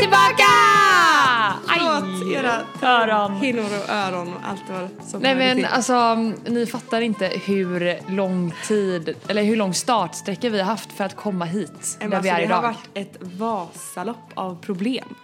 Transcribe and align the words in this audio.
tillbaka! 0.00 0.52
Förlåt, 1.68 2.32
era 2.32 2.62
öron. 2.82 3.36
hinnor 3.36 3.64
och 3.64 3.90
öron 3.94 4.34
och 4.34 4.40
allt 4.44 4.62
vad 4.70 5.06
som 5.06 5.20
Nej 5.22 5.34
men 5.34 5.56
till. 5.56 5.64
alltså, 5.66 6.14
ni 6.50 6.66
fattar 6.66 7.00
inte 7.00 7.26
hur 7.26 8.10
lång 8.10 8.54
tid, 8.66 9.16
eller 9.28 9.42
hur 9.42 9.56
lång 9.56 9.74
startsträcka 9.74 10.50
vi 10.50 10.58
har 10.58 10.66
haft 10.66 10.92
för 10.92 11.04
att 11.04 11.16
komma 11.16 11.44
hit 11.44 11.96
Men 12.00 12.10
där 12.10 12.20
vi 12.22 12.30
alltså, 12.30 12.42
är 12.42 12.48
det 12.48 12.54
har 12.54 12.62
idag. 12.62 12.62
varit 12.62 12.88
ett 12.94 13.16
Vasalopp 13.20 14.30
av 14.34 14.60
problem. 14.62 15.14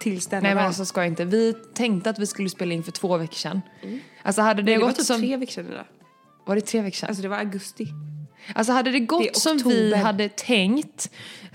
Tills 0.00 0.26
denna 0.26 0.42
Nej 0.42 0.54
men 0.54 0.66
alltså 0.66 0.84
ska 0.84 1.00
jag 1.00 1.08
inte. 1.08 1.24
Vi 1.24 1.54
tänkte 1.74 2.10
att 2.10 2.18
vi 2.18 2.26
skulle 2.26 2.48
spela 2.48 2.74
in 2.74 2.82
för 2.84 2.92
två 2.92 3.16
veckor 3.16 3.34
sedan. 3.34 3.62
Alltså 4.22 4.42
hade 4.42 4.62
det, 4.62 4.72
det 4.72 4.78
var 4.78 4.86
gått 4.86 4.96
typ 4.96 5.06
som... 5.06 5.20
tre 5.20 5.36
veckor 5.36 5.52
sedan 5.52 5.66
idag. 5.72 5.84
Var 6.46 6.54
det 6.54 6.60
tre 6.60 6.80
veckor 6.80 6.96
sedan? 6.96 7.08
Alltså 7.08 7.22
det 7.22 7.28
var 7.28 7.36
augusti. 7.38 7.86
Alltså 8.54 8.72
hade 8.72 8.90
det 8.90 8.98
Det 8.98 9.06
gått 9.06 9.36
är 9.36 9.40
som 9.40 9.56
vi 9.58 9.94
hade 9.94 10.28
tänkt 10.28 11.10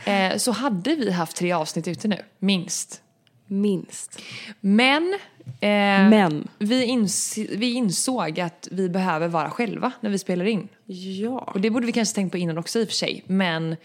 eh, 0.05 0.38
så 0.38 0.52
hade 0.52 0.96
vi 0.96 1.12
haft 1.12 1.38
tre 1.38 1.52
avsnitt 1.52 1.88
ute 1.88 2.08
nu, 2.08 2.18
minst. 2.40 3.02
Minst. 3.50 4.22
Men, 4.60 5.13
eh, 5.44 6.10
Men. 6.10 6.48
Vi, 6.60 6.84
ins 6.86 7.38
vi 7.38 7.73
insåg 7.73 8.40
att 8.40 8.68
vi 8.72 8.90
behöver 8.90 9.27
vara 9.27 9.50
själva 9.50 9.91
när 10.02 10.10
vi 10.10 10.20
spelar 10.20 10.46
in. 10.46 10.68
Ja. 10.86 11.40
Och 11.40 11.62
det 11.62 11.70
borde 11.70 11.86
vi 11.86 11.91
kanske 11.91 12.16
tänkt 12.16 12.32
på 12.32 12.38
innan 12.38 12.58
också 12.58 12.80
i 12.80 12.84
och 12.84 12.88
för 12.88 12.96
sig. 12.96 13.24
Men, 13.27 13.72
eh, 13.72 13.77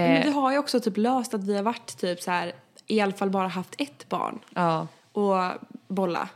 Men 0.00 0.22
vi 0.22 0.30
har 0.30 0.52
ju 0.52 0.58
också 0.58 0.80
typ 0.80 0.96
löst 0.96 1.34
att 1.34 1.44
vi 1.44 1.56
har 1.56 1.62
varit 1.62 1.96
typ 1.98 2.20
så 2.22 2.30
här 2.30 2.52
i 2.86 3.00
alla 3.00 3.12
fall 3.12 3.30
bara 3.30 3.48
haft 3.48 3.74
ett 3.78 4.08
barn 4.08 4.38
ja. 4.54 4.86
och 5.12 5.36
bolla. 5.88 6.28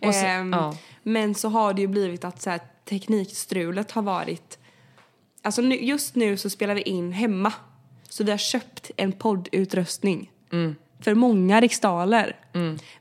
Och 0.00 0.14
så- 0.14 0.26
Ehm, 0.26 0.52
ja. 0.52 0.76
Men 1.02 1.34
så 1.34 1.48
har 1.48 1.74
det 1.74 1.80
ju 1.80 1.86
blivit 1.86 2.24
att 2.24 2.42
så 2.42 2.50
här, 2.50 2.60
teknikstrulet 2.88 3.90
har 3.90 4.02
varit... 4.02 4.58
Alltså 5.46 5.62
nu, 5.62 5.74
just 5.84 6.14
nu 6.14 6.36
så 6.36 6.50
spelar 6.50 6.74
vi 6.74 6.82
in 6.82 7.12
hemma. 7.12 7.52
Så 8.08 8.24
vi 8.24 8.30
har 8.30 8.38
köpt 8.38 8.90
en 8.96 9.12
poddutrustning 9.12 10.30
Mm. 10.52 10.76
för 11.00 11.14
många 11.14 11.60
riksdaler. 11.60 12.36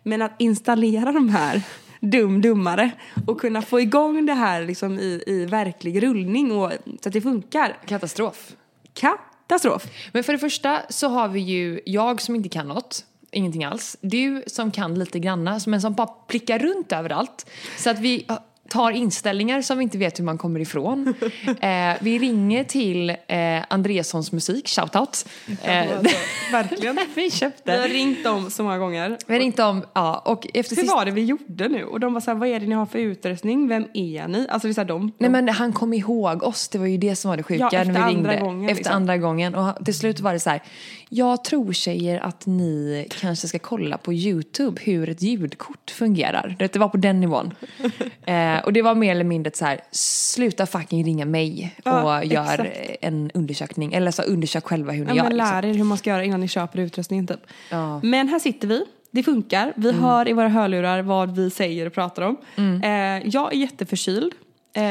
Men 0.04 0.22
att 0.22 0.32
installera 0.40 1.12
de 1.12 1.30
här 1.30 1.62
dum-dummare 2.00 2.92
och 3.28 3.42
kunna 3.42 3.62
få 3.62 3.80
igång 3.82 4.26
det 4.26 4.34
här 4.34 4.66
liksom 4.66 5.00
i, 5.00 5.24
i 5.28 5.46
verklig 5.46 6.04
rullning 6.04 6.52
och, 6.52 6.72
så 7.02 7.10
att 7.10 7.14
det 7.14 7.22
funkar. 7.22 7.78
Katastrof. 7.86 8.56
Katastrof. 8.94 9.84
Men 10.12 10.24
för 10.24 10.34
det 10.34 10.40
första 10.40 10.82
så 10.90 11.08
har 11.08 11.28
vi 11.28 11.40
ju 11.40 11.80
jag 11.86 12.22
som 12.22 12.36
inte 12.36 12.50
kan 12.50 12.68
något. 12.68 13.06
Ingenting 13.32 13.64
alls. 13.64 13.98
Du 14.02 14.44
som 14.48 14.72
kan 14.72 15.00
lite 15.00 15.20
granna 15.20 15.60
men 15.68 15.82
som 15.82 15.94
bara 15.94 16.08
plickar 16.08 16.60
runt 16.60 16.92
överallt. 16.92 17.50
Så 17.78 17.90
att 17.90 18.00
vi 18.00 18.26
tar 18.70 18.92
inställningar 18.92 19.62
som 19.62 19.78
vi 19.78 19.84
inte 19.84 19.98
vet 19.98 20.20
hur 20.20 20.24
man 20.24 20.38
kommer 20.38 20.60
ifrån. 20.60 21.14
eh, 21.62 21.94
vi 22.02 22.20
ringer 22.20 22.64
till 22.64 23.10
eh, 23.10 23.64
Andressons 23.68 24.32
musik, 24.32 24.68
shoutout. 24.68 25.26
Eh, 25.64 25.82
Alltså, 25.98 26.16
verkligen. 26.52 26.96
vi 26.96 27.08
Vi 27.24 27.32
köpte. 27.32 27.72
har 27.72 27.88
ringt 27.88 28.24
dem 28.24 28.50
så 28.52 28.64
många 28.64 28.78
gånger. 28.78 29.18
Vi 29.28 29.34
har 29.34 29.40
ringt 29.40 29.60
om, 29.60 29.84
ja 29.94 30.22
och 30.26 30.48
efter 30.54 30.76
Hur 30.76 30.82
sist... 30.84 30.94
var 30.96 31.06
det 31.06 31.12
vi 31.12 31.24
gjorde 31.26 31.68
nu? 31.70 31.84
Och 31.84 32.00
de 32.00 32.14
var 32.14 32.22
så 32.22 32.32
här, 32.32 32.38
vad 32.38 32.50
är 32.50 32.60
det 32.60 32.66
ni 32.66 32.76
har 32.76 32.86
för 32.86 33.00
utrustning? 33.00 33.68
Vem 33.68 33.88
är 33.94 34.28
ni? 34.28 34.48
Alltså 34.50 34.68
det 34.68 34.72
är 34.72 34.74
så 34.74 34.82
här, 34.82 34.88
de, 34.88 35.12
Nej 35.18 35.30
men 35.30 35.50
han 35.50 35.74
kom 35.74 35.94
ihåg 35.94 36.44
oss, 36.44 36.68
det 36.68 36.78
var 36.78 36.86
ju 36.86 36.98
det 36.98 37.16
som 37.16 37.30
var 37.30 37.38
det 37.38 37.44
sjuka 37.44 37.70
Ja, 37.72 37.80
efter 37.80 37.94
när 37.94 37.94
vi 37.94 38.16
andra 38.16 38.32
ringde. 38.32 38.46
gången, 38.46 38.64
efter 38.70 38.76
liksom. 38.76 38.96
andra 38.96 39.18
gången. 39.18 39.56
Och 39.56 39.86
till 39.86 39.94
slut 39.98 40.20
var 40.20 40.34
det 40.34 40.40
så 40.40 40.50
här. 40.50 40.62
Jag 41.10 41.44
tror 41.44 41.74
tjejer 41.74 42.20
att 42.20 42.46
ni 42.46 43.08
kanske 43.22 43.48
ska 43.48 43.60
kolla 43.60 43.98
på 43.98 44.14
YouTube 44.14 44.82
hur 44.84 45.10
ett 45.10 45.22
ljudkort 45.22 45.92
fungerar. 45.92 46.56
Det 46.60 46.76
var 46.76 46.90
på 46.90 46.98
den 46.98 47.20
nivån. 47.20 47.54
eh, 48.26 48.58
och 48.66 48.74
det 48.74 48.82
var 48.82 48.96
mer 48.96 49.12
eller 49.12 49.24
mindre 49.24 49.52
så 49.56 49.66
här, 49.66 49.80
sluta 49.92 50.66
fucking 50.66 51.06
ringa 51.06 51.26
mig 51.26 51.76
och 51.78 51.84
Ja, 51.92 52.24
gör 52.24 52.66
exakt. 52.66 52.98
en 53.02 53.32
undersökning. 53.34 53.94
Eller 53.94 54.12
så 54.12 54.22
undersök 54.24 54.64
själva 54.66 54.92
hur 54.92 55.06
ni 55.06 55.10
ja, 55.12 55.16
gör. 55.16 55.24
men 55.24 55.38
Liksom. 55.38 55.56
lär 55.62 55.66
er 55.66 55.74
hur 55.74 55.84
man 55.84 55.98
ska 55.98 56.10
göra 56.10 56.24
innan 56.24 56.40
ni 56.40 56.48
köper 56.48 56.80
utrustningen 56.80 57.28
typ. 57.28 57.40
Ja. 57.72 58.00
Men 58.04 58.28
här 58.28 58.40
sitter 58.40 58.68
vi. 58.68 58.86
Det 59.12 59.24
funkar. 59.24 59.74
Vi 59.76 59.90
Mm. 59.90 60.04
hör 60.04 60.28
i 60.30 60.34
våra 60.34 60.48
hörlurar 60.50 61.02
vad 61.02 61.36
vi 61.36 61.50
säger 61.50 61.86
och 61.86 61.94
pratar 61.94 62.22
om. 62.22 62.38
Eh, 62.84 62.92
jag 63.28 63.54
är 63.54 63.58
jätteförkyld. 63.58 64.34
Eh, 64.74 64.82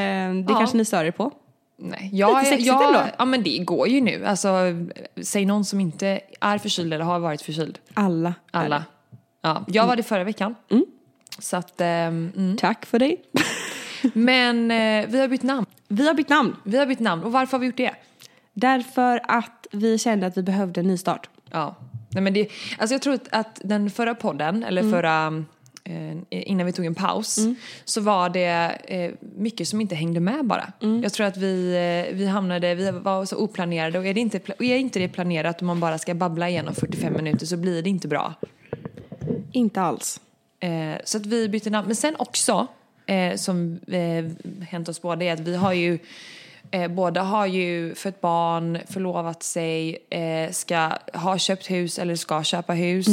det 0.46 0.46
kanske 0.58 0.76
ni 0.76 0.84
stör 0.84 1.04
er 1.04 1.10
på. 1.10 1.30
Nej, 1.76 2.10
jag, 2.12 2.38
Lite 2.38 2.50
sexigt 2.50 2.66
jag, 2.66 2.86
ändå. 2.86 3.10
Ja 3.18 3.24
men 3.24 3.42
det 3.42 3.58
går 3.58 3.88
ju 3.88 4.00
nu. 4.00 4.26
Alltså, 4.26 4.48
säg 5.22 5.44
någon 5.44 5.64
som 5.64 5.80
inte 5.80 6.20
är 6.40 6.58
förkyld 6.58 6.92
eller 6.92 7.04
har 7.04 7.18
varit 7.18 7.42
förkyld. 7.42 7.78
Alla. 7.94 8.34
Alla. 8.50 8.84
Ja, 9.42 9.64
jag 9.68 9.86
var 9.86 9.96
det 9.96 10.02
förra 10.02 10.24
veckan. 10.24 10.54
Så 11.38 11.56
att, 11.56 11.80
ehm, 11.80 12.32
mm. 12.36 12.56
Tack 12.56 12.86
för 12.86 12.98
det. 12.98 13.16
Men 14.14 14.70
eh, 14.70 15.06
vi 15.08 15.20
har 15.20 15.28
bytt 15.28 15.42
namn. 15.42 15.66
Vi 15.88 16.06
har 16.06 16.14
bytt 16.14 16.28
namn. 16.28 16.56
Vi 16.64 16.78
har 16.78 16.86
bytt 16.86 17.00
namn. 17.00 17.22
Och 17.22 17.32
varför 17.32 17.52
har 17.52 17.58
vi 17.58 17.66
gjort 17.66 17.76
det? 17.76 17.94
Därför 18.52 19.20
att 19.28 19.66
vi 19.72 19.98
kände 19.98 20.26
att 20.26 20.36
vi 20.36 20.42
behövde 20.42 20.80
en 20.80 20.86
nystart. 20.86 21.28
Ja. 21.50 21.76
Nej, 22.10 22.22
men 22.22 22.34
det, 22.34 22.48
alltså 22.78 22.94
jag 22.94 23.02
tror 23.02 23.18
att, 23.30 23.60
den 23.64 23.90
förra 23.90 24.14
podden, 24.14 24.64
eller 24.64 24.90
förra, 24.90 25.26
eh, 25.26 25.42
innan 26.30 26.66
vi 26.66 26.72
tog 26.72 26.86
en 26.86 26.94
paus, 26.94 27.38
så 27.84 28.00
var 28.00 28.28
det 28.28 28.78
eh, 28.84 29.10
mycket 29.36 29.68
som 29.68 29.80
inte 29.80 29.94
hängde 29.94 30.20
med 30.20 30.44
bara. 30.46 30.72
Jag 31.02 31.12
tror 31.12 31.26
att 31.26 31.36
vi, 31.36 31.74
eh, 32.08 32.16
vi 32.16 32.26
hamnade, 32.26 32.74
vi 32.74 32.90
var 32.90 33.24
så 33.24 33.36
oplanerade 33.36 33.98
och 33.98 34.06
är, 34.06 34.14
det 34.14 34.20
inte, 34.20 34.40
är 34.58 34.76
inte 34.76 34.98
det 34.98 35.08
planerat 35.08 35.56
och 35.56 35.66
man 35.66 35.80
bara 35.80 35.98
ska 35.98 36.14
babbla 36.14 36.48
igenom 36.48 36.74
45 36.74 37.12
minuter 37.12 37.46
så 37.46 37.56
blir 37.56 37.82
det 37.82 37.90
inte 37.90 38.08
bra. 38.08 38.34
Inte 39.52 39.80
alls. 39.80 40.20
Eh, 40.60 40.94
så 41.04 41.18
att 41.18 41.26
vi 41.26 41.48
bytte 41.48 41.70
namn. 41.70 41.86
Men 41.86 41.96
sen 41.96 42.16
också, 42.18 42.66
eh, 43.06 43.36
som 43.36 43.80
eh, 43.86 44.24
hänt 44.64 44.88
oss 44.88 45.02
båda, 45.02 45.24
är 45.24 45.32
att 45.32 45.40
vi 45.40 45.56
har 45.56 45.72
ju 45.72 45.98
eh, 46.70 46.88
båda 46.88 47.22
har 47.22 47.46
ju 47.46 47.94
fött 47.94 48.20
barn, 48.20 48.78
förlovat 48.88 49.42
sig, 49.42 49.98
eh, 50.10 50.50
ska 50.50 50.90
ha 51.12 51.38
köpt 51.38 51.70
hus 51.70 51.98
eller 51.98 52.16
ska 52.16 52.42
köpa 52.42 52.72
hus. 52.72 53.06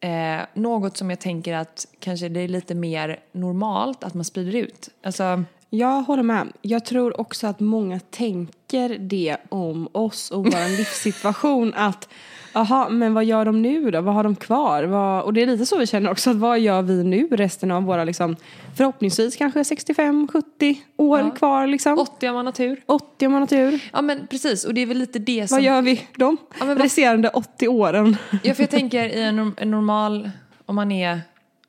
Eh, 0.00 0.40
något 0.54 0.96
som 0.96 1.10
jag 1.10 1.20
tänker 1.20 1.54
att 1.54 1.86
kanske 2.00 2.28
det 2.28 2.40
är 2.40 2.48
lite 2.48 2.74
mer 2.74 3.20
normalt 3.32 4.04
att 4.04 4.14
man 4.14 4.24
sprider 4.24 4.54
ut. 4.58 4.88
Alltså, 5.02 5.44
Jag 5.70 6.02
håller 6.02 6.22
med. 6.22 6.52
Jag 6.62 6.84
tror 6.84 7.20
också 7.20 7.46
att 7.46 7.60
många 7.60 8.00
tänker 8.00 8.98
det 8.98 9.36
om 9.48 9.88
oss 9.92 10.30
och 10.30 10.44
vår 10.44 10.68
livssituation. 10.76 11.74
Att, 11.74 12.08
aha, 12.58 12.88
men 12.88 13.14
vad 13.14 13.24
gör 13.24 13.44
de 13.44 13.62
nu 13.62 13.90
då? 13.90 14.00
Vad 14.00 14.14
har 14.14 14.24
de 14.24 14.36
kvar? 14.36 14.84
Vad, 14.84 15.22
och 15.24 15.32
det 15.32 15.42
är 15.42 15.46
lite 15.46 15.66
så 15.66 15.78
vi 15.78 15.86
känner 15.86 16.10
också. 16.10 16.30
Att 16.30 16.36
vad 16.36 16.60
gör 16.60 16.82
vi 16.82 17.04
nu 17.04 17.28
resten 17.30 17.70
av 17.70 17.82
våra, 17.82 18.04
liksom, 18.04 18.36
förhoppningsvis 18.76 19.36
kanske 19.36 19.62
65-70 19.62 20.76
år 20.96 21.18
Ja. 21.20 21.30
kvar 21.30 21.66
liksom. 21.66 21.98
80 21.98 22.28
om 22.28 22.34
man 22.34 22.46
har 22.46 22.52
tur. 22.52 22.82
80 22.86 23.26
om 23.26 23.32
man 23.32 23.42
har 23.42 23.46
tur. 23.46 23.80
Ja 23.92 24.02
men 24.02 24.26
precis, 24.26 24.64
och 24.64 24.74
det 24.74 24.80
är 24.80 24.86
väl 24.86 24.98
lite 24.98 25.18
det 25.18 25.48
som... 25.48 25.56
Vad 25.56 25.62
gör 25.64 25.82
vi 25.82 26.00
de 26.16 26.36
Ja, 26.58 26.64
men 26.64 26.78
resterande 26.78 27.28
80 27.28 27.68
åren? 27.68 28.16
Ja, 28.42 28.54
för 28.54 28.62
jag 28.62 28.70
tänker 28.70 29.04
i 29.08 29.22
en, 29.22 29.52
en 29.56 29.70
normal, 29.70 30.30
om 30.66 30.74
man 30.74 30.92
är, 30.92 31.12
om 31.12 31.20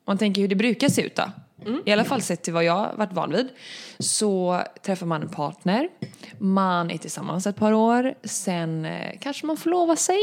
man 0.05 0.17
tänker 0.17 0.41
hur 0.41 0.47
det 0.47 0.55
brukar 0.55 0.89
se 0.89 1.01
ut 1.01 1.16
då. 1.16 1.23
I 1.85 1.91
alla 1.91 2.03
fall 2.03 2.22
sett 2.22 2.44
till 2.44 2.53
vad 2.53 2.63
jag 2.63 2.88
varit 2.95 3.13
van 3.13 3.31
vid. 3.31 3.47
Så 3.99 4.61
träffar 4.85 5.05
man 5.05 5.22
en 5.22 5.29
partner, 5.29 5.89
man 6.38 6.91
är 6.91 6.97
tillsammans 6.97 7.47
ett 7.47 7.55
par 7.55 7.73
år, 7.73 8.13
sen 8.23 8.85
eh, 8.85 9.11
kanske 9.22 9.45
man 9.45 9.57
förlovar 9.57 9.95
sig. 9.95 10.17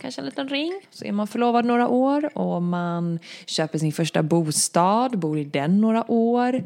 Kanske 0.00 0.20
en 0.20 0.24
liten 0.24 0.48
ring, 0.48 0.72
så 0.90 1.04
är 1.04 1.12
man 1.12 1.26
förlovad 1.26 1.64
några 1.64 1.88
år 1.88 2.38
och 2.38 2.62
man 2.62 3.18
köper 3.46 3.78
sin 3.78 3.92
första 3.92 4.22
bostad, 4.22 5.18
bor 5.18 5.38
i 5.38 5.44
den 5.44 5.80
några 5.80 6.10
år. 6.10 6.62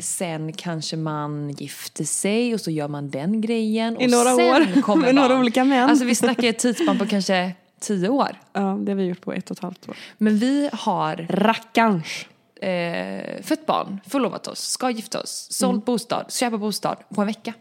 Sen 0.00 0.52
kanske 0.52 0.96
man 0.96 1.50
gifter 1.50 2.04
sig 2.04 2.54
och 2.54 2.60
så 2.60 2.70
gör 2.70 2.88
man 2.88 3.10
den 3.10 3.40
grejen. 3.40 4.00
I 4.00 4.06
och 4.06 4.10
några 4.10 4.36
sen 4.36 4.50
år, 4.76 4.82
kommer 4.82 5.02
med 5.02 5.14
några 5.14 5.38
olika 5.38 5.64
män. 5.64 5.90
Alltså 5.90 6.04
vi 6.04 6.14
snackar 6.14 6.44
ett 6.48 6.58
tidsspann 6.58 6.98
på 6.98 7.06
kanske 7.06 7.52
tio 7.80 8.08
år. 8.08 8.36
Ja, 8.52 8.60
det 8.60 8.92
har 8.92 8.96
vi 8.96 9.04
gjort 9.04 9.20
på 9.20 9.32
ett 9.32 9.50
och 9.50 9.56
ett 9.56 9.62
halvt 9.62 9.88
år. 9.88 9.96
Men 10.18 10.38
vi 10.38 10.70
har 10.72 11.26
Rackarns. 11.30 12.26
eh, 12.60 13.42
fött 13.42 13.66
barn, 13.66 14.00
förlovat 14.06 14.46
oss, 14.46 14.60
ska 14.60 14.90
gifta 14.90 15.20
oss, 15.20 15.48
sålt 15.50 15.84
bostad, 15.84 16.32
köpa 16.32 16.58
bostad 16.58 16.96
på 17.14 17.20
en 17.20 17.26
vecka. 17.26 17.52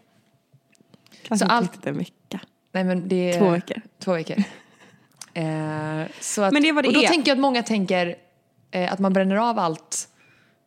Kanske 1.23 1.37
Så 1.37 1.45
inte 1.45 1.53
allt- 1.55 1.71
riktigt 1.71 1.85
en 1.85 1.97
vecka. 1.97 2.39
Nej 2.71 2.83
men 2.83 3.07
det 3.07 3.31
är... 3.33 3.39
Två 3.39 3.49
veckor. 3.49 3.81
Två 3.99 4.13
veckor. 4.13 4.43
Eh, 5.35 6.07
så 6.21 6.41
att, 6.41 6.53
Men 6.53 6.61
det 6.63 6.69
är 6.69 6.73
vad 6.73 6.83
det 6.83 6.87
och 6.87 6.93
då 6.93 7.01
är. 7.01 7.07
tänker 7.07 7.31
jag 7.31 7.35
att 7.35 7.41
många 7.41 7.63
tänker 7.63 8.15
eh, 8.71 8.93
att 8.93 8.99
man 8.99 9.13
bränner 9.13 9.35
av 9.35 9.59
allt, 9.59 10.07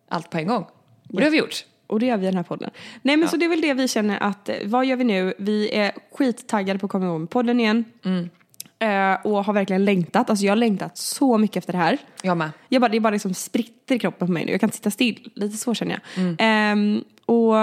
allt 0.09 0.31
på 0.31 0.39
en 0.39 0.47
gång. 0.47 0.63
Och 1.13 1.17
det 1.21 1.25
har 1.25 1.31
vi 1.31 1.39
gjort. 1.39 1.65
Och 1.87 2.01
det 2.01 2.07
gör 2.07 2.17
vi 2.17 2.23
i 2.23 2.27
den 2.31 2.37
här 2.37 2.43
podden. 2.43 2.71
Nej 3.03 3.17
men 3.17 3.29
så 3.29 3.37
det 3.37 3.45
är 3.45 3.49
väl 3.49 3.61
det 3.61 3.75
vi 3.75 3.89
känner 3.89 4.23
att, 4.23 4.49
eh, 4.49 4.57
vad 4.65 4.87
gör 4.87 4.97
vi 4.97 5.05
nu? 5.05 5.35
Vi 5.39 5.75
är 5.75 5.93
skittaggade 6.13 6.79
på 6.79 6.87
att 6.87 6.93
komma 6.93 7.05
igång 7.07 7.21
med 7.21 7.31
podden 7.31 7.61
igen. 7.61 7.85
Eh, 8.81 9.27
och 9.27 9.45
har 9.45 9.53
verkligen 9.53 9.85
längtat. 9.85 10.31
Alltså 10.31 10.45
jag 10.45 10.51
har 10.53 10.57
längtat 10.57 10.99
så 10.99 11.39
mycket 11.39 11.57
efter 11.57 11.73
det 11.73 11.79
här. 11.79 11.99
Jag 12.23 12.37
med. 12.37 12.51
Jag 12.69 12.81
bara, 12.83 12.89
det 12.89 12.97
är 12.97 13.01
bara 13.01 13.11
liksom 13.11 13.35
spritter 13.35 13.95
i 13.95 13.99
kroppen 13.99 14.27
på 14.27 14.33
mig 14.33 14.45
nu. 14.45 14.51
Jag 14.53 14.61
kan 14.61 14.67
inte 14.67 14.77
sitta 14.77 14.91
still. 14.91 15.31
Lite 15.35 15.57
så 15.57 15.75
känner 15.75 16.01
jag. 16.15 16.35
Ehm, 16.39 17.05
och 17.27 17.55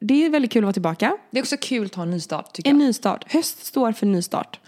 det 0.00 0.24
är 0.26 0.30
väldigt 0.30 0.52
kul 0.52 0.62
att 0.62 0.66
vara 0.66 0.72
tillbaka. 0.72 1.16
Det 1.30 1.38
är 1.38 1.42
också 1.42 1.56
kul 1.60 1.86
att 1.86 1.92
ta 1.92 2.02
en 2.02 2.10
ny 2.10 2.20
start 2.20 2.52
tycker 2.52 2.70
En 2.70 2.80
jag. 2.80 2.86
ny 2.86 2.92
start. 2.92 3.32
Höst 3.32 3.66
står 3.66 3.92
för 3.92 4.06
ny 4.06 4.22
start. 4.22 4.60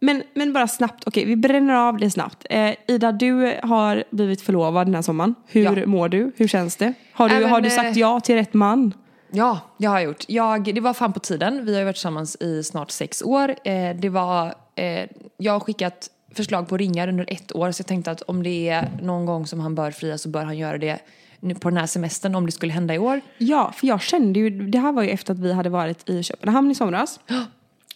Men, 0.00 0.22
men 0.34 0.52
bara 0.52 0.68
snabbt, 0.68 1.04
okej 1.06 1.24
vi 1.24 1.36
bränner 1.36 1.74
av 1.74 1.98
det 1.98 2.10
snabbt. 2.10 2.46
Eh, 2.50 2.70
Ida, 2.88 3.12
du 3.12 3.58
har 3.62 4.04
blivit 4.10 4.40
förlovad 4.40 4.86
den 4.86 4.94
här 4.94 5.02
sommaren. 5.02 5.34
Hur 5.46 5.62
Ja. 5.78 5.86
mår 5.86 6.08
du? 6.08 6.32
Hur 6.36 6.48
känns 6.48 6.76
det? 6.76 6.92
Har 7.12 7.28
du, 7.28 7.34
men, 7.34 7.50
har 7.50 7.60
du 7.60 7.68
eh, 7.68 7.74
sagt 7.74 7.96
ja 7.96 8.20
till 8.20 8.34
rätt 8.34 8.54
man? 8.54 8.92
Ja, 9.30 9.60
jag 9.76 9.90
har 9.90 10.00
gjort. 10.00 10.24
Jag, 10.28 10.74
det 10.74 10.80
var 10.80 10.94
fan 10.94 11.12
på 11.12 11.20
tiden. 11.20 11.64
Vi 11.66 11.72
har 11.72 11.78
ju 11.78 11.84
varit 11.84 11.96
tillsammans 11.96 12.36
i 12.40 12.62
snart 12.62 12.90
sex 12.90 13.22
år. 13.22 13.54
Eh, 13.64 13.96
det 13.96 14.08
var, 14.08 14.54
eh, 14.74 15.06
jag 15.36 15.52
har 15.52 15.60
skickat 15.60 16.10
förslag 16.34 16.68
på 16.68 16.76
ringar 16.76 17.08
under 17.08 17.24
ett 17.32 17.54
år 17.54 17.72
så 17.72 17.80
jag 17.80 17.86
tänkte 17.86 18.10
att 18.10 18.22
om 18.22 18.42
det 18.42 18.68
är 18.68 18.88
någon 19.02 19.26
gång 19.26 19.46
som 19.46 19.60
han 19.60 19.74
bör 19.74 19.90
fria 19.90 20.18
så 20.18 20.28
bör 20.28 20.44
han 20.44 20.58
göra 20.58 20.78
det 20.78 20.98
nu 21.40 21.54
på 21.54 21.68
den 21.68 21.78
här 21.78 21.86
semestern 21.86 22.34
om 22.34 22.46
det 22.46 22.52
skulle 22.52 22.72
hända 22.72 22.94
i 22.94 22.98
år. 22.98 23.20
Ja, 23.38 23.72
för 23.76 23.86
jag 23.86 24.00
kände 24.02 24.38
ju, 24.40 24.50
det 24.50 24.78
här 24.78 24.92
var 24.92 25.02
ju 25.02 25.08
efter 25.10 25.32
att 25.32 25.38
vi 25.38 25.52
hade 25.52 25.68
varit 25.70 26.08
i 26.08 26.22
Köpenhamn 26.22 26.70
i 26.70 26.74
somras. 26.74 27.20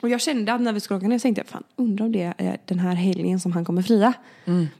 Och 0.02 0.08
jag 0.08 0.20
kände 0.20 0.52
att 0.52 0.60
när 0.60 0.72
vi 0.72 0.80
skulle 0.80 0.98
åka 0.98 1.08
ner 1.08 1.18
så 1.18 1.22
tänkte 1.22 1.40
jag, 1.40 1.48
fan 1.48 1.62
undrar 1.76 2.04
om 2.06 2.12
det 2.12 2.34
är 2.38 2.58
den 2.64 2.78
här 2.78 2.94
helgen 2.94 3.40
som 3.40 3.52
han 3.52 3.64
kommer 3.64 3.82
fria. 3.82 4.12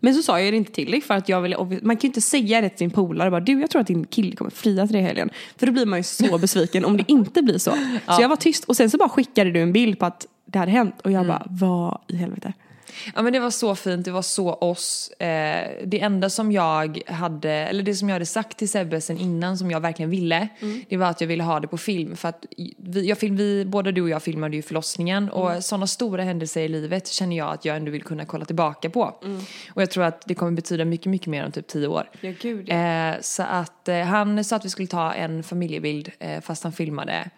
Men 0.01 0.15
så 0.15 0.23
sa 0.23 0.41
jag 0.41 0.53
det 0.53 0.57
inte 0.57 0.73
till 0.73 0.91
dig 0.91 1.01
för 1.01 1.15
att 1.15 1.29
jag 1.29 1.41
ville, 1.41 1.57
man 1.83 1.97
kan 1.97 2.01
ju 2.01 2.09
inte 2.09 2.21
säga 2.21 2.61
det 2.61 2.69
till 2.69 2.79
sin 2.79 2.91
polare 2.91 3.31
bara, 3.31 3.41
du 3.41 3.61
jag 3.61 3.71
tror 3.71 3.81
att 3.81 3.87
din 3.87 4.05
kille 4.05 4.37
kommer 4.37 4.51
fria 4.51 4.87
till 4.87 4.93
dig 4.93 5.03
i 5.03 5.05
helgen. 5.07 5.31
För 5.57 5.67
då 5.67 5.73
blir 5.73 5.87
man 5.87 5.99
ju 5.99 6.03
så 6.03 6.39
besviken 6.43 6.85
om 6.85 6.97
det 6.97 7.05
inte 7.07 7.43
blir 7.43 7.59
så. 7.59 7.71
Så 8.17 8.23
jag 8.23 8.29
var 8.29 8.37
tyst 8.37 8.65
och 8.65 8.77
sen 8.77 8.91
så 8.91 8.97
bara 8.97 9.09
skickade 9.09 9.51
du 9.51 9.61
en 9.61 9.73
bild 9.73 9.99
på 9.99 10.07
att 10.07 10.27
det 10.45 10.59
hade 10.59 10.73
hänt 10.73 11.01
och 11.01 11.11
jag 11.13 11.27
bara, 11.27 11.47
vad 11.51 11.99
i 12.09 12.17
helvete. 12.17 12.53
Ja 13.15 13.23
men 13.23 13.33
det 13.33 13.41
var 13.41 13.51
så 13.51 13.75
fint, 13.75 14.05
det 14.05 14.11
var 14.11 14.23
så 14.23 14.53
oss. 14.53 15.11
Eh, 15.11 15.71
det 15.85 16.01
enda 16.01 16.31
som 16.31 16.53
jag 16.53 17.03
hade, 17.07 17.51
eller 17.51 17.83
det 17.83 17.95
som 17.95 18.09
jag 18.09 18.15
hade 18.15 18.27
sagt 18.27 18.59
till 18.59 18.69
Sebbe 18.69 19.01
sen 19.01 19.19
innan 19.19 19.59
som 19.59 19.71
jag 19.71 19.81
verkligen 19.81 20.11
ville, 20.11 20.49
det 20.89 20.97
var 20.97 21.07
att 21.07 21.21
jag 21.21 21.29
ville 21.29 21.43
ha 21.43 21.61
det 21.61 21.69
på 21.69 21.79
film. 21.79 22.17
För 22.17 22.29
att 22.29 22.47
vi, 22.79 23.09
jag 23.09 23.19
film, 23.19 23.37
vi, 23.37 23.65
både 23.65 23.93
du 23.93 24.03
och 24.03 24.09
jag 24.09 24.23
filmade 24.23 24.57
ju 24.57 24.63
förlossningen 24.63 25.29
och 25.31 25.65
sådana 25.65 25.87
stora 25.87 26.23
händelser 26.23 26.61
i 26.61 26.69
livet 26.69 27.09
känner 27.09 27.37
jag 27.37 27.51
att 27.53 27.65
jag 27.65 27.77
ändå 27.77 27.91
vill 27.91 28.03
kunna 28.03 28.25
kolla 28.25 28.45
tillbaka 28.45 28.91
på. 28.91 29.15
Och 29.75 29.83
jag 29.83 29.91
tror 29.91 30.05
att 30.05 30.27
det 30.27 30.35
kommer 30.35 30.53
betyda 30.53 30.85
mycket, 30.85 31.07
mycket 31.07 31.27
mer 31.27 31.45
om 31.45 31.53
typ 31.53 31.67
tio 31.67 31.87
år. 31.87 32.11
Ja, 32.21 32.33
gud, 32.41 32.69
Eh, 32.73 33.21
så 33.21 33.43
att 33.43 33.89
eh, 33.89 34.01
han 34.01 34.45
sa 34.45 34.57
att 34.57 34.65
vi 34.65 34.71
skulle 34.71 34.89
ta 34.89 35.13
en 35.13 35.43
familjebild 35.43 36.11
eh, 36.19 36.41
fast 36.41 36.63
han 36.63 36.73
filmade. 36.73 37.31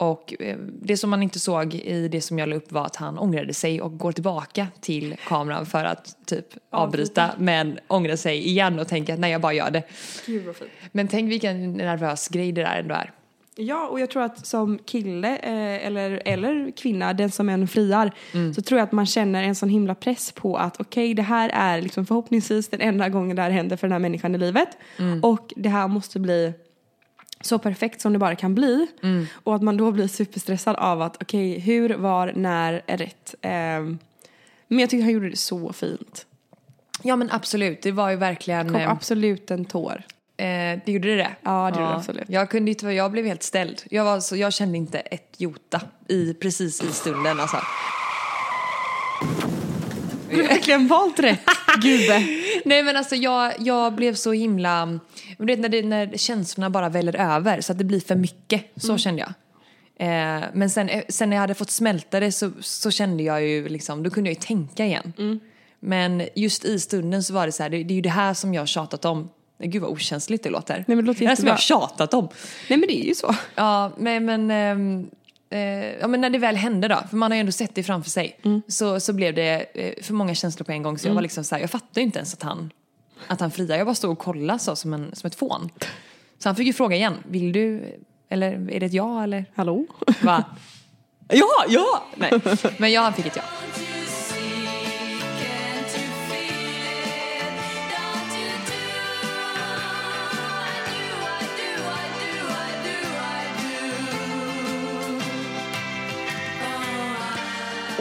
Och 0.00 0.34
eh, 0.40 0.56
det 0.82 0.96
som 0.96 1.10
man 1.10 1.22
inte 1.22 1.38
såg 1.38 1.74
i 1.74 2.08
det 2.08 2.20
som 2.20 2.38
jag 2.38 2.48
la 2.48 2.56
upp 2.56 2.72
var 2.72 2.86
att 2.86 2.96
han 2.96 3.18
ångrade 3.18 3.54
sig 3.54 3.80
och 3.80 3.98
går 3.98 4.12
tillbaka 4.12 4.66
till 4.80 5.16
kameran 5.26 5.66
för 5.66 5.84
att 5.84 6.16
typ 6.26 6.46
avbryta 6.70 7.30
men 7.38 7.78
ångrar 7.88 8.16
sig 8.16 8.48
igen 8.48 8.78
och 8.78 8.88
tänker 8.88 9.14
att 9.14 9.20
nej 9.20 9.32
jag 9.32 9.40
bara 9.40 9.52
gör 9.52 9.70
det. 9.70 9.82
Gud 10.26 10.46
vad 10.46 10.56
fint. 10.56 10.70
Men 10.92 11.08
tänk 11.08 11.30
vilken 11.30 11.72
nervös 11.72 12.28
grej 12.28 12.52
det 12.52 12.62
där 12.62 12.78
ändå 12.78 12.94
är. 12.94 13.12
Ja, 13.56 13.88
och 13.88 14.00
jag 14.00 14.10
tror 14.10 14.22
att 14.22 14.46
som 14.46 14.78
kille 14.78 15.36
eh, 15.36 15.86
eller, 15.86 16.22
eller 16.24 16.70
kvinna, 16.70 17.12
den 17.12 17.30
som 17.30 17.48
än 17.48 17.68
friar, 17.68 18.12
så 18.54 18.62
tror 18.62 18.78
jag 18.78 18.86
att 18.86 18.92
man 18.92 19.06
känner 19.06 19.42
en 19.42 19.54
sån 19.54 19.68
himla 19.68 19.94
press 19.94 20.32
på 20.32 20.56
att 20.56 20.80
okej, 20.80 21.14
det 21.14 21.22
här 21.22 21.50
är 21.54 21.82
liksom 21.82 22.06
förhoppningsvis 22.06 22.68
den 22.68 22.80
enda 22.80 23.08
gången 23.08 23.36
det 23.36 23.42
här 23.42 23.50
händer 23.50 23.76
för 23.76 23.86
den 23.86 23.92
här 23.92 23.98
människan 23.98 24.34
i 24.34 24.38
livet. 24.38 24.68
Och 25.22 25.52
det 25.56 25.68
här 25.68 25.88
måste 25.88 26.20
bli 26.20 26.52
så 27.40 27.58
perfekt 27.58 28.00
som 28.00 28.12
det 28.12 28.18
bara 28.18 28.36
kan 28.36 28.54
bli. 28.54 28.86
Och 29.32 29.54
att 29.54 29.62
man 29.62 29.76
då 29.76 29.92
blir 29.92 30.08
superstressad 30.08 30.76
av 30.76 31.02
att 31.02 31.22
okej, 31.22 31.58
hur, 31.58 31.94
var, 31.94 32.32
när 32.36 32.82
är 32.86 32.96
rätt? 32.96 33.34
Ehm, 33.42 33.98
men 34.68 34.78
jag 34.78 34.90
tycker 34.90 35.04
han 35.04 35.12
gjorde 35.12 35.30
det 35.30 35.36
så 35.36 35.72
fint. 35.72 36.26
Ja 37.02 37.16
men 37.16 37.30
absolut, 37.30 37.82
det 37.82 37.92
var 37.92 38.10
ju 38.10 38.16
verkligen... 38.16 38.68
Kom 38.68 38.76
eh, 38.76 38.90
absolut 38.90 39.50
en 39.50 39.64
tår. 39.64 40.02
Eh, 40.36 40.78
det 40.84 40.92
gjorde 40.92 41.08
det 41.08 41.16
det? 41.16 41.30
Ja, 41.42 41.70
det 41.70 41.80
gjorde 41.80 41.92
det 41.92 41.96
absolut. 41.96 42.24
Jag, 42.28 42.50
kunde 42.50 42.70
inte, 42.70 42.86
jag 42.86 43.12
blev 43.12 43.26
helt 43.26 43.42
ställd. 43.42 43.82
Jag, 43.90 44.04
var 44.04 44.20
så, 44.20 44.36
jag 44.36 44.52
kände 44.52 44.78
inte 44.78 44.98
ett 44.98 45.34
jota 45.36 45.80
i, 46.08 46.34
precis 46.34 46.82
i 46.82 46.92
stunden 46.92 47.40
alltså. 47.40 47.58
Du 50.30 50.36
har 50.36 50.48
verkligen 50.48 50.88
valt 50.88 51.18
rätt 51.18 51.40
gubbe. 51.82 52.26
Nej 52.64 52.82
men 52.82 52.96
alltså 52.96 53.14
jag, 53.16 53.52
jag 53.58 53.94
blev 53.94 54.14
så 54.14 54.32
himla, 54.32 54.98
du 55.38 55.46
vet 55.46 55.60
när, 55.60 55.68
det, 55.68 55.82
när 55.82 56.16
känslorna 56.16 56.70
bara 56.70 56.88
väller 56.88 57.16
över 57.16 57.60
så 57.60 57.72
att 57.72 57.78
det 57.78 57.84
blir 57.84 58.00
för 58.00 58.16
mycket, 58.16 58.64
så 58.76 58.98
kände 58.98 59.20
jag. 59.20 59.32
Eh, 60.08 60.44
men 60.52 60.70
sen, 60.70 60.88
eh, 60.88 61.02
sen 61.08 61.30
när 61.30 61.36
jag 61.36 61.40
hade 61.40 61.54
fått 61.54 61.70
smälta 61.70 62.20
det 62.20 62.32
så, 62.32 62.50
så 62.60 62.90
kände 62.90 63.22
jag 63.22 63.46
ju 63.46 63.68
liksom, 63.68 64.02
då 64.02 64.10
kunde 64.10 64.30
jag 64.30 64.34
ju 64.34 64.40
tänka 64.40 64.84
igen. 64.86 65.40
Men 65.80 66.22
just 66.34 66.64
i 66.64 66.80
stunden 66.80 67.22
så 67.22 67.34
var 67.34 67.46
det 67.46 67.52
så 67.52 67.62
här, 67.62 67.70
det, 67.70 67.84
det 67.84 67.92
är 67.92 67.96
ju 67.96 68.00
det 68.00 68.08
här 68.08 68.34
som 68.34 68.54
jag 68.54 68.62
har 68.62 68.66
tjatat 68.66 69.04
om. 69.04 69.28
Gud 69.62 69.82
vad 69.82 69.90
okänsligt 69.90 70.44
det 70.44 70.50
låter. 70.50 70.84
men 70.86 70.96
det 70.96 71.02
låter 71.02 71.20
det 71.20 71.26
här 71.26 71.36
som 71.36 71.46
jag 71.46 71.58
jättebra. 71.58 71.76
har 71.78 71.88
tjatat 71.88 72.14
om. 72.14 72.28
Nej 72.68 72.78
men 72.78 72.88
det 72.88 73.04
är 73.04 73.06
ju 73.06 73.14
så. 73.14 73.34
Ja, 73.54 73.92
men, 73.98 74.24
men, 74.24 74.50
ehm, 74.50 75.10
eh, 75.50 75.98
ja, 76.00 76.06
men 76.06 76.20
när 76.20 76.30
det 76.30 76.38
väl 76.38 76.56
hände 76.56 76.88
då, 76.88 76.98
för 77.10 77.16
man 77.16 77.30
har 77.30 77.36
ju 77.36 77.40
ändå 77.40 77.52
sett 77.52 77.74
det 77.74 77.82
framför 77.82 78.10
sig, 78.10 78.40
så, 78.68 79.00
så 79.00 79.12
blev 79.12 79.34
det 79.34 79.66
eh, 79.74 80.02
för 80.02 80.14
många 80.14 80.34
känslor 80.34 80.64
på 80.64 80.72
en 80.72 80.82
gång. 80.82 80.98
Så 80.98 81.08
jag 81.08 81.14
var 81.14 81.22
liksom 81.22 81.44
så 81.44 81.54
här, 81.54 81.62
jag 81.62 81.70
fattade 81.70 82.00
inte 82.00 82.18
ens 82.18 82.34
att 82.34 82.42
han, 82.42 82.70
att 83.26 83.40
han 83.40 83.50
friade. 83.50 83.76
Jag 83.76 83.86
bara 83.86 83.94
stod 83.94 84.10
och 84.10 84.18
kollade 84.18 84.58
så, 84.58 84.76
som, 84.76 84.94
en, 84.94 85.14
som 85.14 85.26
ett 85.26 85.34
fån. 85.34 85.70
Så 86.38 86.48
han 86.48 86.56
fick 86.56 86.66
ju 86.66 86.72
fråga 86.72 86.96
igen, 86.96 87.14
vill 87.28 87.52
du, 87.52 87.98
eller 88.28 88.70
är 88.70 88.80
det 88.80 88.86
ett 88.86 88.92
ja 88.92 89.22
eller? 89.22 89.44
Hallå? 89.54 89.86
Va? 90.22 90.44
ja, 91.28 91.64
ja! 91.68 92.04
Nej, 92.14 92.32
men 92.78 92.92
ja, 92.92 93.02
han 93.02 93.12
fick 93.12 93.26
ett 93.26 93.36
ja. 93.36 93.42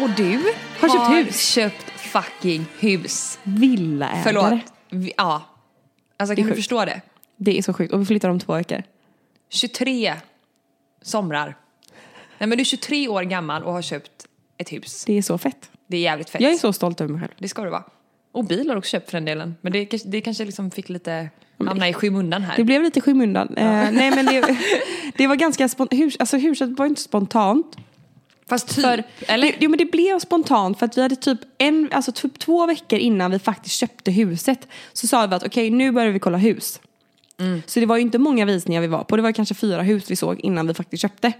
Och 0.03 0.09
du 0.09 0.53
har 0.79 0.89
köpt 0.89 1.27
hus. 1.27 1.41
köpt 1.47 1.89
fucking 1.89 2.65
hus. 2.79 3.39
Villaägare. 3.43 4.23
Förlåt. 4.23 4.59
Vi, 4.89 5.13
ja. 5.17 5.41
Alltså 6.17 6.35
kan 6.35 6.45
du 6.47 6.55
förstå 6.55 6.85
det? 6.85 7.01
Det 7.37 7.57
är 7.57 7.61
så 7.61 7.73
sjukt. 7.73 7.93
Och 7.93 8.01
vi 8.01 8.05
flyttar 8.05 8.29
om 8.29 8.39
två 8.39 8.53
veckor. 8.53 8.83
23 9.49 10.13
somrar. 11.01 11.57
Nej 12.37 12.47
men 12.49 12.57
du 12.57 12.61
är 12.61 12.65
23 12.65 13.07
år 13.07 13.23
gammal 13.23 13.63
och 13.63 13.73
har 13.73 13.81
köpt 13.81 14.11
ett 14.57 14.71
hus. 14.71 15.03
Det 15.05 15.17
är 15.17 15.21
så 15.21 15.37
fett. 15.37 15.69
Det 15.87 15.97
är 15.97 16.01
jävligt 16.01 16.29
fett. 16.29 16.41
Jag 16.41 16.51
är 16.51 16.57
så 16.57 16.73
stolt 16.73 17.01
över 17.01 17.11
mig 17.13 17.21
själv. 17.21 17.31
Det 17.37 17.47
ska 17.47 17.63
du 17.63 17.69
vara. 17.69 17.83
Och 18.31 18.45
bil 18.45 18.67
har 18.67 18.75
du 18.75 18.79
också 18.79 18.89
köpt 18.89 19.09
för 19.09 19.17
den 19.17 19.25
delen. 19.25 19.55
Men 19.61 19.71
det, 19.71 19.85
kanske- 19.85 20.07
det 20.09 20.21
kanske 20.21 20.45
liksom 20.45 20.71
fick 20.71 20.89
lite 20.89 21.29
hamna 21.67 21.89
i 21.89 21.93
skymundan 21.93 22.41
här. 22.41 22.57
Det 22.57 22.63
blev 22.63 22.83
lite 22.83 23.01
skymundan. 23.01 23.57
Eh, 23.57 23.65
nej 23.91 24.11
men 24.15 24.25
det, 24.25 24.57
det 25.17 25.27
var 25.27 25.35
ganska 25.35 25.69
spontant. 25.69 26.15
Alltså 26.19 26.37
huset 26.37 26.69
var 26.79 26.85
inte 26.85 27.01
spontant. 27.01 27.77
Fast 28.49 28.75
typ, 28.75 28.85
För, 28.85 29.03
eller? 29.27 29.55
Jo 29.59 29.69
men 29.69 29.77
det 29.77 29.85
blev 29.85 30.19
spontant 30.19 30.79
för 30.79 30.85
att 30.85 30.97
vi 30.97 31.01
hade 31.01 31.15
typ 31.15 31.39
en, 31.57 31.89
alltså 31.91 32.11
typ 32.11 32.39
två 32.39 32.65
veckor 32.65 32.99
innan 32.99 33.31
vi 33.31 33.39
faktiskt 33.39 33.75
köpte 33.75 34.11
huset 34.11 34.67
så 34.93 35.07
sa 35.07 35.27
vi 35.27 35.35
att 35.35 35.45
okej 35.45 35.69
nu 35.69 35.91
börjar 35.91 36.11
vi 36.11 36.19
kolla 36.19 36.37
hus. 36.37 36.79
Så 37.65 37.79
det 37.79 37.85
var 37.85 37.95
ju 37.95 38.01
inte 38.01 38.17
många 38.17 38.45
visningar 38.45 38.81
vi 38.81 38.87
var 38.87 39.03
på, 39.03 39.15
det 39.15 39.21
var 39.21 39.31
kanske 39.31 39.56
fyra 39.56 39.81
hus 39.81 40.11
vi 40.11 40.15
såg 40.15 40.39
innan 40.39 40.68
vi 40.68 40.73
faktiskt 40.73 41.01
köpte. 41.01 41.33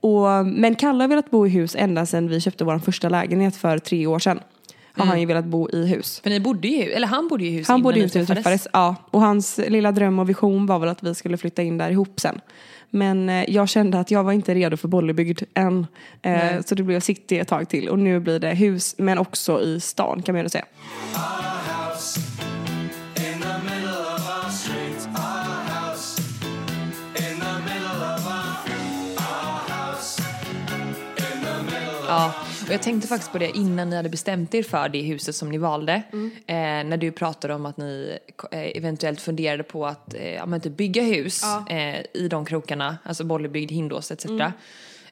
Och, 0.00 0.46
men 0.46 0.74
Kalle 0.74 1.02
har 1.02 1.08
velat 1.08 1.30
bo 1.30 1.46
i 1.46 1.50
hus 1.50 1.76
ända 1.78 2.06
sedan 2.06 2.28
vi 2.28 2.40
köpte 2.40 2.64
vår 2.64 2.78
första 2.78 3.08
lägenhet 3.08 3.56
för 3.56 3.78
tre 3.78 4.06
år 4.06 4.18
sedan. 4.18 4.40
Har 4.96 5.06
han 5.06 5.20
ju 5.20 5.26
velat 5.26 5.44
bo 5.44 5.70
i 5.70 5.86
hus. 5.86 6.20
För 6.22 6.30
ni 6.30 6.40
bodde 6.40 6.68
ju, 6.68 6.82
eller 6.92 7.06
han 7.06 7.28
bodde 7.28 7.44
ju 7.44 7.50
i 7.50 7.52
hus 7.52 7.68
Han 7.68 7.74
innan 7.74 7.82
bodde 7.82 7.98
ni 7.98 8.22
och 8.22 8.26
träffades. 8.26 8.68
Ja. 8.72 8.96
Och 9.10 9.20
hans 9.20 9.60
lilla 9.68 9.92
dröm 9.92 10.18
och 10.18 10.28
vision 10.28 10.66
var 10.66 10.78
väl 10.78 10.88
att 10.88 11.02
vi 11.02 11.14
skulle 11.14 11.36
flytta 11.36 11.62
in 11.62 11.78
där 11.78 11.90
ihop 11.90 12.20
sen. 12.20 12.40
Men 12.94 13.28
eh, 13.28 13.44
jag 13.50 13.68
kände 13.68 14.00
att 14.00 14.10
jag 14.10 14.24
var 14.24 14.32
inte 14.32 14.54
redo 14.54 14.76
för 14.76 14.88
Bollebygd 14.88 15.42
än. 15.54 15.86
Eh, 16.22 16.60
så 16.64 16.74
det 16.74 16.82
blev 16.82 17.00
city 17.00 17.38
ett 17.38 17.48
tag 17.48 17.68
till. 17.68 17.88
Och 17.88 17.98
nu 17.98 18.20
blir 18.20 18.38
det 18.38 18.54
hus, 18.54 18.94
men 18.98 19.18
också 19.18 19.62
i 19.62 19.80
stan 19.80 20.22
kan 20.22 20.34
man 20.34 20.42
ju 20.42 20.48
säga. 20.48 20.64
Ja, 32.08 32.34
och 32.66 32.72
jag 32.72 32.82
tänkte 32.82 33.08
faktiskt 33.08 33.32
på 33.32 33.38
det 33.38 33.56
innan 33.56 33.90
ni 33.90 33.96
hade 33.96 34.08
bestämt 34.08 34.54
er 34.54 34.62
för 34.62 34.88
det 34.88 35.02
huset 35.02 35.34
som 35.34 35.48
ni 35.48 35.58
valde. 35.58 36.02
Eh, 36.46 36.54
när 36.56 36.96
du 36.96 37.12
pratade 37.12 37.54
om 37.54 37.66
att 37.66 37.76
ni 37.76 38.18
eh, 38.50 38.76
eventuellt 38.76 39.20
funderade 39.20 39.62
på 39.62 39.86
att 39.86 40.14
eh, 40.14 40.34
ja, 40.34 40.46
men 40.46 40.60
typ 40.60 40.76
bygga 40.76 41.02
hus 41.02 41.42
eh, 41.70 42.00
i 42.14 42.28
de 42.30 42.44
krokarna, 42.44 42.98
alltså 43.04 43.24
Bollebygd, 43.24 43.72
Hindås 43.72 44.10
etc. 44.10 44.26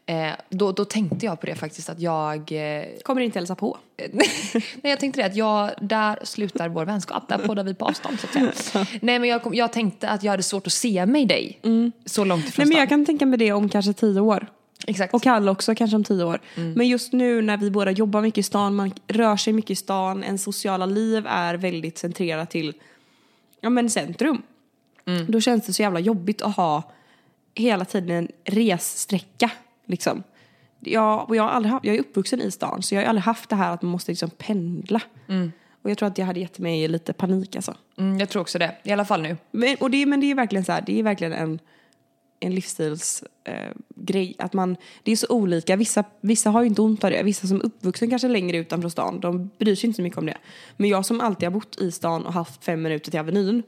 Eh, 0.06 0.32
då, 0.48 0.72
då 0.72 0.84
tänkte 0.84 1.26
jag 1.26 1.40
på 1.40 1.46
det 1.46 1.54
faktiskt 1.54 1.88
att 1.88 2.00
jag 2.00 2.52
eh, 2.52 2.84
Kommer 3.02 3.20
inte 3.20 3.38
hälsa 3.38 3.54
på. 3.54 3.78
Nej, 4.12 4.30
jag 4.82 5.00
tänkte 5.00 5.20
det 5.20 5.26
att 5.26 5.36
jag, 5.36 5.70
där 5.80 6.18
slutar 6.22 6.68
vår 6.68 6.84
vänskap. 6.84 7.28
Där 7.28 7.38
poddar 7.38 7.64
vi 7.64 7.74
på 7.74 7.84
avstånd 7.84 8.20
så 8.20 8.26
att 8.26 8.56
säga. 8.56 8.86
Nej, 9.00 9.18
men 9.18 9.28
jag, 9.28 9.42
kom, 9.42 9.54
jag 9.54 9.72
tänkte 9.72 10.08
att 10.08 10.22
jag 10.22 10.30
hade 10.30 10.42
svårt 10.42 10.66
att 10.66 10.72
se 10.72 11.06
mig 11.06 11.26
dig 11.26 11.60
så 12.04 12.24
långt 12.24 12.48
ifrån 12.48 12.62
Nej 12.62 12.68
men 12.68 12.78
jag 12.78 12.88
kan 12.88 13.06
tänka 13.06 13.26
mig 13.26 13.38
det 13.38 13.52
om 13.52 13.68
kanske 13.68 13.92
tio 13.92 14.20
år. 14.20 14.46
Exakt. 14.86 15.14
Och 15.14 15.22
Kalle 15.22 15.50
också 15.50 15.74
kanske 15.74 15.96
om 15.96 16.04
tio 16.04 16.24
år. 16.24 16.40
Men 16.54 16.88
just 16.88 17.12
nu 17.12 17.42
när 17.42 17.56
vi 17.56 17.70
båda 17.70 17.90
jobbar 17.90 18.22
mycket 18.22 18.38
i 18.38 18.42
stan, 18.42 18.74
man 18.74 18.92
rör 19.06 19.36
sig 19.36 19.52
mycket 19.52 19.70
i 19.70 19.74
stan, 19.74 20.24
ens 20.24 20.42
sociala 20.42 20.86
liv 20.86 21.26
är 21.26 21.54
väldigt 21.54 21.98
centrerat 21.98 22.50
till 22.50 22.74
ja, 23.60 23.70
men 23.70 23.90
centrum. 23.90 24.42
Då 25.28 25.40
känns 25.40 25.66
det 25.66 25.72
så 25.72 25.82
jävla 25.82 26.00
jobbigt 26.00 26.42
att 26.42 26.56
ha 26.56 26.82
hela 27.54 27.84
tiden 27.84 28.10
en 28.10 28.28
ressträcka. 28.44 29.50
Liksom. 29.86 30.22
Jag, 30.80 31.28
och 31.28 31.36
jag, 31.36 31.42
har 31.42 31.50
aldrig 31.50 31.72
haft, 31.72 31.84
jag 31.84 31.94
är 31.94 32.00
uppvuxen 32.00 32.40
i 32.40 32.50
stan 32.50 32.82
så 32.82 32.94
jag 32.94 33.02
har 33.02 33.08
aldrig 33.08 33.24
haft 33.24 33.50
det 33.50 33.56
här 33.56 33.74
att 33.74 33.82
man 33.82 33.90
måste 33.90 34.10
liksom 34.10 34.30
pendla. 34.30 35.00
Och 35.82 35.90
jag 35.90 35.98
tror 35.98 36.06
att 36.06 36.16
det 36.16 36.22
hade 36.22 36.40
gett 36.40 36.58
mig 36.58 36.88
lite 36.88 37.12
panik 37.12 37.56
alltså. 37.56 37.74
Mm, 37.98 38.18
jag 38.18 38.28
tror 38.28 38.42
också 38.42 38.58
det, 38.58 38.76
i 38.82 38.92
alla 38.92 39.04
fall 39.04 39.22
nu. 39.22 39.36
Men, 39.50 39.76
och 39.80 39.90
det, 39.90 40.06
men 40.06 40.20
det 40.20 40.30
är 40.30 40.34
verkligen 40.34 40.64
så 40.64 40.72
här, 40.72 40.82
det 40.86 40.98
är 40.98 41.02
verkligen 41.02 41.32
en 41.32 41.58
en 42.42 42.54
livsstils 42.54 43.24
eh. 43.44 43.70
Att 44.38 44.52
man, 44.52 44.76
det 45.02 45.12
är 45.12 45.16
så 45.16 45.26
olika. 45.28 45.76
Vissa, 45.76 46.04
vissa 46.20 46.50
har 46.50 46.62
ju 46.62 46.68
inte 46.68 46.82
ont 46.82 47.04
av 47.04 47.10
det. 47.10 47.22
Vissa 47.22 47.46
som 47.46 47.56
är 47.56 47.64
uppvuxen 47.66 48.10
kanske 48.10 48.28
längre 48.28 48.56
utanför 48.56 48.88
stan, 48.88 49.20
de 49.20 49.50
bryr 49.58 49.74
sig 49.74 49.86
inte 49.86 49.96
så 49.96 50.02
mycket 50.02 50.18
om 50.18 50.26
det. 50.26 50.38
Men 50.76 50.88
jag 50.88 51.06
som 51.06 51.20
alltid 51.20 51.46
har 51.46 51.50
bott 51.50 51.80
i 51.80 51.90
stan 51.90 52.26
och 52.26 52.32
haft 52.32 52.64
fem 52.64 52.82
minuter 52.82 53.10
till 53.10 53.20
Avenyn. 53.20 53.62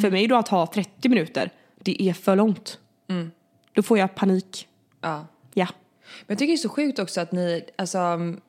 För 0.00 0.10
mig 0.10 0.26
då 0.26 0.36
att 0.36 0.48
ha 0.48 0.66
30 0.66 1.08
minuter, 1.08 1.50
det 1.80 2.02
är 2.02 2.12
för 2.12 2.36
långt. 2.36 2.78
Då 3.72 3.82
får 3.82 3.98
jag 3.98 4.14
panik. 4.14 4.68
Ja. 5.00 5.26
Ja. 5.54 5.68
Men 6.26 6.34
jag 6.34 6.38
tycker 6.38 6.52
det 6.52 6.56
är 6.56 6.56
så 6.56 6.68
sjukt 6.68 6.98
också 6.98 7.20
att 7.20 7.32
ni, 7.32 7.64
alltså 7.76 7.98
mm, 7.98 8.40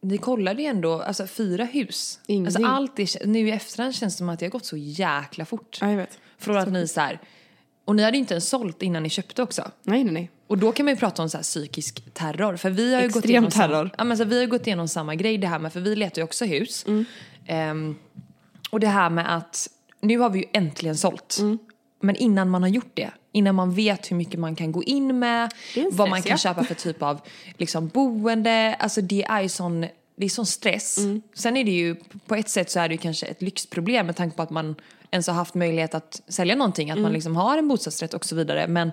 ni 0.00 0.18
kollade 0.18 0.62
ju 0.62 0.68
ändå 0.68 1.02
alltså, 1.02 1.26
fyra 1.26 1.64
hus. 1.64 2.20
Ingenting. 2.26 2.64
Alltså, 2.64 2.76
allt 2.76 2.96
det, 2.96 3.26
nu 3.26 3.48
i 3.48 3.50
efterhand 3.50 3.94
känns 3.94 4.14
det 4.14 4.18
som 4.18 4.28
att 4.28 4.38
det 4.38 4.46
har 4.46 4.50
gått 4.50 4.64
så 4.64 4.76
jäkla 4.76 5.44
fort. 5.44 5.78
Ja, 5.80 5.90
jag 5.90 5.96
vet. 5.96 6.18
Från 6.38 6.56
att 6.56 6.72
ni 6.72 6.88
så 6.88 7.00
här, 7.00 7.20
och 7.84 7.96
ni 7.96 8.02
hade 8.02 8.16
ju 8.16 8.20
inte 8.20 8.34
ens 8.34 8.48
sålt 8.48 8.82
innan 8.82 9.02
ni 9.02 9.10
köpte 9.10 9.42
också. 9.42 9.70
Nej, 9.82 10.04
nej, 10.04 10.14
nej. 10.14 10.30
Och 10.46 10.58
då 10.58 10.72
kan 10.72 10.86
man 10.86 10.94
ju 10.94 10.98
prata 10.98 11.22
om 11.22 11.30
så 11.30 11.38
här 11.38 11.42
psykisk 11.42 12.14
terror. 12.14 12.56
För 12.56 12.70
vi 12.70 12.94
har 12.94 13.00
ju 13.00 13.06
gått 13.06 13.16
Extrem 13.16 13.30
igenom 13.30 13.50
terror. 13.50 13.68
Samma, 13.68 13.90
ja, 13.98 14.04
men 14.04 14.16
så 14.16 14.24
vi 14.24 14.40
har 14.40 14.46
gått 14.46 14.66
igenom 14.66 14.88
samma 14.88 15.14
grej 15.14 15.38
det 15.38 15.46
här 15.46 15.58
med, 15.58 15.72
för 15.72 15.80
vi 15.80 15.96
letar 15.96 16.20
ju 16.20 16.24
också 16.24 16.44
hus. 16.44 16.84
Mm. 16.86 17.04
Ehm, 17.46 17.96
och 18.70 18.80
det 18.80 18.86
här 18.86 19.10
med 19.10 19.36
att 19.36 19.68
nu 20.00 20.18
har 20.18 20.30
vi 20.30 20.38
ju 20.38 20.44
äntligen 20.52 20.96
sålt. 20.96 21.36
Mm. 21.40 21.58
Men 22.00 22.16
innan 22.16 22.50
man 22.50 22.62
har 22.62 22.68
gjort 22.68 22.90
det, 22.94 23.10
innan 23.32 23.54
man 23.54 23.74
vet 23.74 24.10
hur 24.10 24.16
mycket 24.16 24.40
man 24.40 24.56
kan 24.56 24.72
gå 24.72 24.82
in 24.82 25.18
med, 25.18 25.52
vad 25.90 26.10
man 26.10 26.22
kan 26.22 26.38
köpa 26.38 26.64
för 26.64 26.74
typ 26.74 27.02
av 27.02 27.20
liksom, 27.56 27.88
boende, 27.88 28.76
alltså 28.78 29.00
det 29.00 29.24
är 29.24 29.40
ju 29.40 29.48
sån, 29.48 29.80
det 30.16 30.24
är 30.24 30.28
sån 30.28 30.46
stress. 30.46 30.98
Mm. 30.98 31.22
Sen 31.34 31.56
är 31.56 31.64
det 31.64 31.70
ju, 31.70 31.96
på 32.26 32.34
ett 32.34 32.48
sätt 32.48 32.70
så 32.70 32.80
är 32.80 32.88
det 32.88 32.94
ju 32.94 32.98
kanske 32.98 33.26
ett 33.26 33.42
lyxproblem 33.42 34.06
med 34.06 34.16
tanke 34.16 34.36
på 34.36 34.42
att 34.42 34.50
man 34.50 34.74
ens 35.10 35.26
har 35.26 35.34
haft 35.34 35.54
möjlighet 35.54 35.94
att 35.94 36.22
sälja 36.28 36.54
någonting, 36.54 36.90
att 36.90 36.94
Mm. 36.96 37.02
man 37.02 37.12
liksom 37.12 37.36
har 37.36 37.58
en 37.58 37.68
bostadsrätt 37.68 38.14
och 38.14 38.24
så 38.24 38.36
vidare. 38.36 38.66
Men 38.68 38.92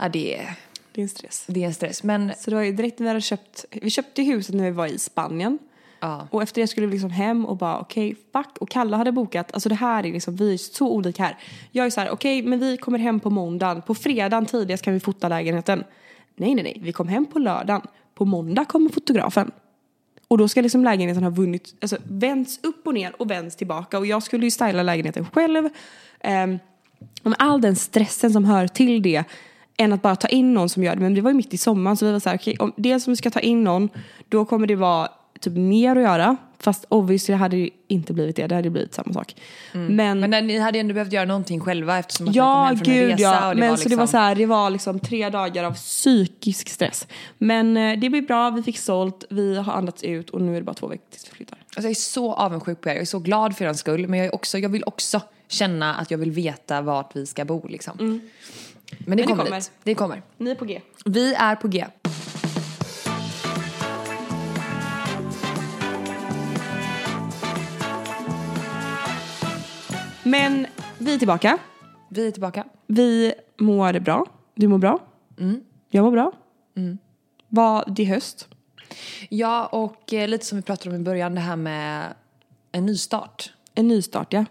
ja, 0.00 0.08
det, 0.08 0.36
är, 0.38 0.50
Det 0.92 1.00
är 1.00 1.02
en 1.02 1.08
stress. 1.08 1.44
det 1.48 1.62
är 1.62 1.66
en 1.66 1.74
stress. 1.74 2.02
Men 2.02 2.32
Så 2.38 2.50
det 2.50 2.56
var 2.56 2.62
ju 2.62 2.72
direkt 2.72 2.98
när 2.98 3.04
vi 3.04 3.08
hade 3.08 3.20
köpt, 3.20 3.64
vi 3.70 3.90
köpte 3.90 4.22
huset 4.22 4.54
när 4.54 4.64
vi 4.64 4.70
var 4.70 4.86
i 4.86 4.98
Spanien. 4.98 5.58
ja. 6.00 6.28
Och 6.30 6.42
efter 6.42 6.60
det 6.60 6.66
skulle 6.66 6.86
vi 6.86 6.92
liksom 6.92 7.10
hem 7.10 7.46
och 7.46 7.56
bara 7.56 7.78
okej, 7.80 8.16
fuck. 8.32 8.58
Och 8.60 8.68
Kalle 8.70 8.96
hade 8.96 9.12
bokat, 9.12 9.52
alltså 9.54 9.68
det 9.68 9.74
här 9.74 10.04
är 10.04 10.12
liksom, 10.12 10.36
vi 10.36 10.52
är 10.54 10.58
så 10.58 10.88
olika 10.88 11.22
här. 11.22 11.38
Jag 11.72 11.86
är 11.86 11.90
så 11.90 12.00
här, 12.00 12.10
okej 12.10 12.42
men 12.42 12.58
vi 12.58 12.76
kommer 12.76 12.98
hem 12.98 13.20
på 13.20 13.30
måndagen, 13.30 13.82
på 13.82 13.94
fredagen 13.94 14.46
tidigast 14.46 14.84
kan 14.84 14.94
vi 14.94 15.00
fota 15.00 15.28
lägenheten. 15.28 15.84
Nej 16.36 16.54
nej 16.54 16.64
nej, 16.64 16.78
vi 16.82 16.92
kom 16.92 17.08
hem 17.08 17.26
på 17.26 17.38
lördagen. 17.38 17.82
På 18.14 18.24
måndag 18.24 18.64
kommer 18.64 18.90
fotografen. 18.90 19.50
Och 20.30 20.38
då 20.38 20.48
ska 20.48 20.60
liksom 20.60 20.84
lägenheten 20.84 21.22
ha 21.22 21.30
vunnit, 21.30 21.74
alltså 21.80 21.96
vänts 22.04 22.60
upp 22.62 22.86
och 22.86 22.94
ner 22.94 23.14
och 23.18 23.30
vänts 23.30 23.56
tillbaka. 23.56 23.98
Och 23.98 24.06
jag 24.06 24.22
skulle 24.22 24.44
ju 24.44 24.50
styla 24.50 24.82
lägenheten 24.82 25.26
själv. 25.32 25.68
Ehm, 26.20 26.50
um, 26.50 26.58
med 27.22 27.34
all 27.38 27.60
den 27.60 27.76
stressen 27.76 28.32
som 28.32 28.44
hör 28.44 28.66
till 28.66 29.02
det 29.02 29.24
än 29.76 29.92
att 29.92 30.02
bara 30.02 30.16
ta 30.16 30.28
in 30.28 30.54
någon 30.54 30.68
som 30.68 30.84
gör 30.84 30.94
det. 30.94 31.00
Men 31.00 31.14
det 31.14 31.20
var 31.20 31.30
ju 31.30 31.36
mitt 31.36 31.54
i 31.54 31.58
sommaren 31.58 31.96
så 31.96 32.06
vi 32.06 32.12
var 32.12 32.20
så 32.20 32.28
här, 32.28 32.36
okej, 32.36 32.56
om 32.58 32.72
dels 32.76 33.06
om 33.06 33.12
vi 33.12 33.16
ska 33.16 33.30
ta 33.30 33.40
in 33.40 33.64
någon 33.64 33.88
då 34.28 34.44
kommer 34.44 34.66
det 34.66 34.76
vara 34.76 35.08
typ 35.40 35.52
mer 35.52 35.96
att 35.96 36.02
göra. 36.02 36.36
Fast 36.62 36.84
obviously 36.88 37.34
hade 37.34 37.56
det 37.56 37.60
ju 37.60 37.70
inte 37.88 38.12
blivit 38.12 38.36
det, 38.36 38.46
det 38.46 38.54
hade 38.54 38.66
ju 38.66 38.70
blivit 38.72 38.94
samma 38.94 39.12
sak. 39.12 39.36
Men, 39.72 40.20
Men 40.20 40.46
ni 40.46 40.58
hade 40.58 40.78
ju 40.78 40.80
ändå 40.80 40.94
behövt 40.94 41.12
göra 41.12 41.24
någonting 41.24 41.60
själva 41.60 41.98
eftersom 41.98 42.26
att 42.28 42.32
ni 42.34 42.38
kom 42.38 42.46
ja, 42.46 42.64
hem 42.64 42.76
från 42.78 42.88
en 42.94 43.00
gud 43.00 43.10
resa. 43.10 43.22
ja. 43.22 43.48
Och 43.48 43.54
det 43.54 43.60
Men 43.60 43.70
var 43.70 43.76
så 43.76 43.88
det 43.88 43.96
var 43.96 44.02
liksom- 44.02 44.08
så 44.12 44.16
här, 44.16 44.34
det 44.34 44.46
var 44.46 44.70
liksom 44.70 45.00
tre 45.00 45.30
dagar 45.30 45.64
av 45.64 45.72
psykisk 45.74 46.68
stress. 46.68 47.06
Men 47.38 47.76
eh, 47.76 47.98
det 47.98 48.10
blev 48.10 48.26
bra, 48.26 48.50
vi 48.50 48.62
fick 48.62 48.78
sålt, 48.78 49.24
vi 49.30 49.56
har 49.56 49.72
andats 49.72 50.02
ut 50.02 50.30
och 50.30 50.40
nu 50.40 50.52
är 50.52 50.56
det 50.60 50.64
bara 50.64 50.74
två 50.74 50.86
veckor 50.86 51.04
tills 51.10 51.26
vi 51.26 51.30
flyttar. 51.36 51.58
Alltså 51.58 51.82
jag 51.82 51.90
är 51.90 51.94
så 51.94 52.32
avundsjuk 52.32 52.80
på 52.80 52.88
er, 52.88 52.92
jag 52.92 53.02
är 53.02 53.06
så 53.06 53.18
glad 53.18 53.56
för 53.56 53.64
er 53.64 53.72
skull. 53.72 54.08
Men 54.08 54.18
jag, 54.18 54.26
är 54.26 54.34
också, 54.34 54.58
jag 54.58 54.68
vill 54.68 54.82
också 54.86 55.20
känna 55.48 55.94
att 55.94 56.10
jag 56.10 56.18
vill 56.18 56.30
veta 56.30 56.80
vart 56.82 57.16
vi 57.16 57.26
ska 57.26 57.44
bo 57.44 57.66
liksom. 57.68 57.94
Men 57.98 58.20
det 58.98 59.06
Mm. 59.06 59.16
det 59.16 59.22
kommer 59.22 59.44
kommer. 59.44 59.56
dit. 59.56 59.70
Det 59.82 59.94
kommer. 59.94 60.22
Ni 60.36 60.50
är 60.50 60.54
på 60.54 60.64
G. 60.64 60.80
Vi 61.04 61.34
är 61.34 61.56
på 61.56 61.68
G. 61.68 61.86
Men 70.22 70.66
vi 70.98 71.14
är 71.14 71.18
tillbaka. 71.18 71.58
Vi 72.08 72.26
är 72.26 72.30
tillbaka. 72.30 72.64
Vi 72.86 73.34
mår 73.58 74.00
bra. 74.00 74.26
Du 74.54 74.68
mår 74.68 74.78
bra. 74.78 74.98
Jag 75.90 76.04
mår 76.04 76.10
bra. 76.10 76.32
Vad, 77.48 77.94
det 77.94 78.02
är 78.02 78.06
höst. 78.06 78.48
Ja, 79.28 79.66
och 79.66 80.12
eh, 80.12 80.28
lite 80.28 80.46
som 80.46 80.58
vi 80.58 80.62
pratade 80.62 80.90
om 80.90 81.00
i 81.00 81.04
början, 81.04 81.34
det 81.34 81.40
här 81.40 81.56
med 81.56 82.14
en 82.72 82.86
nystart. 82.86 83.52
En 83.74 83.88
nystart 83.88 84.32
ja. 84.32 84.44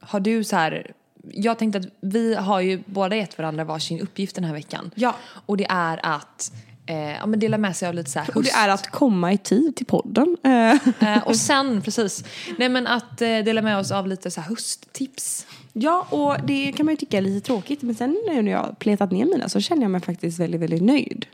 Har 0.00 0.20
du 0.20 0.44
så 0.44 0.56
här... 0.56 0.92
Jag 1.22 1.58
tänkte 1.58 1.78
att 1.78 1.86
vi 2.00 2.34
har 2.34 2.60
ju 2.60 2.82
båda 2.86 3.16
gett 3.16 3.38
varandra 3.38 3.64
varsin 3.64 4.00
uppgift 4.00 4.34
den 4.34 4.44
här 4.44 4.52
veckan. 4.52 4.90
Ja. 4.94 5.14
Och 5.46 5.56
det 5.56 5.66
är 5.68 6.00
att 6.02 6.52
eh, 6.86 7.12
ja, 7.12 7.26
men 7.26 7.40
dela 7.40 7.58
med 7.58 7.76
sig 7.76 7.88
av 7.88 7.94
lite 7.94 8.10
så 8.10 8.18
här 8.18 8.36
Och 8.36 8.42
det 8.42 8.50
är 8.50 8.68
att 8.68 8.90
komma 8.90 9.32
i 9.32 9.38
tid 9.38 9.76
till 9.76 9.86
podden. 9.86 10.36
Eh, 10.42 10.76
Eh, 11.00 11.22
och 11.22 11.36
sen, 11.36 11.82
precis, 11.82 12.24
nej 12.58 12.68
men 12.68 12.86
att 12.86 13.22
eh, 13.22 13.28
dela 13.28 13.62
med 13.62 13.78
oss 13.78 13.90
av 13.90 14.06
lite 14.08 14.30
så 14.30 14.40
här 14.40 14.48
hösttips. 14.48 15.46
Ja, 15.72 16.06
och 16.10 16.46
det 16.46 16.72
kan 16.72 16.86
man 16.86 16.92
ju 16.92 16.96
tycka 16.96 17.18
är 17.18 17.22
lite 17.22 17.46
tråkigt. 17.46 17.82
Men 17.82 17.94
sen 17.94 18.16
nu 18.28 18.42
när 18.42 18.52
jag 18.52 18.58
har 18.58 18.72
pletat 18.72 19.10
ner 19.12 19.24
mina 19.24 19.48
så 19.48 19.60
känner 19.60 19.82
jag 19.82 19.90
mig 19.90 20.00
faktiskt 20.00 20.38
väldigt, 20.40 20.60
väldigt 20.60 20.82
nöjd. 20.82 21.26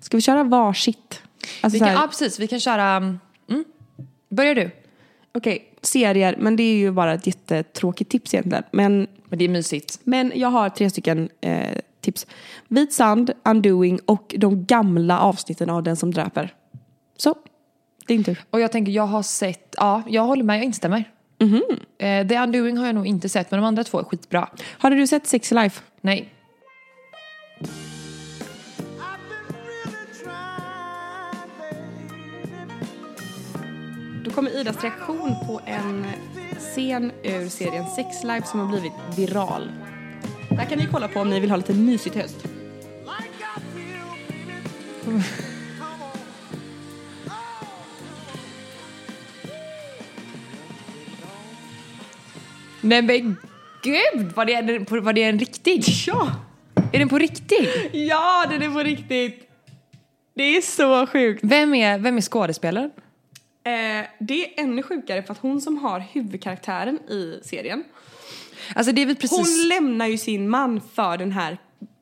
Ska 0.00 0.16
vi 0.16 0.20
köra 0.20 0.44
varsitt? 0.44 1.22
Alltså 1.60 1.74
Vi 1.74 1.78
kan, 1.78 1.92
ja, 1.92 2.06
precis, 2.10 2.38
vi 2.38 2.46
kan 2.46 2.60
köra... 2.60 2.96
Mm. 2.96 3.64
Börjar 4.28 4.54
du? 4.54 4.70
Okej, 5.34 5.74
serier. 5.82 6.36
Men 6.38 6.56
det 6.56 6.62
är 6.62 6.76
ju 6.76 6.90
bara 6.90 7.14
ett 7.14 7.26
jättetråkigt 7.26 8.10
tips 8.10 8.34
egentligen. 8.34 8.64
Men, 8.70 9.06
Men 9.28 9.38
det 9.38 9.44
är 9.44 9.48
mysigt. 9.48 10.00
men 10.04 10.32
jag 10.34 10.48
har 10.48 10.68
tre 10.68 10.90
stycken 10.90 11.28
eh, 11.40 11.78
tips. 12.00 12.26
Vit 12.68 12.92
sand, 12.92 13.32
Undoing 13.44 14.00
och 14.06 14.34
de 14.38 14.64
gamla 14.64 15.20
avsnitten 15.20 15.70
av 15.70 15.82
Den 15.82 15.96
som 15.96 16.10
dräper. 16.10 16.54
Så, 17.16 17.34
din 18.06 18.24
tur. 18.24 18.44
Och 18.50 18.60
jag 18.60 18.72
tänker, 18.72 18.92
jag 18.92 19.06
har 19.06 19.22
sett... 19.22 19.74
Ja, 19.78 20.02
jag 20.08 20.22
håller 20.22 20.44
med, 20.44 20.56
jag 20.56 20.64
instämmer. 20.64 21.04
Eh, 21.98 22.26
The 22.26 22.38
Undoing 22.38 22.76
har 22.78 22.86
jag 22.86 22.94
nog 22.94 23.06
inte 23.06 23.28
sett, 23.28 23.50
men 23.50 23.60
de 23.60 23.66
andra 23.66 23.84
två 23.84 23.98
är 23.98 24.04
skitbra. 24.04 24.48
Har 24.78 24.90
du 24.90 25.06
sett 25.06 25.26
Sex 25.26 25.50
Life? 25.50 25.82
Nej. 26.00 26.34
Då 34.24 34.30
kommer 34.30 34.60
Idas 34.60 34.82
reaktion 34.82 35.34
på 35.46 35.60
en 35.66 36.06
scen 36.58 37.12
ur 37.22 37.48
serien 37.48 37.86
Sex 37.86 38.24
Life 38.24 38.46
som 38.46 38.60
har 38.60 38.66
blivit 38.66 38.92
viral. 39.16 39.68
Det 40.50 40.56
här 40.56 40.66
kan 40.66 40.78
ni 40.78 40.88
kolla 40.92 41.08
på 41.08 41.20
om 41.20 41.30
ni 41.30 41.40
vill 41.40 41.50
ha 41.50 41.56
lite 41.56 41.74
mysigt 41.74 42.16
höst. 42.16 42.46
Nej 52.80 53.02
men 53.02 53.36
gud, 53.82 54.32
var 54.34 54.44
det, 54.44 55.00
var 55.00 55.12
det 55.12 55.22
en 55.22 55.38
riktig? 55.38 55.84
Ja! 56.06 56.32
Är 56.92 56.98
den 56.98 57.08
på 57.08 57.18
riktigt? 57.18 57.68
Ja, 57.92 58.46
den 58.50 58.62
är 58.62 58.70
på 58.70 58.78
riktigt! 58.78 59.48
Det 60.34 60.42
är 60.42 60.60
så 60.60 61.06
sjukt. 61.06 61.40
Vem 61.42 61.74
är, 61.74 61.98
vem 61.98 62.16
är 62.16 62.20
skådespelaren? 62.20 62.90
Eh, 63.70 64.06
det 64.18 64.44
är 64.44 64.62
ännu 64.64 64.82
sjukare 64.82 65.22
för 65.22 65.32
att 65.32 65.38
hon 65.38 65.60
som 65.60 65.76
har 65.78 66.00
huvudkaraktären 66.12 66.98
i 67.10 67.40
serien, 67.44 67.84
Alltså 68.74 68.92
det 68.92 69.02
är 69.02 69.06
väl 69.06 69.16
precis... 69.16 69.38
hon 69.38 69.68
lämnar 69.68 70.06
ju 70.06 70.18
sin 70.18 70.48
man 70.48 70.80
för 70.94 71.16
den 71.16 71.32
här, 71.32 71.58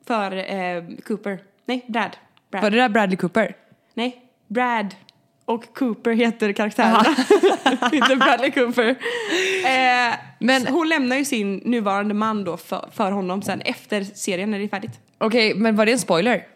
för 0.07 0.31
eh, 0.53 0.83
Cooper. 1.05 1.39
Nej, 1.65 1.85
Brad. 1.87 2.17
Brad. 2.51 2.63
Var 2.63 2.69
det 2.71 2.77
där 2.77 2.89
Bradley 2.89 3.17
Cooper? 3.17 3.55
Nej, 3.93 4.21
Brad 4.47 4.95
och 5.45 5.73
Cooper 5.73 6.11
heter 6.13 6.53
karaktärerna. 6.53 7.15
Inte 7.93 8.15
Bradley 8.15 8.51
Cooper. 8.51 8.89
Eh, 9.65 10.15
Men- 10.39 10.67
hon 10.67 10.89
lämnar 10.89 11.15
ju 11.17 11.25
sin 11.25 11.55
nuvarande 11.57 12.13
man 12.13 12.43
då 12.43 12.57
för, 12.57 12.89
för 12.93 13.11
honom 13.11 13.41
sen 13.41 13.61
efter 13.61 14.03
serien 14.03 14.51
när 14.51 14.59
det 14.59 14.65
är 14.65 14.69
färdigt. 14.69 14.99
Okej, 15.17 15.53
men 15.55 15.75
var 15.75 15.85
det 15.85 15.91
en 15.91 15.99
spoiler? 15.99 16.47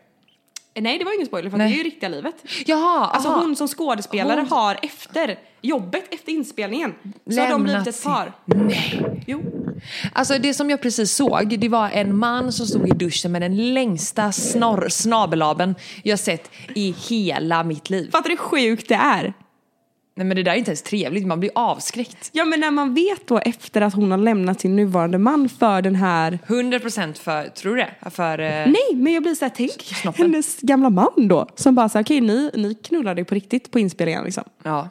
Nej, 0.82 0.98
det 0.98 1.06
var 1.06 1.14
ingen 1.16 1.28
spoiler 1.28 1.50
för 1.50 1.58
det 1.58 1.64
är 1.64 1.68
ju 1.68 1.84
riktiga 1.84 2.10
livet. 2.10 2.36
Jaha, 2.66 3.06
Alltså 3.06 3.30
aha. 3.30 3.42
hon 3.42 3.56
som 3.56 3.68
skådespelare 3.68 4.40
Hon- 4.40 4.50
har 4.50 4.80
efter 4.82 5.40
jobbet, 5.62 6.14
efter 6.14 6.32
inspelningen, 6.32 6.94
så 7.32 7.40
har 7.42 7.50
de 7.50 7.64
blivit 7.64 7.88
ett 7.88 8.04
par. 8.04 8.32
Nej. 8.46 9.24
Jo. 9.28 9.42
Alltså 10.14 10.38
det 10.40 10.54
som 10.54 10.70
jag 10.70 10.82
precis 10.82 11.12
såg, 11.16 11.60
det 11.60 11.70
var 11.70 11.90
en 11.90 12.18
man 12.18 12.52
som 12.52 12.66
stod 12.68 12.88
i 12.88 12.92
duschen 12.92 13.32
med 13.32 13.42
den 13.42 13.74
längsta 13.74 14.32
snorr, 14.32 14.90
snabelaben 14.90 15.76
jag 16.04 16.20
sett 16.20 16.52
i 16.76 16.96
hela 17.10 17.64
mitt 17.64 17.90
liv. 17.90 18.12
Fattar 18.12 18.30
du 18.30 18.36
hur 18.36 18.38
sjukt 18.38 18.90
det 18.90 18.96
är? 18.96 19.34
Nej 20.16 20.28
men 20.28 20.38
det 20.38 20.44
där 20.44 20.52
är 20.52 20.56
inte 20.56 20.72
ens 20.72 20.82
trevligt, 20.82 21.26
man 21.28 21.40
blir 21.40 21.52
avskräckt. 21.56 22.30
Ja 22.32 22.46
men 22.46 22.60
när 22.60 22.72
man 22.72 22.94
vet 22.94 23.28
då 23.28 23.40
efter 23.40 23.82
att 23.82 23.94
hon 23.94 24.12
har 24.12 24.18
lämnat 24.18 24.62
sin 24.62 24.76
nuvarande 24.76 25.18
man 25.18 25.50
för 25.50 25.82
den 25.82 25.96
här 25.96 26.40
100% 26.48 27.14
för, 27.14 27.48
tror 27.50 27.76
du 27.76 27.82
det? 28.02 28.10
För... 28.12 28.40
eh, 28.40 28.50
Nej, 28.50 28.96
men 28.96 29.14
jag 29.14 29.24
blir 29.24 29.36
såhär, 29.36 29.52
tänk 29.56 29.72
Snoppen. 29.82 30.26
hennes 30.32 30.60
gamla 30.60 30.90
man 30.90 31.28
då. 31.28 31.48
Som 31.56 31.76
bara 31.76 31.90
såhär, 31.90 32.04
okej 32.06 32.22
ni, 32.22 32.50
ni 32.54 32.76
knullade 32.76 33.26
på 33.26 33.36
riktigt 33.36 33.72
på 33.72 33.80
inspelningen 33.80 34.24
liksom. 34.24 34.44
Ja. 34.64 34.90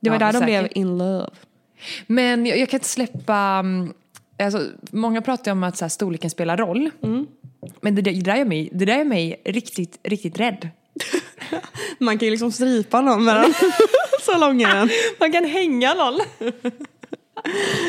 Det 0.00 0.10
var 0.10 0.16
Ja, 0.16 0.26
där 0.26 0.32
de 0.32 0.38
säkert. 0.38 0.72
blev 0.74 0.82
in 0.84 0.98
love. 0.98 1.30
Men 2.06 2.46
jag, 2.46 2.58
jag 2.58 2.68
kan 2.70 2.78
inte 2.78 2.88
släppa... 2.88 3.36
mm, 3.38 3.92
alltså, 4.42 4.66
många 4.90 5.22
pratar 5.22 5.50
ju 5.50 5.52
om 5.52 5.62
att 5.64 5.76
så 5.76 5.84
här, 5.84 5.88
storleken 5.90 6.30
spelar 6.30 6.56
roll. 6.56 6.90
Mm. 7.02 7.26
Men 7.80 7.94
det, 7.94 8.02
det, 8.02 8.12
där 8.20 8.36
gör 8.36 8.44
mig, 8.44 8.68
det 8.72 8.84
där 8.84 8.96
gör 8.98 9.04
mig 9.04 9.42
riktigt, 9.44 9.98
riktigt 10.02 10.40
rädd. 10.40 10.68
Man 11.98 12.18
kan 12.18 12.26
ju 12.26 12.30
liksom 12.30 12.52
strypa 12.52 13.00
någon 13.00 13.24
med 13.24 13.34
den. 13.36 13.44
Den. 14.40 14.90
Man 15.20 15.32
kan 15.32 15.44
hänga 15.44 15.94
någon. 15.94 16.20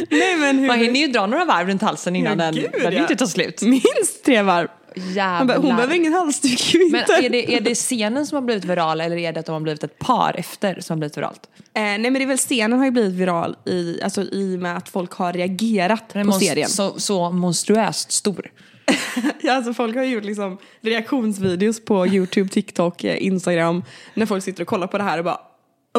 Nej 0.09 0.35
men 0.37 0.59
hur... 0.59 0.67
Man 0.67 0.79
hinner 0.79 0.99
ju 0.99 1.07
dra 1.07 1.25
några 1.25 1.45
varv 1.45 1.67
runt 1.67 1.81
halsen 1.81 2.15
innan 2.15 2.39
Ja, 2.39 2.45
den, 2.45 2.55
gud, 2.55 2.71
den 2.81 2.93
ja. 2.93 3.01
inte 3.01 3.15
tar 3.15 3.25
slut. 3.25 3.61
Minst 3.61 4.25
tre 4.25 4.41
varv. 4.41 4.67
Jävlar. 4.95 5.57
hon 5.57 5.75
behöver 5.75 5.95
ingen 5.95 6.13
halsduk 6.13 6.75
Men 6.91 7.01
är 7.01 7.29
det, 7.29 7.55
är 7.55 7.61
det 7.61 7.75
scenen 7.75 8.25
som 8.25 8.35
har 8.35 8.41
blivit 8.41 8.65
viral 8.65 9.01
eller 9.01 9.17
är 9.17 9.33
det 9.33 9.39
att 9.39 9.45
de 9.45 9.51
har 9.51 9.59
blivit 9.59 9.83
ett 9.83 9.99
par 9.99 10.35
efter 10.37 10.81
som 10.81 10.93
har 10.93 10.99
blivit 10.99 11.17
viralt? 11.17 11.49
Eh, 11.57 11.81
nej 11.81 11.99
men 11.99 12.13
det 12.13 12.23
är 12.23 12.27
väl 12.27 12.37
scenen 12.37 12.79
har 12.79 12.85
ju 12.85 12.91
blivit 12.91 13.13
viral 13.13 13.55
i, 13.65 14.01
alltså, 14.03 14.21
i 14.21 14.55
och 14.57 14.61
med 14.61 14.77
att 14.77 14.89
folk 14.89 15.11
har 15.11 15.33
reagerat 15.33 16.15
är 16.15 16.23
på 16.23 16.31
serien. 16.31 16.69
Så, 16.69 16.99
så 16.99 17.31
monstruöst 17.31 18.11
stor. 18.11 18.51
Ja, 19.41 19.53
alltså 19.53 19.73
folk 19.73 19.95
har 19.95 20.03
gjort 20.03 20.23
liksom 20.23 20.57
reaktionsvideos 20.81 21.85
på 21.85 22.07
Youtube, 22.07 22.49
TikTok, 22.49 23.03
eh, 23.03 23.25
Instagram 23.25 23.83
när 24.13 24.25
folk 24.25 24.43
sitter 24.43 24.61
och 24.61 24.67
kollar 24.67 24.87
på 24.87 24.97
det 24.97 25.03
här 25.03 25.17
och 25.17 25.25
bara 25.25 25.39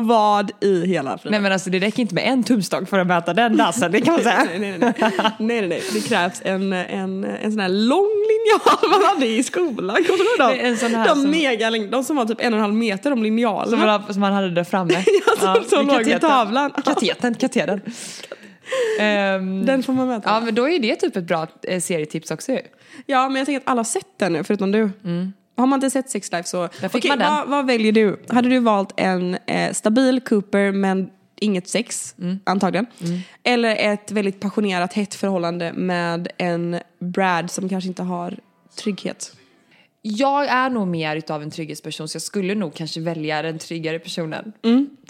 vad 0.00 0.50
i 0.60 0.86
hela 0.86 1.18
friden? 1.18 1.30
Nej 1.32 1.40
men 1.40 1.52
alltså 1.52 1.70
det 1.70 1.78
räcker 1.78 2.00
inte 2.00 2.14
med 2.14 2.24
en 2.28 2.42
tumstock 2.44 2.88
för 2.88 2.98
att 2.98 3.06
mäta 3.06 3.34
den 3.34 3.56
dassen, 3.56 3.92
det 3.92 4.00
kan 4.00 4.14
man 4.14 4.22
säga. 4.22 4.44
nej, 4.44 4.58
nej, 4.58 4.78
nej, 4.78 4.92
nej. 5.00 5.10
nej, 5.18 5.32
nej, 5.38 5.68
nej. 5.68 5.82
Det 5.92 6.00
krävs 6.08 6.42
en, 6.44 6.72
en, 6.72 7.24
en 7.24 7.52
sån 7.52 7.60
här 7.60 7.68
lång 7.68 8.08
linjal 8.28 8.90
man 9.00 9.02
hade 9.08 9.26
i 9.26 9.42
skolan. 9.42 9.96
Kommer 10.04 10.18
du 10.38 10.42
ihåg 10.44 10.58
dem? 10.58 10.66
En 10.66 10.76
sån 10.76 10.94
här 10.94 11.08
de, 11.08 11.14
som- 11.22 11.30
mega, 11.30 11.70
de 11.90 12.04
som 12.04 12.16
var 12.16 12.24
typ 12.24 12.40
en 12.40 12.52
och 12.52 12.56
en 12.56 12.62
halv 12.62 12.74
meter, 12.74 13.10
de 13.10 13.22
linjalerna. 13.22 13.70
Som 13.70 13.78
man, 13.86 14.12
som 14.12 14.20
man 14.20 14.32
hade 14.32 14.50
där 14.50 14.64
framme. 14.64 14.94
Ja, 15.42 15.56
som- 15.68 15.86
låg 15.86 15.96
kateten. 15.98 16.20
tavlan. 16.20 16.70
Kateten, 16.84 17.34
katedern. 17.34 17.80
Ehm, 19.00 19.66
Den 19.66 19.82
får 19.82 19.92
man 19.92 20.08
mäta. 20.08 20.30
ja 20.30 20.40
men 20.40 20.54
då 20.54 20.68
är 20.68 20.78
det 20.78 20.96
typ 20.96 21.16
ett 21.16 21.24
bra 21.24 21.46
eh, 21.62 21.80
serietips 21.80 22.30
också 22.30 22.52
ju. 22.52 22.60
Ja, 23.06 23.28
men 23.28 23.36
jag 23.36 23.46
tänker 23.46 23.60
att 23.60 23.68
alla 23.70 23.78
har 23.78 23.84
sett 23.84 24.18
den 24.18 24.32
nu, 24.32 24.44
förutom 24.44 24.72
du. 24.72 24.90
Har 25.56 25.66
man 25.66 25.76
inte 25.76 25.90
sett 25.90 26.10
Sex 26.10 26.32
Life 26.32 26.48
så... 26.48 26.56
Där 26.62 26.70
Mm. 26.78 26.90
fick 26.90 27.04
Okej, 27.04 27.16
den. 27.18 27.30
Vad, 27.32 27.48
vad 27.48 27.66
väljer 27.66 27.92
du? 27.92 28.20
Hade 28.28 28.48
du 28.48 28.58
valt 28.58 28.92
en 28.96 29.34
eh, 29.46 29.72
stabil 29.72 30.20
Cooper 30.20 30.72
men 30.72 31.10
inget 31.40 31.68
sex, 31.68 32.14
Mm. 32.18 32.38
antagligen? 32.44 32.86
Eller 33.42 33.76
ett 33.92 34.10
väldigt 34.10 34.40
passionerat, 34.40 34.92
hett 34.92 35.14
förhållande 35.14 35.72
med 35.72 36.28
en 36.38 36.80
Brad 36.98 37.50
som 37.50 37.68
kanske 37.68 37.88
inte 37.88 38.02
har 38.02 38.36
trygghet? 38.76 39.36
Jag 40.02 40.46
är 40.46 40.70
nog 40.70 40.88
mer 40.88 41.16
utav 41.16 41.42
en 41.42 41.50
trygghetsperson 41.50 42.08
så 42.08 42.16
jag 42.16 42.22
skulle 42.22 42.54
nog 42.54 42.74
kanske 42.74 43.00
välja 43.00 43.42
den 43.42 43.58
tryggare 43.58 43.98
personen. 43.98 44.52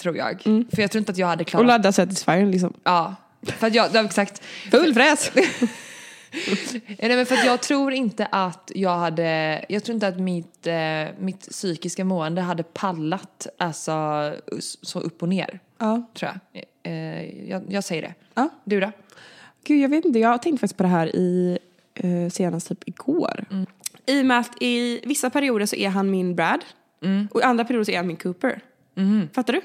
Tror 0.01 0.17
jag. 0.17 0.41
För 0.43 0.81
jag 0.83 0.91
tror 0.91 0.99
inte 0.99 1.13
att 1.13 1.19
jag 1.19 1.27
hade 1.27 1.43
Och 1.45 1.49
klarat... 1.49 1.67
ladda 1.67 1.93
Satisfyern 1.93 2.51
liksom. 2.51 2.73
Ja. 2.85 3.15
För 3.43 3.67
att 3.67 3.75
jag, 3.75 3.89
ja, 3.93 4.05
exakt. 4.05 4.43
Full 4.71 4.95
fräs! 4.95 5.31
Nej, 6.99 7.17
men 7.17 7.27
för 7.27 7.47
jag 7.47 7.63
tror 7.63 7.93
inte 7.93 8.27
att 8.27 8.73
jag 8.75 8.97
hade, 8.99 9.65
jag 9.69 9.85
tror 9.85 9.95
inte 9.95 10.09
att 10.09 10.21
mitt, 10.21 10.67
eh, 10.67 10.75
mitt 11.19 11.51
psykiska 11.51 12.05
mående 12.05 12.41
hade 12.41 12.63
pallat 12.63 13.47
alltså 13.59 13.93
så 14.83 15.01
upp 15.01 15.23
och 15.23 15.29
ner. 15.29 15.61
ja. 15.79 16.03
Tror 16.15 16.31
jag. 16.53 16.65
Eh, 16.83 17.49
jag. 17.51 17.63
Jag 17.69 17.85
säger 17.85 18.03
det. 18.03 18.15
ja. 18.35 18.49
Du 18.65 18.81
då? 18.81 18.93
Gud, 19.65 19.81
jag 19.83 19.89
vet 19.89 20.05
inte. 20.05 20.19
Jag 20.19 20.29
har 20.29 20.39
tänkt 20.39 20.61
faktiskt 20.61 20.77
på 20.77 20.83
det 20.83 20.89
här 20.89 21.17
i 21.17 21.59
eh, 21.95 22.31
senast 22.31 22.69
typ 22.69 22.89
igår. 22.89 23.45
I 24.07 24.21
och 24.23 24.27
med 24.27 24.39
att 24.39 24.63
i 24.63 25.01
vissa 25.05 25.31
perioder 25.31 25.67
så 25.67 25.77
är 25.77 25.89
han 25.89 26.11
min 26.11 26.35
Brad. 26.35 26.65
Och 27.31 27.41
i 27.41 27.43
andra 27.43 27.65
perioder 27.65 27.85
så 27.85 27.91
är 27.91 27.97
han 27.97 28.07
min 28.07 28.17
Cooper. 28.17 28.61
Fattar 29.33 29.53
du? 29.53 29.61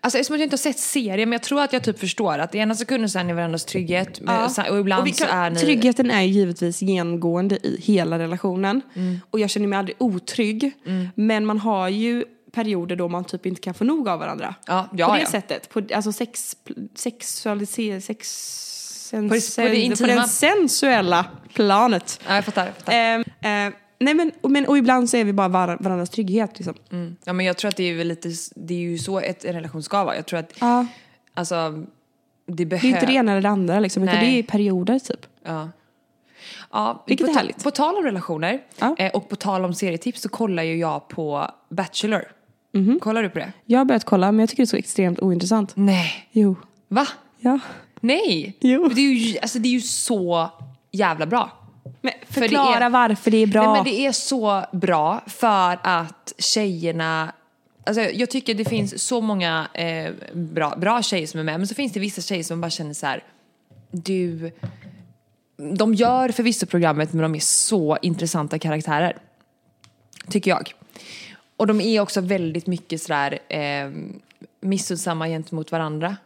Alltså 0.00 0.18
eftersom 0.18 0.36
jag 0.36 0.42
inte 0.42 0.54
har 0.54 0.58
sett 0.58 0.78
serien 0.78 1.28
men 1.28 1.32
jag 1.36 1.42
tror 1.42 1.60
att 1.62 1.72
jag 1.72 1.82
typ 1.82 1.98
förstår 1.98 2.38
att 2.38 2.54
ena 2.54 2.74
sekunden 2.74 3.10
så 3.10 3.18
är 3.18 3.24
ni 3.24 3.32
varandras 3.32 3.64
trygghet 3.64 4.20
men- 4.20 4.44
och, 4.44 4.50
sen- 4.50 4.70
och 4.72 4.78
ibland 4.80 5.04
vi 5.04 5.12
så 5.12 5.24
är 5.30 5.50
ni... 5.50 5.60
Tryggheten 5.60 6.10
är 6.10 6.22
ju 6.22 6.28
givetvis 6.32 6.82
genomgående 6.82 7.56
i 7.66 7.80
hela 7.82 8.18
relationen. 8.18 8.82
Mm. 8.94 9.20
Och 9.30 9.40
jag 9.40 9.50
känner 9.50 9.66
mig 9.66 9.78
aldrig 9.78 9.96
otrygg. 10.00 10.72
Men 11.14 11.46
man 11.46 11.58
har 11.58 11.88
ju 11.88 12.24
perioder 12.52 12.96
då 12.96 13.08
man 13.08 13.24
typ 13.24 13.46
inte 13.46 13.60
kan 13.60 13.74
få 13.74 13.84
nog 13.84 14.08
av 14.08 14.18
varandra. 14.18 14.54
Ja, 14.66 14.88
ja, 14.96 15.06
på 15.08 15.14
det 15.14 15.20
ja. 15.20 15.26
sättet. 15.26 15.68
På, 15.70 15.82
alltså 15.94 16.12
sex, 16.12 16.56
sexualisering, 16.94 18.00
sex, 18.02 18.28
sens, 19.10 19.28
På 19.28 19.34
det- 19.34 19.56
på 19.56 19.68
det 19.68 19.68
på 19.68 19.74
intima. 19.74 20.22
det 20.22 20.28
sensuella 20.28 21.24
planet. 21.54 22.20
Ja, 22.28 22.34
jag 22.34 22.44
fattar. 22.44 22.66
Jag 22.66 22.74
fattar. 22.76 22.92
Ehm, 22.92 23.24
eh, 23.68 23.74
nej 23.98 24.14
men, 24.14 24.32
och, 24.40 24.50
men, 24.50 24.66
och 24.66 24.78
ibland 24.78 25.10
så 25.10 25.16
är 25.16 25.24
vi 25.24 25.32
bara 25.32 25.48
var, 25.48 25.76
varandras 25.80 26.10
trygghet 26.10 26.58
liksom. 26.58 26.74
Mm. 26.92 27.16
Ja 27.24 27.32
men 27.32 27.46
jag 27.46 27.56
tror 27.56 27.68
att 27.68 27.76
det 27.76 27.84
är 27.84 28.04
lite, 28.04 28.28
det 28.56 28.74
är 28.74 28.78
ju 28.78 28.98
så 28.98 29.20
ett, 29.20 29.44
en 29.44 29.52
relation 29.52 29.82
ska 29.82 30.04
vara. 30.04 30.16
Jag 30.16 30.26
tror 30.26 30.38
att, 30.40 30.52
Ja. 30.60 30.86
alltså, 31.34 31.84
det 32.46 32.64
Det 32.64 32.76
är 32.76 32.84
inte 32.84 33.06
det 33.06 33.12
ena 33.12 33.32
eller 33.32 33.42
det 33.42 33.48
andra 33.48 33.80
liksom, 33.80 34.02
utan 34.02 34.14
det 34.20 34.26
är 34.38 34.42
perioder 34.42 34.98
typ. 34.98 35.26
Ja. 35.44 35.68
Ja, 36.72 37.04
Vilket 37.06 37.26
på, 37.26 37.32
är 37.32 37.36
härligt. 37.36 37.64
på 37.64 37.70
tal 37.70 37.96
om 37.96 38.04
relationer 38.04 38.60
Ja. 38.78 38.94
eh, 38.98 39.10
och 39.12 39.28
på 39.28 39.36
tal 39.36 39.64
om 39.64 39.74
serietips 39.74 40.20
så 40.22 40.28
kollar 40.28 40.62
ju 40.62 40.76
jag 40.76 41.08
på 41.08 41.50
Bachelor. 41.70 42.22
Mhm. 42.72 43.00
Kollar 43.00 43.22
du 43.22 43.28
på 43.30 43.38
det? 43.38 43.52
Jag 43.64 43.78
har 43.80 43.84
börjat 43.84 44.04
kolla 44.04 44.32
men 44.32 44.40
jag 44.40 44.48
tycker 44.48 44.62
det 44.62 44.64
är 44.64 44.66
så 44.66 44.76
extremt 44.76 45.20
ointressant. 45.20 45.72
Nej. 45.74 46.28
Jo. 46.32 46.56
Va? 46.88 47.06
Ja. 47.38 47.58
Nej. 48.00 48.56
Jo. 48.60 48.88
Det 48.88 49.00
är 49.00 49.12
ju, 49.12 49.38
alltså, 49.38 49.58
det 49.58 49.68
är 49.68 49.72
ju 49.72 49.80
så 49.80 50.50
jävla 50.90 51.26
bra. 51.26 51.50
Men 52.00 52.12
För 52.26 52.40
det 52.40 52.48
förklara 52.48 52.84
är- 52.84 52.90
varför 52.90 53.30
det 53.30 53.36
är 53.42 53.46
bra. 53.46 53.62
Nej, 53.62 53.72
men 53.72 53.84
det 53.84 54.06
är 54.06 54.12
så 54.12 54.64
bra 54.72 55.22
för 55.26 55.78
att 55.82 56.34
tjejerna 56.38 57.32
Alltså, 57.86 58.02
jag 58.02 58.30
tycker 58.30 58.54
det 58.54 58.64
finns 58.64 59.02
så 59.02 59.20
många 59.20 59.68
eh, 59.74 60.12
bra, 60.32 60.74
bra 60.76 61.02
tjejer 61.02 61.26
som 61.26 61.40
är 61.40 61.44
med 61.44 61.60
men 61.60 61.66
så 61.66 61.74
finns 61.74 61.92
det 61.92 62.00
vissa 62.00 62.22
tjejer 62.22 62.42
som 62.42 62.60
bara 62.60 62.70
känner 62.70 62.94
så 62.94 63.06
här. 63.06 63.24
Du, 63.90 64.52
de 65.76 65.94
gör 65.94 66.28
förvisso 66.28 66.66
programmet 66.66 67.12
men 67.12 67.22
de 67.22 67.34
är 67.34 67.40
så 67.40 67.98
intressanta 68.02 68.58
karaktärer. 68.58 69.16
Tycker 70.30 70.50
jag. 70.50 70.74
Och 71.56 71.66
de 71.66 71.80
är 71.80 72.00
också 72.00 72.20
väldigt 72.20 72.66
mycket 72.66 73.02
sådär 73.02 73.38
eh, 73.48 73.90
missundsamma 74.60 75.28
gentemot 75.28 75.72
varandra. 75.72 76.16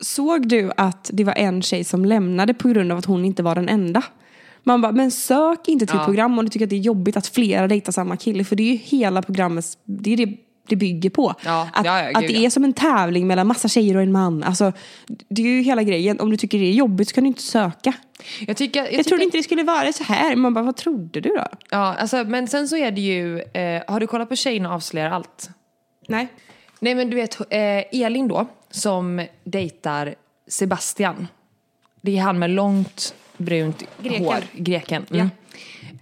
Såg 0.00 0.48
du 0.48 0.70
att 0.76 1.10
det 1.12 1.24
var 1.24 1.34
en 1.34 1.62
tjej 1.62 1.84
som 1.84 2.04
lämnade 2.04 2.54
på 2.54 2.68
grund 2.68 2.92
av 2.92 2.98
att 2.98 3.04
hon 3.04 3.24
inte 3.24 3.42
var 3.42 3.54
den 3.54 3.68
enda? 3.68 4.02
Man 4.66 4.80
bara, 4.80 4.92
men 4.92 5.10
sök 5.10 5.68
inte 5.68 5.86
till 5.86 5.96
Ja. 5.96 6.04
program 6.04 6.38
om 6.38 6.44
du 6.44 6.50
tycker 6.50 6.66
att 6.66 6.70
det 6.70 6.76
är 6.76 6.80
jobbigt 6.80 7.16
att 7.16 7.26
flera 7.26 7.68
dejtar 7.68 7.92
samma 7.92 8.16
kille. 8.16 8.44
För 8.44 8.56
det 8.56 8.62
är 8.62 8.72
ju 8.72 8.76
hela 8.76 9.22
programmets, 9.22 9.78
det 9.84 10.12
är 10.12 10.16
det 10.16 10.36
det 10.68 10.76
bygger 10.76 11.10
på. 11.10 11.34
Ja, 11.44 11.68
att, 11.72 11.86
ja, 11.86 12.02
ja, 12.02 12.18
att 12.18 12.26
det 12.26 12.36
är 12.36 12.50
som 12.50 12.64
en 12.64 12.72
tävling 12.72 13.26
mellan 13.26 13.46
massa 13.46 13.68
tjejer 13.68 13.96
och 13.96 14.02
en 14.02 14.12
man. 14.12 14.42
Alltså, 14.42 14.72
det 15.28 15.42
är 15.42 15.46
ju 15.46 15.62
hela 15.62 15.82
grejen. 15.82 16.20
Om 16.20 16.30
du 16.30 16.36
tycker 16.36 16.58
det 16.58 16.64
är 16.64 16.72
jobbigt 16.72 17.08
så 17.08 17.14
kan 17.14 17.24
du 17.24 17.28
inte 17.28 17.42
söka. 17.42 17.92
Jag, 18.46 18.56
tycker, 18.56 18.80
jag, 18.80 18.86
Jag, 18.86 18.90
tycker, 18.90 19.04
trodde 19.10 19.24
inte 19.24 19.36
det 19.36 19.42
skulle 19.42 19.62
vara 19.62 19.92
så 19.92 20.04
här. 20.04 20.36
Man 20.36 20.54
bara, 20.54 20.64
vad 20.64 20.76
trodde 20.76 21.20
du 21.20 21.28
då? 21.28 21.46
Ja, 21.70 21.94
alltså, 21.94 22.24
men 22.24 22.48
sen 22.48 22.68
så 22.68 22.76
är 22.76 22.90
det 22.90 23.00
ju, 23.00 23.40
eh, 23.40 23.82
har 23.88 24.00
du 24.00 24.06
kollat 24.06 24.28
på 24.28 24.36
Tjejerna 24.36 24.74
avslöjar 24.74 25.10
allt? 25.10 25.50
Nej. 26.08 26.28
Nej 26.80 26.94
men 26.94 27.10
du 27.10 27.16
vet, 27.16 27.40
eh, 27.40 28.02
Elin 28.02 28.28
då, 28.28 28.46
som 28.70 29.26
dejtar 29.44 30.14
Sebastian. 30.48 31.28
Det 32.00 32.18
är 32.18 32.22
han 32.22 32.38
med 32.38 32.50
långt 32.50 33.14
brunt 33.38 33.82
Greken. 34.02 34.24
hår, 34.24 34.44
greken. 34.52 35.06
Mm. 35.10 35.30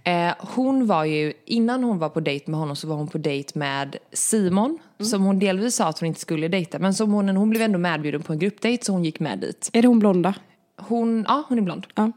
Eh, 0.03 0.33
hon 0.39 0.87
var 0.87 1.05
ju, 1.05 1.33
innan 1.45 1.83
hon 1.83 1.99
var 1.99 2.09
på 2.09 2.19
dejt 2.19 2.51
med 2.51 2.59
honom 2.59 2.75
så 2.75 2.87
var 2.87 2.95
hon 2.95 3.07
på 3.07 3.17
dejt 3.17 3.59
med 3.59 3.97
Simon. 4.13 4.79
Som 4.99 5.23
hon 5.23 5.39
delvis 5.39 5.75
sa 5.75 5.87
att 5.87 5.99
hon 5.99 6.07
inte 6.07 6.19
skulle 6.19 6.47
dejta. 6.47 6.79
Men 6.79 6.93
som 6.93 7.11
hon, 7.13 7.29
hon 7.29 7.49
blev 7.49 7.61
ändå 7.61 7.79
medbjuden 7.79 8.23
på 8.23 8.33
en 8.33 8.39
gruppdejt 8.39 8.85
så 8.85 8.91
hon 8.91 9.05
gick 9.05 9.19
med 9.19 9.39
dit. 9.39 9.69
Är 9.73 9.81
det 9.81 9.87
hon 9.87 9.99
blonda? 9.99 10.33
Hon, 10.77 11.25
ja 11.27 11.43
hon 11.47 11.57
är 11.57 11.61
blond. 11.61 11.87
Ja. 11.95 12.11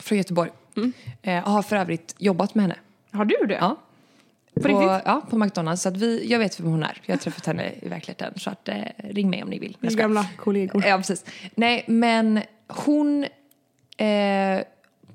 Från 0.00 0.18
Göteborg. 0.18 0.50
Eh, 1.22 1.44
och 1.44 1.50
har 1.50 1.62
för 1.62 1.76
övrigt 1.76 2.14
jobbat 2.18 2.54
med 2.54 2.62
henne. 2.62 2.76
Har 3.12 3.24
du 3.24 3.46
det? 3.48 3.54
Ja. 3.54 3.76
På 4.54 4.62
På, 4.62 5.00
ja, 5.04 5.22
på 5.30 5.38
McDonalds. 5.38 5.82
Så 5.82 5.88
att 5.88 5.96
vi, 5.96 6.26
jag 6.30 6.38
vet 6.38 6.60
vem 6.60 6.66
hon 6.66 6.82
är. 6.82 7.00
Jag 7.06 7.14
har 7.14 7.18
träffat 7.18 7.46
henne 7.46 7.72
i 7.82 7.88
verkligheten. 7.88 8.32
Så 8.36 8.50
att, 8.50 8.68
eh, 8.68 8.74
ring 8.98 9.30
mig 9.30 9.42
om 9.42 9.50
ni 9.50 9.58
vill. 9.58 9.74
Skojar. 9.74 9.96
Gamla 9.96 10.26
kollegor. 10.36 10.84
Ja, 10.86 10.96
precis. 10.96 11.24
Nej, 11.54 11.84
men 11.86 12.40
hon... 12.68 13.26
Eh, 14.06 14.64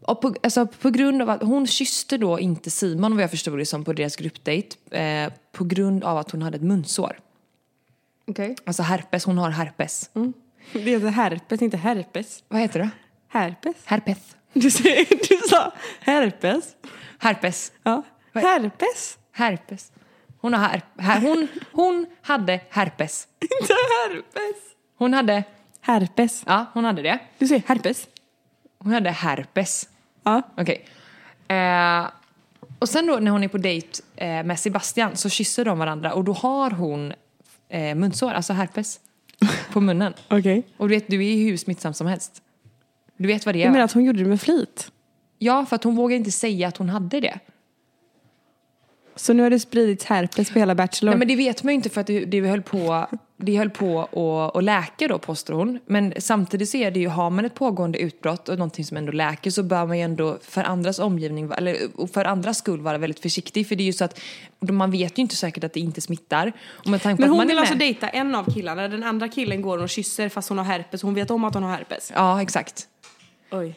och 0.01 0.21
på, 0.21 0.35
alltså, 0.43 0.65
på 0.65 0.89
grund 0.89 1.21
av 1.21 1.29
att 1.29 1.41
hon 1.41 1.67
kysste 1.67 2.17
då 2.17 2.39
inte 2.39 2.71
Simon 2.71 3.15
vad 3.15 3.23
jag 3.23 3.31
förstod 3.31 3.57
det 3.57 3.65
som 3.65 3.83
på 3.83 3.93
deras 3.93 4.15
gruppdate. 4.15 4.97
Eh, 4.99 5.33
på 5.51 5.63
grund 5.63 6.03
av 6.03 6.17
att 6.17 6.31
hon 6.31 6.41
hade 6.41 6.55
ett 6.57 6.63
munsår. 6.63 7.19
Okej. 8.27 8.55
Alltså 8.65 8.83
herpes, 8.83 9.25
hon 9.25 9.37
har 9.37 9.49
herpes. 9.49 10.09
Det 10.73 10.79
heter 10.79 11.07
herpes, 11.07 11.61
inte 11.61 11.77
herpes. 11.77 12.43
Vad 12.47 12.61
heter 12.61 12.79
det? 12.79 12.89
Herpes? 13.27 13.75
Herpes. 13.85 14.35
Du, 14.53 14.71
säger, 14.71 15.05
du 15.29 15.47
sa 15.49 15.73
herpes. 15.99 16.75
Herpes. 17.19 17.71
Ja. 17.83 18.03
Herpes? 18.33 19.17
Herpes. 19.31 19.91
Hon, 20.37 20.53
har 20.53 20.67
her, 20.67 20.81
her, 20.97 21.21
hon, 21.21 21.47
hon 21.71 22.05
hade 22.21 22.59
herpes. 22.69 23.27
Inte 23.41 23.73
herpes. 23.73 24.55
Hon 24.97 25.13
hade, 25.13 25.43
Herpes. 25.81 26.43
ja 26.47 26.65
hon 26.73 26.85
hade 26.85 27.01
det. 27.01 27.19
Du 27.37 27.47
säger 27.47 27.63
herpes. 27.67 28.07
Hon 28.85 28.93
hade 28.93 29.09
herpes. 29.09 29.89
Ja. 30.23 30.41
Okej. 30.57 30.85
Eh, 31.47 32.07
och 32.79 32.89
sen 32.89 33.07
då 33.07 33.15
när 33.15 33.31
hon 33.31 33.43
är 33.43 33.47
på 33.47 33.57
dejt 33.57 34.01
eh, 34.15 34.43
med 34.43 34.59
Sebastian 34.59 35.15
så 35.15 35.29
kysser 35.29 35.65
de 35.65 35.79
varandra 35.79 36.13
och 36.13 36.23
då 36.23 36.33
har 36.33 36.71
hon 36.71 37.13
eh, 37.69 37.95
munsår, 37.95 38.31
alltså 38.31 38.53
herpes, 38.53 38.99
på 39.71 39.81
munnen. 39.81 40.13
Okej. 40.27 40.63
Och 40.77 40.89
du 40.89 40.95
vet, 40.95 41.07
du 41.07 41.25
är 41.25 41.35
ju 41.35 41.49
hur 41.49 41.57
smittsam 41.57 41.93
som 41.93 42.07
helst. 42.07 42.41
Du 43.17 43.27
vet 43.27 43.45
vad 43.45 43.55
det 43.55 43.59
är? 43.59 43.65
Jag 43.65 43.71
menar 43.71 43.85
att 43.85 43.91
hon 43.91 44.03
gjorde 44.03 44.19
det 44.19 44.29
med 44.29 44.41
flit. 44.41 44.91
Ja, 45.39 45.65
för 45.65 45.75
att 45.75 45.83
hon 45.83 45.95
vågar 45.95 46.17
inte 46.17 46.31
säga 46.31 46.67
att 46.67 46.77
hon 46.77 46.89
hade 46.89 47.19
det. 47.19 47.39
Så 49.15 49.33
nu 49.33 49.43
har 49.43 49.49
det 49.49 49.59
spridits 49.59 50.05
herpes 50.05 50.51
på 50.51 50.59
hela 50.59 50.75
Bachelor. 50.75 51.11
Nej 51.11 51.19
men 51.19 51.27
det 51.27 51.35
vet 51.35 51.63
man 51.63 51.73
ju 51.73 51.75
inte 51.75 51.89
för 51.89 52.01
att 52.01 52.07
det, 52.07 52.25
det 52.25 52.41
höll 52.41 52.61
på, 52.61 53.07
det 53.37 53.57
höll 53.57 53.69
på 53.69 54.01
att, 54.01 54.55
att 54.55 54.63
läka 54.63 55.07
då 55.07 55.19
påstår 55.19 55.53
hon. 55.53 55.79
Men 55.85 56.13
samtidigt 56.17 56.69
så 56.69 56.77
är 56.77 56.91
det 56.91 56.99
ju, 56.99 57.07
har 57.07 57.29
man 57.29 57.45
ett 57.45 57.55
pågående 57.55 57.99
utbrott 57.99 58.49
och 58.49 58.57
någonting 58.57 58.85
som 58.85 58.97
ändå 58.97 59.11
läker 59.11 59.51
så 59.51 59.63
bör 59.63 59.85
man 59.85 59.97
ju 59.97 60.03
ändå 60.03 60.37
för 60.41 60.63
andras 60.63 60.99
omgivning, 60.99 61.51
eller 61.57 62.07
för 62.07 62.25
andras 62.25 62.57
skull 62.57 62.81
vara 62.81 62.97
väldigt 62.97 63.19
försiktig. 63.19 63.67
För 63.67 63.75
det 63.75 63.83
är 63.83 63.85
ju 63.85 63.93
så 63.93 64.05
att 64.05 64.19
man 64.59 64.91
vet 64.91 65.17
ju 65.17 65.21
inte 65.21 65.35
säkert 65.35 65.63
att 65.63 65.73
det 65.73 65.79
inte 65.79 66.01
smittar. 66.01 66.53
Och 66.67 66.87
med 66.87 67.01
tanke 67.01 67.15
på 67.17 67.21
Men 67.21 67.29
att 67.29 67.31
hon 67.31 67.37
man 67.37 67.47
vill 67.47 67.59
alltså 67.59 67.75
dejta 67.75 68.09
en 68.09 68.35
av 68.35 68.53
killarna. 68.53 68.87
Den 68.87 69.03
andra 69.03 69.27
killen 69.27 69.61
går 69.61 69.77
och 69.77 69.89
kysser 69.89 70.29
fast 70.29 70.49
hon 70.49 70.57
har 70.57 70.65
herpes. 70.65 71.01
Hon 71.01 71.13
vet 71.13 71.31
om 71.31 71.43
att 71.43 71.53
hon 71.53 71.63
har 71.63 71.71
herpes. 71.71 72.11
Ja, 72.15 72.41
exakt. 72.41 72.87
Oj. 73.51 73.75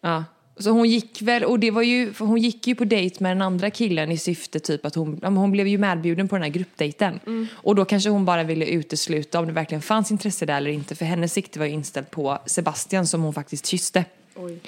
Ja. 0.00 0.24
Så 0.58 0.70
hon 0.70 0.88
gick 0.88 1.22
väl, 1.22 1.44
och 1.44 1.58
det 1.58 1.70
var 1.70 1.82
ju, 1.82 2.12
för 2.12 2.24
hon 2.24 2.38
gick 2.38 2.66
ju 2.66 2.74
på 2.74 2.84
dejt 2.84 3.16
med 3.22 3.30
den 3.30 3.42
andra 3.42 3.70
killen 3.70 4.12
i 4.12 4.18
syfte 4.18 4.60
typ 4.60 4.86
att 4.86 4.94
hon, 4.94 5.20
hon 5.22 5.50
blev 5.50 5.66
ju 5.66 5.78
medbjuden 5.78 6.28
på 6.28 6.36
den 6.36 6.42
här 6.42 6.50
gruppdejten. 6.50 7.20
Mm. 7.26 7.46
Och 7.52 7.74
då 7.74 7.84
kanske 7.84 8.10
hon 8.10 8.24
bara 8.24 8.42
ville 8.42 8.66
utesluta 8.66 9.40
om 9.40 9.46
det 9.46 9.52
verkligen 9.52 9.82
fanns 9.82 10.10
intresse 10.10 10.46
där 10.46 10.56
eller 10.56 10.70
inte. 10.70 10.94
För 10.94 11.04
hennes 11.04 11.32
sikte 11.32 11.58
var 11.58 11.66
ju 11.66 11.72
inställt 11.72 12.10
på 12.10 12.38
Sebastian 12.46 13.06
som 13.06 13.22
hon 13.22 13.34
faktiskt 13.34 13.66
kysste. 13.66 14.04
Oj. 14.34 14.58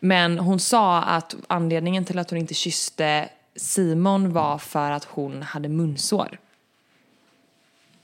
Men 0.00 0.38
hon 0.38 0.60
sa 0.60 1.02
att 1.02 1.36
anledningen 1.46 2.04
till 2.04 2.18
att 2.18 2.30
hon 2.30 2.38
inte 2.38 2.54
kysste 2.54 3.28
Simon 3.56 4.32
var 4.32 4.58
för 4.58 4.90
att 4.90 5.04
hon 5.04 5.42
hade 5.42 5.68
munsår. 5.68 6.38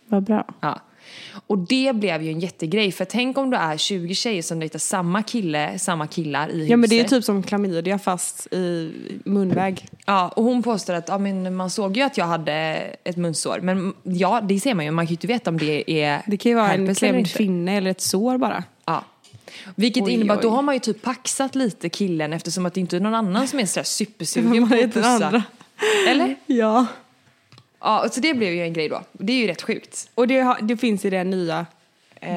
Vad 0.06 0.22
bra. 0.22 0.44
Ja. 0.60 0.80
Och 1.46 1.58
det 1.58 1.94
blev 1.94 2.22
ju 2.22 2.30
en 2.30 2.40
jättegrej. 2.40 2.92
För 2.92 3.04
tänk 3.04 3.38
om 3.38 3.50
du 3.50 3.56
är 3.56 3.76
20 3.76 4.14
tjejer 4.14 4.42
som 4.42 4.60
dejtar 4.60 4.78
samma 4.78 5.22
kille, 5.22 5.78
samma 5.78 6.06
killar 6.06 6.48
i 6.48 6.52
huset. 6.52 6.70
Ja 6.70 6.76
men 6.76 6.90
det 6.90 7.00
är 7.00 7.04
typ 7.04 7.24
som 7.24 7.42
klamydia 7.42 7.98
fast 7.98 8.52
i 8.52 8.92
munväg. 9.24 9.88
Ja, 10.06 10.28
och 10.28 10.44
hon 10.44 10.62
påstår 10.62 10.94
att 10.94 11.08
ja, 11.08 11.18
men 11.18 11.56
man 11.56 11.70
såg 11.70 11.96
ju 11.96 12.02
att 12.02 12.18
jag 12.18 12.24
hade 12.24 12.54
ett 13.04 13.16
munsår. 13.16 13.60
Men 13.62 13.94
ja, 14.02 14.40
det 14.40 14.60
ser 14.60 14.74
man 14.74 14.84
ju. 14.84 14.90
Man 14.90 15.06
kan 15.06 15.10
ju 15.10 15.14
inte 15.14 15.26
veta 15.26 15.50
om 15.50 15.58
det 15.58 15.90
är 15.90 16.22
Det 16.26 16.36
kan 16.36 16.50
ju 16.50 16.56
vara 16.56 16.72
en 16.72 16.94
klämd 16.94 17.28
finne 17.28 17.76
eller 17.76 17.90
ett 17.90 18.00
sår 18.00 18.38
bara. 18.38 18.64
Ja. 18.84 19.04
Vilket 19.74 20.02
Oj, 20.02 20.12
innebär 20.12 20.34
att 20.34 20.42
då 20.42 20.50
har 20.50 20.62
man 20.62 20.74
ju 20.74 20.78
typ 20.78 21.02
paxat 21.02 21.54
lite 21.54 21.88
killen 21.88 22.32
eftersom 22.32 22.66
att 22.66 22.74
det 22.74 22.80
inte 22.80 22.96
är 22.96 23.00
någon 23.00 23.14
annan 23.14 23.48
som 23.48 23.58
är 23.60 23.66
sådär 23.66 23.84
supersugen 23.84 24.60
Man 24.60 24.68
på 24.68 24.74
att 24.74 24.94
pussa. 24.94 25.42
Eller? 26.08 26.36
Ja. 26.46 26.86
Ja, 27.82 28.08
så 28.10 28.20
det 28.20 28.34
blev 28.34 28.54
ju 28.54 28.62
en 28.62 28.72
grej 28.72 28.88
då. 28.88 29.02
Det 29.12 29.32
är 29.32 29.36
ju 29.36 29.46
rätt 29.46 29.62
sjukt. 29.62 30.10
Och 30.14 30.28
det, 30.28 30.40
har, 30.40 30.58
det 30.62 30.76
finns 30.76 31.04
i 31.04 31.10
det 31.10 31.24
nya. 31.24 31.66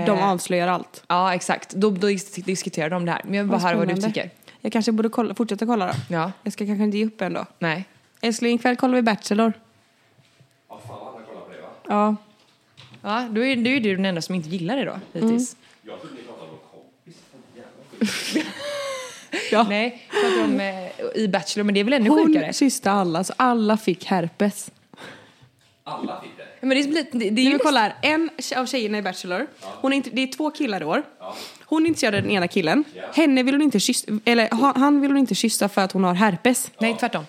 De 0.05 0.19
avslöjar 0.19 0.67
allt. 0.67 1.03
Ja, 1.07 1.33
exakt. 1.33 1.69
Då, 1.69 1.89
då 1.89 2.07
dis- 2.07 2.43
diskuterar 2.45 2.89
de 2.89 3.05
det 3.05 3.11
här. 3.11 3.21
Men 3.23 3.33
jag 3.33 3.43
vill 3.43 3.49
bara 3.49 3.57
Vad 3.57 3.61
höra 3.61 3.77
vad 3.77 3.95
du 3.95 4.01
tycker. 4.01 4.29
Jag 4.61 4.71
kanske 4.71 4.91
borde 4.91 5.09
kolla, 5.09 5.35
fortsätta 5.35 5.65
kolla 5.65 5.87
då. 5.87 5.93
Ja. 6.09 6.31
Jag 6.43 6.53
ska 6.53 6.65
kanske 6.65 6.83
inte 6.83 6.97
ge 6.97 7.05
upp 7.05 7.21
ändå. 7.21 7.45
Nej. 7.59 7.85
Älskling, 8.21 8.55
ikväll 8.55 8.75
kollar 8.75 8.95
vi 8.95 9.01
Bachelor. 9.01 9.53
Ja, 10.69 10.81
fan 10.87 10.97
vad 10.99 11.07
andra 11.07 11.23
kollar 11.25 11.41
på 11.41 11.51
det 11.51 11.61
va? 11.61 11.67
Ja. 11.87 12.15
Ja, 13.01 13.27
då 13.31 13.45
är, 13.45 13.55
då 13.55 13.69
är 13.69 13.79
du 13.79 13.95
den 13.95 14.05
enda 14.05 14.21
som 14.21 14.35
inte 14.35 14.49
gillar 14.49 14.75
det 14.77 14.85
då, 14.85 14.99
hittills. 15.13 15.55
Jag 15.81 16.01
trodde 16.01 16.15
ni 16.15 16.21
pratade 16.21 16.51
om 16.51 16.57
kompis. 16.71 17.15
Jävlar. 17.55 18.51
ja. 19.51 19.65
Nej, 19.69 20.07
pratar 20.11 20.43
om 20.43 20.59
eh, 20.59 21.21
i 21.23 21.27
Bachelor, 21.27 21.63
men 21.63 21.73
det 21.73 21.79
är 21.79 21.83
väl 21.83 21.93
ännu 21.93 22.09
sjukare? 22.09 22.43
Hon 22.45 22.53
kysste 22.53 22.91
alla, 22.91 23.23
så 23.23 23.33
alla 23.37 23.77
fick 23.77 24.05
herpes. 24.05 24.71
Alla 25.87 26.21
fick 26.21 26.31
det. 26.37 26.43
Men 26.67 26.77
det, 26.77 26.87
blir- 26.89 27.05
det, 27.11 27.29
det 27.29 27.41
är 27.41 27.45
ju 27.45 27.53
vi 27.53 27.59
kollar, 27.59 27.95
en 28.01 28.29
av 28.57 28.65
tjejerna 28.65 28.97
i 28.97 29.01
Bachelor, 29.01 29.47
hon 29.81 29.93
är 29.93 29.97
inte, 29.97 30.09
det 30.09 30.21
är 30.23 30.27
två 30.27 30.49
killar 30.51 30.81
i 30.81 30.85
år. 30.85 31.03
Hon 31.65 31.83
är 31.83 31.87
intresserad 31.87 32.15
av 32.15 32.21
den 32.21 32.31
ena 32.31 32.47
killen. 32.47 32.83
Henne 33.13 33.43
vill 33.43 33.53
hon 33.53 33.61
inte 33.61 33.79
kyssa, 33.79 34.11
eller 34.25 34.49
ha- 34.55 34.73
han 34.75 35.01
vill 35.01 35.11
hon 35.11 35.17
inte 35.17 35.35
kyssa 35.35 35.69
för 35.69 35.81
att 35.81 35.91
hon 35.91 36.03
har 36.03 36.13
herpes. 36.13 36.71
Nej, 36.79 36.95
tvärtom. 36.99 37.25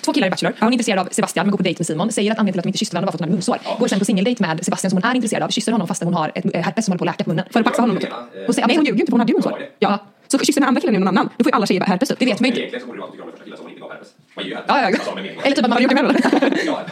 Två 0.00 0.12
killar 0.12 0.26
i 0.26 0.30
Bachelor. 0.30 0.52
Hon 0.60 0.68
är 0.68 0.72
intresserad 0.72 0.98
av 0.98 1.08
Sebastian 1.12 1.46
men 1.46 1.50
går 1.50 1.56
på 1.56 1.62
dejt 1.62 1.78
med 1.80 1.86
Simon. 1.86 2.12
Säger 2.12 2.32
att 2.32 2.38
anledningen 2.38 2.52
till 2.52 2.58
att 2.60 2.64
de 2.64 2.68
inte 2.68 2.78
kysste 2.78 2.94
varandra 2.96 3.06
var 3.06 3.12
för 3.12 3.16
att 3.16 3.20
hon 3.20 3.28
hade 3.28 3.36
munsår. 3.36 3.78
Går 3.78 3.88
sen 3.88 3.98
på 3.98 4.04
singeldejt 4.04 4.42
med 4.46 4.64
Sebastian 4.64 4.90
som 4.90 5.02
hon 5.02 5.10
är 5.10 5.14
intresserad 5.14 5.42
av. 5.42 5.48
Kysser 5.48 5.72
honom 5.72 5.88
fastän 5.88 6.08
hon 6.08 6.14
har 6.14 6.32
ett 6.34 6.54
eh, 6.54 6.62
herpes 6.64 6.84
som 6.84 6.92
håller 6.92 6.98
på 6.98 7.04
att 7.04 7.06
läka 7.14 7.24
på 7.24 7.30
munnen. 7.30 7.44
För 7.50 7.60
att 7.60 7.66
paxa 7.66 7.82
honom. 7.82 7.98
Typ. 7.98 8.08
Hon 8.46 8.54
säger, 8.54 8.68
nej 8.68 8.76
hon 8.76 8.84
ljuger 8.84 8.96
ju 8.96 9.00
inte 9.00 9.10
för 9.10 9.12
hon 9.12 9.20
hade 9.20 9.32
ju 9.32 9.36
munsår. 9.36 9.68
Ja. 9.78 9.98
Så 10.28 10.38
kysser 10.38 10.60
den 10.60 10.68
andra 10.68 10.80
killen 10.80 10.94
någon 11.00 11.08
annan. 11.08 11.30
Då 11.38 11.44
får 11.44 11.52
ju 11.52 11.56
alla 11.56 11.66
tjejer 11.66 11.80
herpes 11.80 12.08
typ. 12.08 12.18
Det 12.18 12.26
vet 12.26 12.40
man 12.40 12.46
ju 12.46 12.50
inte. 12.50 12.60
Egentligen 12.60 12.80
så 12.80 12.86
borde 12.86 12.98
det 12.98 13.00
vara 13.00 13.08
att 13.08 13.12
du 13.12 13.18
tycker 13.18 13.24
om 13.24 13.30
den 13.30 13.36
första 13.36 13.44
killen 13.44 13.58
som 13.58 13.68
inte 13.68 13.80
gav 13.80 13.90
herpes. 13.90 14.08
Man 14.36 14.44
ju 14.46 14.54
herpes. 14.54 14.68
Ja, 14.68 14.80
ja, 14.80 14.86
Alltså. 14.86 15.10
Eller 15.44 15.56
typ 15.56 15.64
att 15.64 15.70
man 15.70 15.78
vill 15.78 15.88
med 15.94 16.20
Ja. 16.66 16.82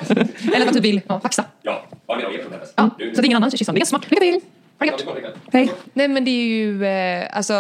Eller 0.54 0.60
att 0.60 0.64
man 0.64 0.74
typ 0.74 0.84
vill 0.84 1.00
ja, 1.08 1.20
faxa. 1.20 1.44
Ja, 1.62 1.84
vad 2.06 2.18
du 2.18 2.22
med 2.22 2.52
herpes? 2.52 2.72
Ja. 2.76 2.90
Så 3.14 3.20
att 3.20 3.24
ingen 3.26 3.36
annan 3.36 3.50
kysser 3.50 3.66
honom. 3.66 3.74
Det 3.74 3.78
är 3.78 3.80
ganska 3.80 3.98
smart. 3.98 4.10
Lycka 4.10 4.20
till! 4.20 4.40
Ha 4.78 4.86
det 4.86 4.86
gött! 4.86 5.04
det 5.14 5.20
det. 5.50 5.58
Hej. 5.58 5.72
Nej 5.92 6.08
men 6.08 6.24
det 6.24 6.30
är 6.30 6.44
ju, 6.44 6.84
eh, 6.86 7.36
alltså 7.36 7.54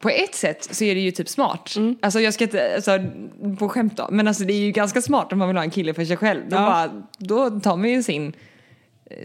på 0.00 0.08
ett 0.08 0.34
sätt 0.34 0.68
så 0.74 0.84
är 0.84 0.94
det 0.94 1.00
ju 1.00 1.10
typ 1.10 1.28
smart. 1.28 1.74
Alltså 2.02 2.20
jag 2.20 2.34
ska 2.34 2.44
inte, 2.44 2.74
alltså 2.74 2.98
på 3.58 3.68
skämt 3.68 3.96
då, 3.96 4.08
men 4.10 4.28
alltså 4.28 4.44
det 4.44 4.52
är 4.52 4.58
ju 4.58 4.70
ganska 4.70 5.02
smart 5.02 5.32
om 5.32 5.38
man 5.38 5.48
vill 5.48 5.56
ha 5.56 5.64
en 5.64 5.70
kille 5.70 5.94
för 5.94 6.04
sig 6.04 6.16
själv. 6.16 6.40
Då, 6.48 6.56
Ja. 6.56 6.60
bara, 6.66 7.02
då 7.18 7.60
tar 7.60 7.76
man 7.76 7.88
ju 7.90 8.02
sin, 8.02 8.32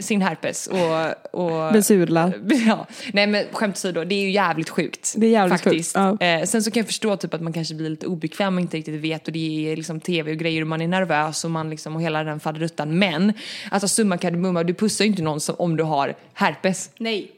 sin 0.00 0.22
herpes 0.22 0.66
och... 0.66 1.40
och 1.40 1.72
Besudla. 1.72 2.32
Ja. 2.66 2.86
Nej 3.12 3.26
men 3.26 3.44
skämt 3.52 3.76
åsido, 3.76 4.04
det 4.04 4.14
är 4.14 4.20
ju 4.20 4.30
jävligt 4.30 4.68
sjukt. 4.68 5.14
Det 5.16 5.26
är 5.26 5.30
jävligt 5.30 5.62
faktiskt. 5.62 5.96
sjukt, 5.96 6.16
ja. 6.20 6.26
Eh, 6.26 6.44
sen 6.44 6.62
så 6.62 6.70
kan 6.70 6.80
jag 6.80 6.86
förstå 6.86 7.16
typ 7.16 7.34
att 7.34 7.40
man 7.40 7.52
kanske 7.52 7.74
blir 7.74 7.90
lite 7.90 8.06
obekväm 8.06 8.54
och 8.54 8.60
inte 8.60 8.76
riktigt 8.76 9.00
vet 9.00 9.26
och 9.26 9.32
det 9.32 9.72
är 9.72 9.76
liksom 9.76 10.00
tv 10.00 10.32
och 10.32 10.38
grejer 10.38 10.62
och 10.62 10.68
man 10.68 10.80
är 10.80 10.88
nervös 10.88 11.44
och 11.44 11.50
man 11.50 11.70
liksom 11.70 11.96
och 11.96 12.02
hela 12.02 12.24
den 12.24 12.40
faderuttan. 12.40 12.98
Men 12.98 13.32
alltså 13.70 13.88
summa 13.88 14.18
kardemumma, 14.18 14.64
du 14.64 14.74
pussar 14.74 15.04
ju 15.04 15.10
inte 15.10 15.22
någon 15.22 15.40
som, 15.40 15.54
om 15.58 15.76
du 15.76 15.84
har 15.84 16.14
herpes. 16.32 16.90
Nej. 16.98 17.30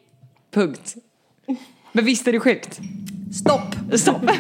Punkt. 0.51 0.95
Men 1.93 2.05
visst 2.05 2.29
är 2.29 2.33
det 2.33 2.41
sjukt? 2.41 2.81
Stopp! 3.33 3.75
Stopp! 3.99 4.31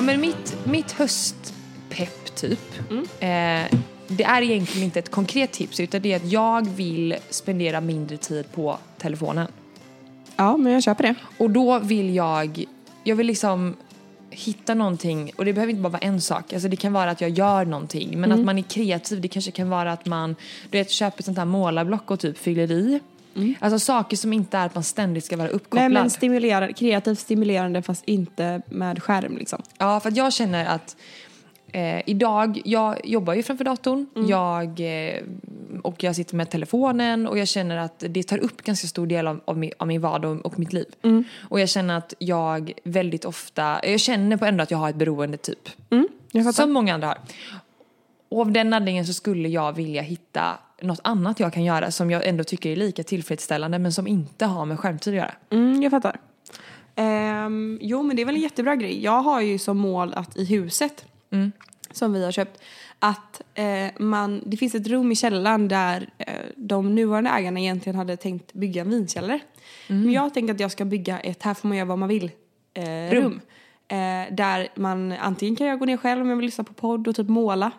Ja 0.00 0.04
men 0.04 0.20
mitt, 0.20 0.56
mitt 0.64 0.92
höstpepp 0.92 2.34
typ. 2.34 2.78
Eh, 3.20 3.78
det 4.08 4.24
är 4.24 4.42
egentligen 4.42 4.84
inte 4.84 4.98
ett 4.98 5.10
konkret 5.10 5.52
tips 5.52 5.80
utan 5.80 6.02
det 6.02 6.12
är 6.12 6.16
att 6.16 6.32
jag 6.32 6.68
vill 6.68 7.16
spendera 7.30 7.80
mindre 7.80 8.16
tid 8.16 8.52
på 8.52 8.78
telefonen. 8.98 9.46
Ja, 10.36 10.56
men 10.56 10.72
jag 10.72 10.82
köper 10.82 11.02
det. 11.02 11.14
Och 11.38 11.50
då 11.50 11.78
vill 11.78 12.14
jag, 12.14 12.64
jag 13.04 13.16
vill 13.16 13.26
liksom 13.26 13.76
hitta 14.30 14.74
någonting 14.74 15.32
och 15.36 15.44
det 15.44 15.52
behöver 15.52 15.70
inte 15.70 15.82
bara 15.82 15.88
vara 15.88 16.02
en 16.02 16.20
sak. 16.20 16.52
Alltså 16.52 16.68
det 16.68 16.76
kan 16.76 16.92
vara 16.92 17.10
att 17.10 17.20
jag 17.20 17.30
gör 17.30 17.64
någonting 17.64 18.20
men 18.20 18.32
att 18.32 18.44
man 18.44 18.58
är 18.58 18.62
kreativ. 18.62 19.20
Det 19.20 19.28
kanske 19.28 19.50
kan 19.50 19.70
vara 19.70 19.92
att 19.92 20.06
man 20.06 20.36
du 20.70 20.78
vet, 20.78 20.90
köper 20.90 21.22
sånt 21.22 21.38
här 21.38 21.44
målarblock 21.44 22.10
och 22.10 22.20
typ 22.20 22.38
fyller 22.38 22.72
i. 22.72 23.00
Alltså 23.58 23.78
saker 23.78 24.16
som 24.16 24.32
inte 24.32 24.58
är 24.58 24.66
att 24.66 24.74
man 24.74 24.84
ständigt 24.84 25.24
ska 25.24 25.36
vara 25.36 25.48
uppkopplad. 25.48 25.82
Nej 25.82 26.02
men 26.02 26.10
stimulerande, 26.10 26.72
kreativt 26.72 27.18
stimulerande 27.18 27.82
fast 27.82 28.04
inte 28.04 28.62
med 28.66 29.02
skärm 29.02 29.36
liksom. 29.36 29.62
Ja, 29.78 30.00
för 30.00 30.08
att 30.08 30.16
jag 30.16 30.32
känner 30.32 30.66
att 30.66 30.96
eh, 31.72 32.08
idag, 32.08 32.60
jag 32.64 33.06
jobbar 33.06 33.34
ju 33.34 33.42
framför 33.42 33.64
datorn 33.64 34.06
jag, 34.28 34.80
eh, 34.80 35.22
och 35.82 36.04
jag 36.04 36.16
sitter 36.16 36.36
med 36.36 36.50
telefonen 36.50 37.26
och 37.26 37.38
jag 37.38 37.48
känner 37.48 37.76
att 37.76 38.04
det 38.08 38.22
tar 38.22 38.38
upp 38.38 38.62
ganska 38.62 38.86
stor 38.86 39.06
del 39.06 39.26
av, 39.26 39.40
av, 39.44 39.58
min, 39.58 39.72
av 39.78 39.86
min 39.86 40.00
vardag 40.00 40.46
och 40.46 40.58
mitt 40.58 40.72
liv. 40.72 40.86
Och 41.38 41.60
jag 41.60 41.68
känner 41.68 41.96
att 41.98 42.14
jag 42.18 42.72
väldigt 42.84 43.24
ofta, 43.24 43.80
jag 43.82 44.00
känner 44.00 44.36
på 44.36 44.44
ändå 44.44 44.62
att 44.62 44.70
jag 44.70 44.78
har 44.78 44.90
ett 44.90 44.96
beroende 44.96 45.36
typ. 45.36 45.68
Fattar. 46.32 46.52
Som 46.52 46.72
många 46.72 46.94
andra 46.94 47.06
har. 47.06 47.18
Och 48.28 48.40
av 48.40 48.52
den 48.52 48.72
anledningen 48.72 49.06
så 49.06 49.12
skulle 49.12 49.48
jag 49.48 49.72
vilja 49.72 50.02
hitta 50.02 50.58
något 50.82 51.00
annat 51.04 51.40
jag 51.40 51.52
kan 51.52 51.64
göra 51.64 51.90
som 51.90 52.10
jag 52.10 52.26
ändå 52.26 52.44
tycker 52.44 52.70
är 52.70 52.76
lika 52.76 53.02
tillfredsställande 53.02 53.78
men 53.78 53.92
som 53.92 54.06
inte 54.06 54.46
har 54.46 54.66
med 54.66 54.80
skärmtid 54.80 55.12
att 55.12 55.16
göra. 55.16 55.34
Mm, 55.50 55.82
jag 55.82 55.90
fattar. 55.90 56.20
Ehm, 56.94 57.78
jo, 57.82 58.02
men 58.02 58.16
det 58.16 58.22
är 58.22 58.26
väl 58.26 58.34
en 58.34 58.40
jättebra 58.40 58.76
grej. 58.76 59.02
Jag 59.02 59.22
har 59.22 59.40
ju 59.40 59.58
som 59.58 59.78
mål 59.78 60.14
att 60.14 60.36
i 60.36 60.44
huset 60.44 61.04
som 61.92 62.12
vi 62.12 62.24
har 62.24 62.32
köpt 62.32 62.60
att 62.98 63.42
eh, 63.54 63.86
man, 63.98 64.42
det 64.46 64.56
finns 64.56 64.74
ett 64.74 64.86
rum 64.86 65.12
i 65.12 65.16
källaren 65.16 65.68
där 65.68 66.08
eh, 66.18 66.34
de 66.56 66.94
nuvarande 66.94 67.30
ägarna 67.30 67.60
egentligen 67.60 67.96
hade 67.96 68.16
tänkt 68.16 68.52
bygga 68.52 68.80
en 68.80 68.90
vinkällare. 68.90 69.40
Men 69.86 70.12
jag 70.12 70.34
tänker 70.34 70.54
att 70.54 70.60
jag 70.60 70.72
ska 70.72 70.84
bygga 70.84 71.18
ett 71.18 71.42
här 71.42 71.54
får 71.54 71.68
man 71.68 71.76
göra 71.76 71.88
vad 71.88 71.98
man 71.98 72.08
vill 72.08 72.30
eh, 72.74 73.14
rum. 73.14 73.40
Eh, 73.90 74.34
där 74.34 74.68
man 74.74 75.12
antingen 75.12 75.56
kan 75.56 75.66
jag 75.66 75.78
gå 75.78 75.84
ner 75.84 75.96
själv 75.96 76.22
om 76.22 76.28
jag 76.28 76.36
vill 76.36 76.46
lyssna 76.46 76.64
på 76.64 76.72
podd 76.72 77.08
och 77.08 77.16
typ 77.16 77.28
måla. 77.28 77.70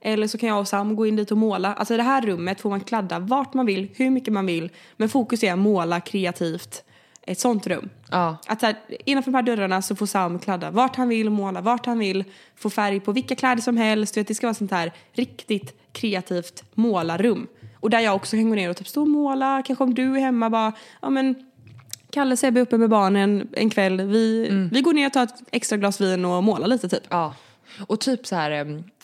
Eller 0.00 0.26
så 0.26 0.38
kan 0.38 0.48
jag 0.48 0.60
och 0.60 0.68
Sam 0.68 0.96
gå 0.96 1.06
in 1.06 1.16
dit 1.16 1.30
och 1.30 1.38
måla. 1.38 1.74
Alltså 1.74 1.94
i 1.94 1.96
det 1.96 2.02
här 2.02 2.22
rummet 2.22 2.60
får 2.60 2.70
man 2.70 2.80
kladda 2.80 3.18
vart 3.18 3.54
man 3.54 3.66
vill, 3.66 3.90
hur 3.94 4.10
mycket 4.10 4.32
man 4.32 4.46
vill. 4.46 4.70
Men 4.96 5.08
fokus 5.08 5.44
är 5.44 5.52
att 5.52 5.58
måla 5.58 6.00
kreativt. 6.00 6.84
Ett 7.26 7.38
sånt 7.38 7.66
rum. 7.66 7.90
Ja. 8.10 8.36
Att 8.46 8.60
så 8.60 8.66
här, 8.66 8.76
innanför 9.04 9.30
de 9.30 9.36
här 9.36 9.42
dörrarna 9.42 9.82
så 9.82 9.96
får 9.96 10.06
Sam 10.06 10.38
kladda 10.38 10.70
vart 10.70 10.96
han 10.96 11.08
vill, 11.08 11.30
måla 11.30 11.60
vart 11.60 11.86
han 11.86 11.98
vill, 11.98 12.24
få 12.56 12.70
färg 12.70 13.00
på 13.00 13.12
vilka 13.12 13.34
kläder 13.34 13.62
som 13.62 13.76
helst. 13.76 14.14
Du 14.14 14.20
vet, 14.20 14.28
det 14.28 14.34
ska 14.34 14.46
vara 14.46 14.54
sånt 14.54 14.70
här 14.70 14.92
riktigt 15.12 15.92
kreativt 15.92 16.64
målarrum. 16.74 17.46
Och 17.80 17.90
där 17.90 18.00
jag 18.00 18.14
också 18.14 18.36
kan 18.36 18.48
gå 18.48 18.54
ner 18.54 18.70
och 18.70 18.76
typ 18.76 18.88
stå 18.88 19.00
och 19.00 19.08
måla. 19.08 19.62
Kanske 19.66 19.84
om 19.84 19.94
du 19.94 20.16
är 20.16 20.20
hemma 20.20 20.50
bara, 20.50 20.72
ja 21.02 21.10
men 21.10 21.34
Kalle 22.14 22.36
Sebbe 22.36 22.60
uppe 22.60 22.78
med 22.78 22.90
barnen 22.90 23.48
en 23.52 23.70
kväll. 23.70 24.00
Vi, 24.00 24.48
vi 24.72 24.80
går 24.80 24.92
ner 24.92 25.06
och 25.06 25.12
tar 25.12 25.22
ett 25.22 25.42
extra 25.52 25.76
glas 25.76 26.00
vin 26.00 26.24
och 26.24 26.44
målar 26.44 26.66
lite 26.66 26.88
typ. 26.88 27.02
Ja. 27.08 27.34
Och 27.86 28.00
typ 28.00 28.26
så 28.26 28.36
här, 28.36 28.50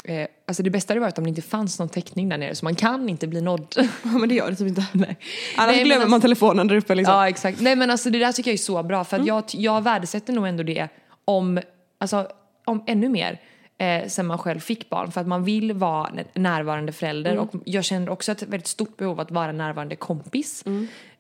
eh, 0.05 0.27
alltså 0.47 0.63
det 0.63 0.71
bästa 0.71 0.91
hade 0.91 1.01
varit 1.01 1.19
om 1.19 1.25
det 1.25 1.29
inte 1.29 1.43
fanns 1.43 1.79
någon 1.79 1.89
täckning 1.89 2.29
där 2.29 2.39
nere 2.39 2.55
så 2.55 2.65
man 2.65 2.75
kan 2.75 3.09
inte 3.09 3.27
bli 3.27 3.41
nådd. 3.41 3.75
Ja 4.03 4.11
men 4.11 4.29
det 4.29 4.35
gör 4.35 4.51
det 4.51 4.57
typ 4.57 4.69
inte. 4.69 4.87
Nej. 4.93 5.17
Annars 5.57 5.77
Nej, 5.77 5.85
glömmer 5.85 5.97
alltså- 5.97 6.11
man 6.11 6.21
telefonen 6.21 6.69
där 6.69 6.77
uppe 6.77 6.95
liksom. 6.95 7.15
Ja 7.15 7.29
exakt. 7.29 7.61
Nej 7.61 7.77
men 7.77 7.91
alltså 7.91 8.11
det 8.11 8.19
där 8.19 8.33
tycker 8.33 8.51
jag 8.51 8.55
är 8.55 8.59
så 8.59 8.83
bra 8.83 9.05
för 9.05 9.19
att 9.19 9.27
jag, 9.27 9.45
jag 9.53 9.83
värdesätter 9.83 10.33
nog 10.33 10.47
ändå 10.49 10.63
det 10.63 10.89
om, 11.25 11.61
alltså 11.99 12.29
om 12.65 12.85
ännu 12.87 13.09
mer 13.09 13.41
eh, 13.79 14.09
sen 14.09 14.27
man 14.27 14.39
själv 14.39 14.61
fick 14.61 14.91
barn 14.91 15.13
för 15.13 15.21
att 15.21 15.27
man 15.27 15.45
vill 15.45 15.73
vara 15.73 16.11
närvarande 16.35 16.93
förälder 16.93 17.39
och 17.39 17.53
jag 17.65 17.85
känner 17.85 18.09
också 18.11 18.33
ett 18.33 18.43
väldigt 18.43 18.67
stort 18.67 18.97
behov 18.97 19.21
att 19.21 19.31
vara 19.31 19.53
närvarande 19.53 19.97
kompis. 19.97 20.65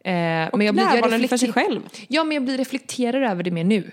Eh, 0.04 0.12
men 0.52 0.60
jag 0.60 0.74
närvarande 0.74 1.28
för 1.28 1.36
sig 1.36 1.52
själv. 1.52 1.80
Ja 2.08 2.24
men 2.24 2.34
jag 2.34 2.44
blir 2.44 2.58
reflekterar 2.58 3.20
över 3.20 3.42
det 3.42 3.50
mer 3.50 3.64
nu. 3.64 3.90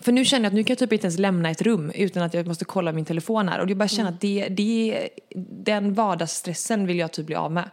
För 0.00 0.12
nu 0.12 0.24
känner 0.24 0.44
jag 0.44 0.50
att 0.50 0.54
nu 0.54 0.64
kan 0.64 0.72
jag 0.72 0.78
typ 0.78 0.92
inte 0.92 1.06
ens 1.06 1.18
lämna 1.18 1.50
ett 1.50 1.62
rum 1.62 1.92
utan 1.94 2.22
att 2.22 2.34
jag 2.34 2.46
måste 2.46 2.64
kolla 2.64 2.92
min 2.92 3.04
telefon 3.04 3.48
här. 3.48 3.60
Och 3.60 3.70
jag 3.70 3.76
bara 3.76 3.88
känner 3.88 4.10
att 4.10 4.20
det, 4.20 4.48
det, 4.48 5.08
den 5.64 5.94
vardagsstressen 5.94 6.86
vill 6.86 6.98
jag 6.98 7.12
typ 7.12 7.26
bli 7.26 7.34
av 7.34 7.52
med. 7.52 7.70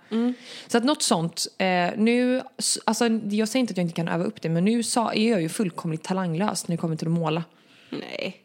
Så 0.67 0.78
att 0.78 0.84
något 0.84 1.02
sånt, 1.02 1.48
eh, 1.58 1.89
nu, 1.98 2.41
alltså 2.86 3.08
jag 3.30 3.48
säger 3.48 3.60
inte 3.60 3.71
att 3.71 3.78
jag 3.78 3.84
inte 3.84 3.93
kan 3.93 4.08
öva 4.08 4.24
upp 4.24 4.41
det 4.41 4.50
men 4.50 4.65
nu 4.65 4.84
sa, 4.84 5.13
är 5.13 5.32
jag 5.32 5.41
ju 5.41 5.50
fullkomligt 5.50 6.04
talanglös 6.04 6.67
när 6.67 6.76
det 6.76 6.82
kommer 6.82 6.95
till 6.95 7.08
att 7.08 7.13
måla. 7.13 7.43
Nej. 7.89 8.41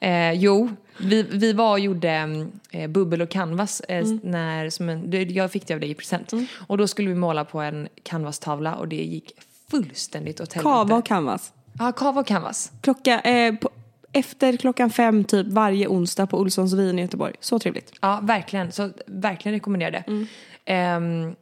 Eh, 0.00 0.32
jo, 0.42 0.70
vi, 0.98 1.22
vi 1.22 1.52
var 1.52 1.70
och 1.70 1.80
gjorde 1.80 2.46
eh, 2.70 2.90
bubbel 2.90 3.22
och 3.22 3.28
canvas 3.28 3.80
eh, 3.80 4.06
när, 4.22 4.70
som 4.70 4.88
en, 4.88 5.32
jag 5.32 5.52
fick 5.52 5.66
det 5.66 5.74
av 5.74 5.80
dig 5.80 5.90
i 5.90 5.94
present. 5.94 6.32
Och 6.66 6.78
då 6.78 6.88
skulle 6.88 7.08
vi 7.08 7.14
måla 7.14 7.44
på 7.44 7.60
en 7.60 7.88
canvastavla 8.02 8.74
och 8.74 8.88
det 8.88 8.96
gick 8.96 9.32
fullständigt 9.70 10.40
åt 10.40 10.52
helvete. 10.52 10.74
Kava 10.74 10.96
och 10.96 11.06
canvas. 11.06 11.52
Ja, 11.78 11.92
kava 11.92 12.20
och 12.20 12.26
canvas. 12.26 12.72
Klocka, 12.80 13.20
eh, 13.20 13.54
på, 13.54 13.70
efter 14.12 14.56
klockan 14.56 14.90
fem 14.90 15.24
typ 15.24 15.46
varje 15.46 15.88
onsdag 15.88 16.26
på 16.26 16.38
Olssons 16.38 16.72
vin 16.72 16.98
i 16.98 17.02
Göteborg. 17.02 17.34
Så 17.40 17.58
trevligt. 17.58 17.92
Ja, 18.00 18.20
verkligen. 18.22 18.72
Så 18.72 18.90
verkligen 19.06 19.54
rekommenderar 19.54 19.90
det. 19.90 20.26
Ehm, 20.64 21.34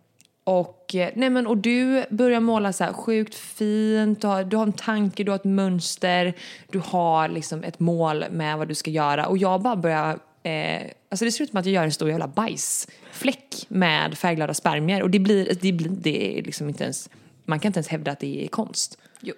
och, 0.45 0.95
eh, 0.95 1.11
nej 1.15 1.31
men, 1.31 1.47
och 1.47 1.57
du 1.57 2.05
börjar 2.11 2.41
måla 2.41 2.73
så 2.73 2.85
här 2.85 2.93
sjukt 2.93 3.35
fint, 3.35 4.21
du 4.21 4.27
har, 4.27 4.45
du 4.45 4.57
har 4.57 4.67
en 4.67 4.73
tanke, 4.73 5.25
du 5.25 5.31
har 5.31 5.37
ett 5.37 5.45
mönster, 5.45 6.35
du 6.71 6.79
har 6.79 7.29
liksom 7.29 7.65
ett 7.65 7.81
mål 7.81 8.25
med 8.31 8.59
vad 8.59 8.69
du 8.69 8.75
ska 8.75 8.91
göra. 8.91 9.27
Och 9.27 9.39
jag 9.39 9.63
bara 9.63 9.77
börjar, 9.77 10.19
eh, 10.43 10.83
alltså 11.09 11.25
det 11.25 11.33
ser 11.33 11.45
ut 11.45 11.51
som 11.51 11.59
att 11.59 11.67
jag 11.67 11.73
gör 11.73 11.85
en 11.85 11.93
stor 11.93 12.09
jävla 12.11 12.29
bajsfläck 12.29 13.67
med 13.69 14.19
färgglada 14.19 14.55
spermier. 14.55 15.03
Och 15.03 15.11
det 15.11 15.19
blir, 15.19 15.59
det 15.61 15.73
blir, 15.73 15.89
det 15.89 16.39
är 16.39 16.43
liksom 16.43 16.69
inte 16.69 16.85
ens, 16.85 17.11
man 17.45 17.61
kan 17.61 17.69
inte 17.69 17.79
ens 17.79 17.89
hävda 17.89 18.11
att 18.11 18.21
det 18.21 18.45
är 18.45 18.49
konst. 18.49 18.99
Jo. 19.21 19.35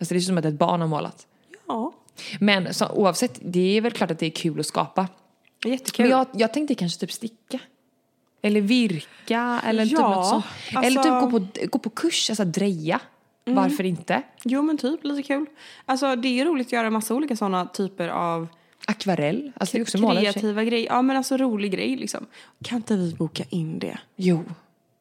Alltså 0.00 0.14
det 0.14 0.18
är 0.18 0.20
som 0.20 0.38
att 0.38 0.44
ett 0.44 0.54
barn 0.58 0.80
har 0.80 0.88
målat. 0.88 1.26
Ja. 1.68 1.92
Men 2.40 2.74
så, 2.74 2.88
oavsett, 2.88 3.38
det 3.42 3.76
är 3.76 3.80
väl 3.80 3.92
klart 3.92 4.10
att 4.10 4.18
det 4.18 4.26
är 4.26 4.30
kul 4.30 4.60
att 4.60 4.66
skapa. 4.66 5.08
Jättekul. 5.64 6.04
Men 6.04 6.18
jag, 6.18 6.26
jag 6.32 6.52
tänkte 6.52 6.74
kanske 6.74 7.00
typ 7.00 7.12
sticka. 7.12 7.60
Eller 8.42 8.60
virka 8.60 9.60
eller 9.66 9.84
typ 9.84 9.92
Ja, 9.98 10.08
något 10.14 10.26
sånt. 10.26 10.44
alltså- 10.74 10.82
Eller 11.00 11.02
typ 11.02 11.30
gå 11.32 11.40
på, 11.40 11.66
gå 11.70 11.78
på 11.78 11.90
kurs, 11.90 12.30
alltså 12.30 12.44
dreja. 12.44 13.00
Varför 13.44 13.84
inte? 13.84 14.22
Jo 14.44 14.62
men 14.62 14.78
typ 14.78 15.04
lite 15.04 15.22
kul. 15.22 15.46
Alltså 15.86 16.16
det 16.16 16.40
är 16.40 16.44
roligt 16.44 16.66
att 16.66 16.72
göra 16.72 16.90
massa 16.90 17.14
olika 17.14 17.36
sådana 17.36 17.66
typer 17.66 18.08
av 18.08 18.48
Akvarell, 18.86 19.52
alltså 19.56 19.76
det 19.76 19.80
är 19.80 19.82
också 19.82 19.98
kreativa 20.12 20.64
grejer. 20.64 20.86
Ja 20.86 21.02
men 21.02 21.16
alltså 21.16 21.36
rolig 21.36 21.72
grej 21.72 21.96
liksom. 21.96 22.26
Kan 22.64 22.76
inte 22.76 22.96
vi 22.96 23.14
boka 23.14 23.44
in 23.48 23.78
det 23.78 23.98
Jo. 24.16 24.44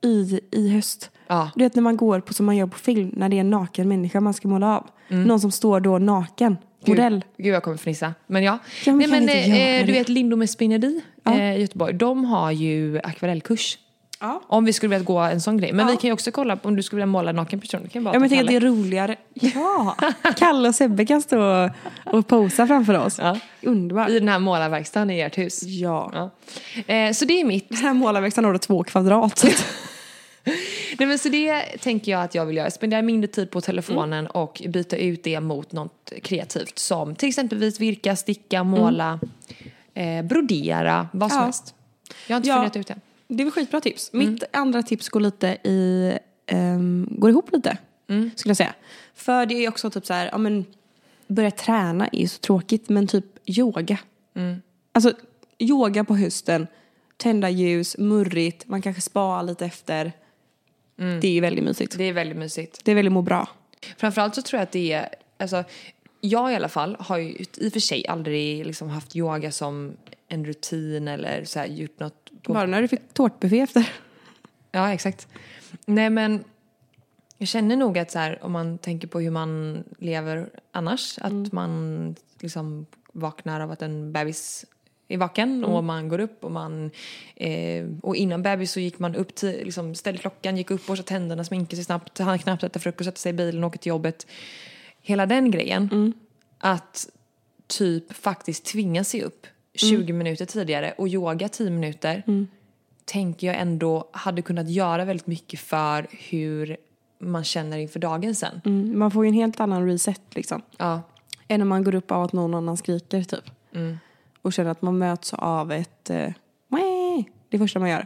i, 0.01 0.39
i 0.51 0.69
höst? 0.69 1.11
Ja. 1.27 1.51
Du 1.55 1.63
vet 1.63 1.75
när 1.75 1.81
man 1.83 1.97
går 1.97 2.19
på 2.19 2.33
som 2.33 2.45
man 2.45 2.57
gör 2.57 2.67
på 2.67 2.77
film 2.79 3.11
när 3.17 3.29
det 3.29 3.35
är 3.35 3.41
en 3.41 3.49
naken 3.49 3.87
människa 3.89 4.19
man 4.21 4.33
ska 4.33 4.47
måla 4.47 4.77
av. 4.77 4.87
Någon 5.07 5.39
som 5.39 5.51
står 5.51 5.79
då 5.79 5.97
naken. 5.97 6.57
Modell. 6.87 7.13
Gud, 7.13 7.45
Gud 7.45 7.53
jag 7.55 7.63
kommer 7.63 7.77
fnissa. 7.77 8.13
Men 8.27 8.43
ja. 8.43 8.59
Ja, 8.85 8.93
men 8.95 9.09
Nej, 9.09 9.21
men, 9.49 9.79
eh, 9.81 9.85
du 9.85 9.91
vet 9.91 10.09
Lindome 10.09 10.47
spinneri 10.47 11.01
eh, 11.27 11.55
i 11.55 11.61
Göteborg. 11.61 11.93
De 11.93 12.25
har 12.25 12.51
ju 12.51 12.99
akvarellkurs. 13.03 13.77
Ja. 14.19 14.41
Om 14.47 14.65
vi 14.65 14.73
skulle 14.73 14.89
vilja 14.89 15.03
gå 15.05 15.17
en 15.19 15.41
sån 15.41 15.57
grej. 15.57 15.73
Men 15.73 15.85
Ja. 15.87 15.91
vi 15.91 15.97
kan 15.97 16.07
ju 16.07 16.13
också 16.13 16.31
kolla 16.31 16.55
på 16.55 16.67
om 16.67 16.75
du 16.75 16.83
skulle 16.83 16.97
vilja 16.97 17.05
måla 17.05 17.29
en 17.29 17.35
naken 17.35 17.59
person. 17.59 17.87
Kan 17.91 18.03
bara 18.03 18.15
Ja 18.15 18.19
men 18.19 18.29
jag 18.29 18.37
tänker 18.37 18.55
att 18.55 18.61
det 18.61 18.67
är 18.67 18.69
roligare. 18.71 19.15
Ja! 19.33 19.95
Kalle 20.37 20.69
och 20.69 20.75
Sebbe 20.75 21.05
kan 21.05 21.21
stå 21.21 21.41
och, 21.41 21.69
och 22.05 22.27
posa 22.27 22.67
framför 22.67 22.93
oss. 22.97 23.17
Ja. 23.21 23.39
Underbart. 23.61 24.09
I 24.09 24.19
den 24.19 24.27
här 24.29 24.39
målarverkstaden 24.39 25.09
i 25.09 25.19
ert 25.19 25.37
hus. 25.37 25.63
Ja. 25.63 26.11
Ja. 26.13 26.93
Eh, 26.93 27.11
så 27.13 27.25
det 27.25 27.41
är 27.41 27.45
mitt. 27.45 27.69
Den 27.69 27.77
här 27.77 27.93
målarverkstaden 27.93 28.45
har 28.45 28.53
då 28.53 28.59
två 28.59 28.83
kvadrat. 28.83 29.45
Nej, 30.99 31.07
men 31.07 31.19
så 31.19 31.29
det 31.29 31.61
tänker 31.63 32.11
jag 32.11 32.23
att 32.23 32.35
jag 32.35 32.45
vill 32.45 32.57
göra. 32.57 32.71
Spendera 32.71 33.01
mindre 33.01 33.27
tid 33.27 33.51
på 33.51 33.61
telefonen 33.61 34.19
Mm. 34.19 34.31
och 34.31 34.61
byta 34.69 34.97
ut 34.97 35.23
det 35.23 35.39
mot 35.39 35.71
något 35.71 36.13
kreativt 36.23 36.79
som 36.79 37.15
till 37.15 37.29
exempelvis 37.29 37.79
virka, 37.79 38.15
sticka, 38.15 38.63
måla, 38.63 39.19
eh, 39.93 40.21
brodera, 40.25 41.07
vad 41.13 41.31
som 41.31 41.37
Mm. 41.37 41.41
Ja. 41.41 41.45
helst. 41.45 41.73
Jag 42.27 42.35
har 42.35 42.37
inte 42.37 42.49
Ja. 42.49 42.55
funderat 42.55 42.75
ut 42.75 42.87
det. 42.87 42.95
Det 43.27 43.43
är 43.43 43.45
väl 43.45 43.51
skitbra 43.51 43.81
tips. 43.81 44.13
Mitt 44.13 44.43
andra 44.53 44.83
tips 44.83 45.09
går 45.09 45.19
lite 45.19 45.47
i, 45.63 46.13
ehm, 46.47 47.07
går 47.11 47.29
ihop 47.29 47.51
lite. 47.53 47.77
Skulle 48.35 48.49
jag 48.49 48.57
säga. 48.57 48.73
För 49.15 49.45
det 49.45 49.65
är 49.65 49.69
också 49.69 49.89
typ 49.89 50.05
så 50.05 50.13
här, 50.13 50.29
ja 50.31 50.37
men 50.37 50.65
börja 51.27 51.51
träna 51.51 52.07
är 52.07 52.19
ju 52.19 52.27
så 52.27 52.39
tråkigt 52.39 52.89
men 52.89 53.07
typ 53.07 53.25
yoga. 53.45 53.97
Alltså 54.91 55.13
yoga 55.59 56.03
på 56.03 56.15
hösten, 56.15 56.67
tända 57.17 57.49
ljus, 57.49 57.97
murrigt, 57.97 58.67
man 58.67 58.81
kanske 58.81 59.01
sparar 59.01 59.43
lite 59.43 59.65
efter. 59.65 60.11
Det 60.95 61.27
är 61.27 61.41
väldigt 61.41 61.63
mysigt. 61.63 61.97
Det 61.97 62.03
är 62.03 62.13
väldigt 62.13 62.37
mysigt. 62.37 62.79
Det 62.83 62.91
är 62.91 62.95
väldigt 62.95 63.11
må 63.11 63.21
bra. 63.21 63.49
Framförallt 63.97 64.35
så 64.35 64.41
tror 64.41 64.57
jag 64.57 64.63
att 64.63 64.71
det 64.71 64.91
är, 64.91 65.09
alltså, 65.37 65.63
jag 66.21 66.51
i 66.51 66.55
alla 66.55 66.69
fall 66.69 66.97
har 66.99 67.17
ju 67.17 67.45
i 67.57 67.67
och 67.67 67.73
för 67.73 67.79
sig 67.79 68.07
aldrig 68.07 68.65
liksom 68.65 68.89
haft 68.89 69.15
yoga 69.15 69.51
som 69.51 69.97
en 70.27 70.45
rutin 70.45 71.07
eller 71.07 71.43
så 71.45 71.59
här, 71.59 71.65
gjort 71.65 71.99
något 71.99 72.31
på 72.43 72.53
Bara 72.53 72.65
när 72.65 72.81
du 72.81 72.87
fick 72.87 73.13
tårtbuffé 73.13 73.59
efter. 73.59 73.93
Ja, 74.71 74.93
exakt. 74.93 75.27
Nej, 75.85 76.09
men 76.09 76.43
jag 77.37 77.47
känner 77.47 77.75
nog 77.75 77.97
att 77.97 78.11
så 78.11 78.19
här, 78.19 78.43
om 78.43 78.51
man 78.51 78.77
tänker 78.77 79.07
på 79.07 79.19
hur 79.19 79.31
man 79.31 79.83
lever 79.99 80.49
annars, 80.71 81.19
att 81.19 81.51
man 81.51 82.15
liksom 82.39 82.85
vaknar 83.13 83.59
av 83.59 83.71
att 83.71 83.81
en 83.81 84.13
bebis 84.13 84.65
är 85.07 85.17
vaken 85.17 85.65
och 85.65 85.83
man 85.83 86.09
går 86.09 86.19
upp 86.19 86.43
och 86.43 86.51
man... 86.51 86.91
Eh, 87.35 87.85
och 88.01 88.15
innan 88.15 88.43
bebis 88.43 88.71
så 88.71 88.79
gick 88.79 88.99
man 88.99 89.15
upp 89.15 89.35
till, 89.35 89.49
liksom 89.49 89.95
ställde 89.95 90.21
klockan, 90.21 90.57
gick 90.57 90.71
upp, 90.71 90.87
borstade 90.87 91.07
tänderna, 91.07 91.43
sminkade 91.43 91.75
sig 91.75 91.85
snabbt, 91.85 92.19
hann 92.19 92.39
knappt 92.39 92.63
äta 92.63 92.79
frukost, 92.79 93.05
sätta 93.05 93.17
sig 93.17 93.29
i 93.29 93.33
bilen 93.33 93.63
och 93.63 93.67
åka 93.67 93.77
till 93.77 93.89
jobbet. 93.89 94.27
Hela 95.01 95.25
den 95.25 95.51
grejen. 95.51 96.13
Att 96.57 97.09
typ 97.67 98.13
faktiskt 98.13 98.65
tvinga 98.65 99.03
sig 99.03 99.21
upp 99.23 99.47
20 99.73 100.13
minuter 100.13 100.45
tidigare 100.45 100.93
och 100.97 101.07
yoga 101.07 101.49
10 101.49 101.69
minuter 101.69 102.23
tänker 103.05 103.47
jag 103.47 103.55
ändå 103.55 104.09
hade 104.11 104.41
kunnat 104.41 104.69
göra 104.69 105.05
väldigt 105.05 105.27
mycket 105.27 105.59
för 105.59 106.07
hur 106.11 106.77
man 107.19 107.43
känner 107.43 107.77
inför 107.77 107.99
dagen 107.99 108.35
sen. 108.35 108.61
Mm, 108.65 108.99
man 108.99 109.11
får 109.11 109.25
ju 109.25 109.29
en 109.29 109.33
helt 109.33 109.59
annan 109.59 109.87
reset 109.87 110.21
liksom. 110.29 110.61
Ja. 110.77 111.01
Än 111.47 111.59
när 111.59 111.65
man 111.65 111.83
går 111.83 111.95
upp 111.95 112.11
av 112.11 112.23
att 112.23 112.33
någon 112.33 112.53
annan 112.53 112.77
skriker 112.77 113.23
typ. 113.23 113.51
Och 114.45 114.53
känner 114.53 114.71
att 114.71 114.81
man 114.81 114.97
möts 114.97 115.33
av 115.33 115.71
ett 115.71 116.09
eh, 116.09 116.31
det 117.49 117.57
första 117.57 117.79
man 117.79 117.89
gör. 117.89 118.05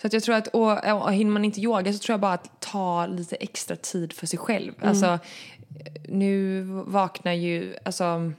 Så 0.00 0.06
att 0.06 0.12
jag 0.12 0.22
tror 0.22 0.34
att, 0.34 0.46
och, 0.48 1.02
och 1.02 1.12
hinner 1.12 1.30
man 1.30 1.44
inte 1.44 1.60
yoga 1.60 1.92
så 1.92 1.98
tror 1.98 2.12
jag 2.12 2.20
bara 2.20 2.32
att 2.32 2.60
ta 2.60 3.06
lite 3.06 3.36
extra 3.36 3.76
tid 3.76 4.12
för 4.12 4.26
sig 4.26 4.38
själv. 4.38 4.72
Alltså, 4.80 5.18
nu 6.08 6.62
vaknar 6.86 7.32
ju, 7.32 7.76
alltså 7.84 8.32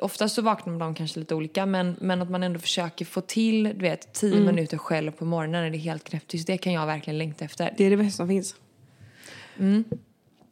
Oftast 0.00 0.34
så 0.34 0.42
vaknar 0.42 0.78
de 0.78 0.94
kanske 0.94 1.20
lite 1.20 1.34
olika 1.34 1.66
men, 1.66 1.96
men 2.00 2.22
att 2.22 2.30
man 2.30 2.42
ändå 2.42 2.58
försöker 2.60 3.04
få 3.04 3.20
till 3.20 3.64
du 3.64 3.70
vet, 3.80 4.12
tio 4.12 4.40
minuter 4.40 4.78
själv 4.78 5.10
på 5.10 5.24
morgonen 5.24 5.62
när 5.62 5.70
det 5.70 5.76
är 5.76 5.78
helt 5.78 6.04
knäpptyst. 6.04 6.46
Det 6.46 6.58
kan 6.58 6.72
jag 6.72 6.86
verkligen 6.86 7.18
längta 7.18 7.44
efter. 7.44 7.74
Det 7.76 7.84
är 7.84 7.90
det 7.90 7.96
bästa 7.96 8.16
som 8.16 8.28
finns. 8.28 8.56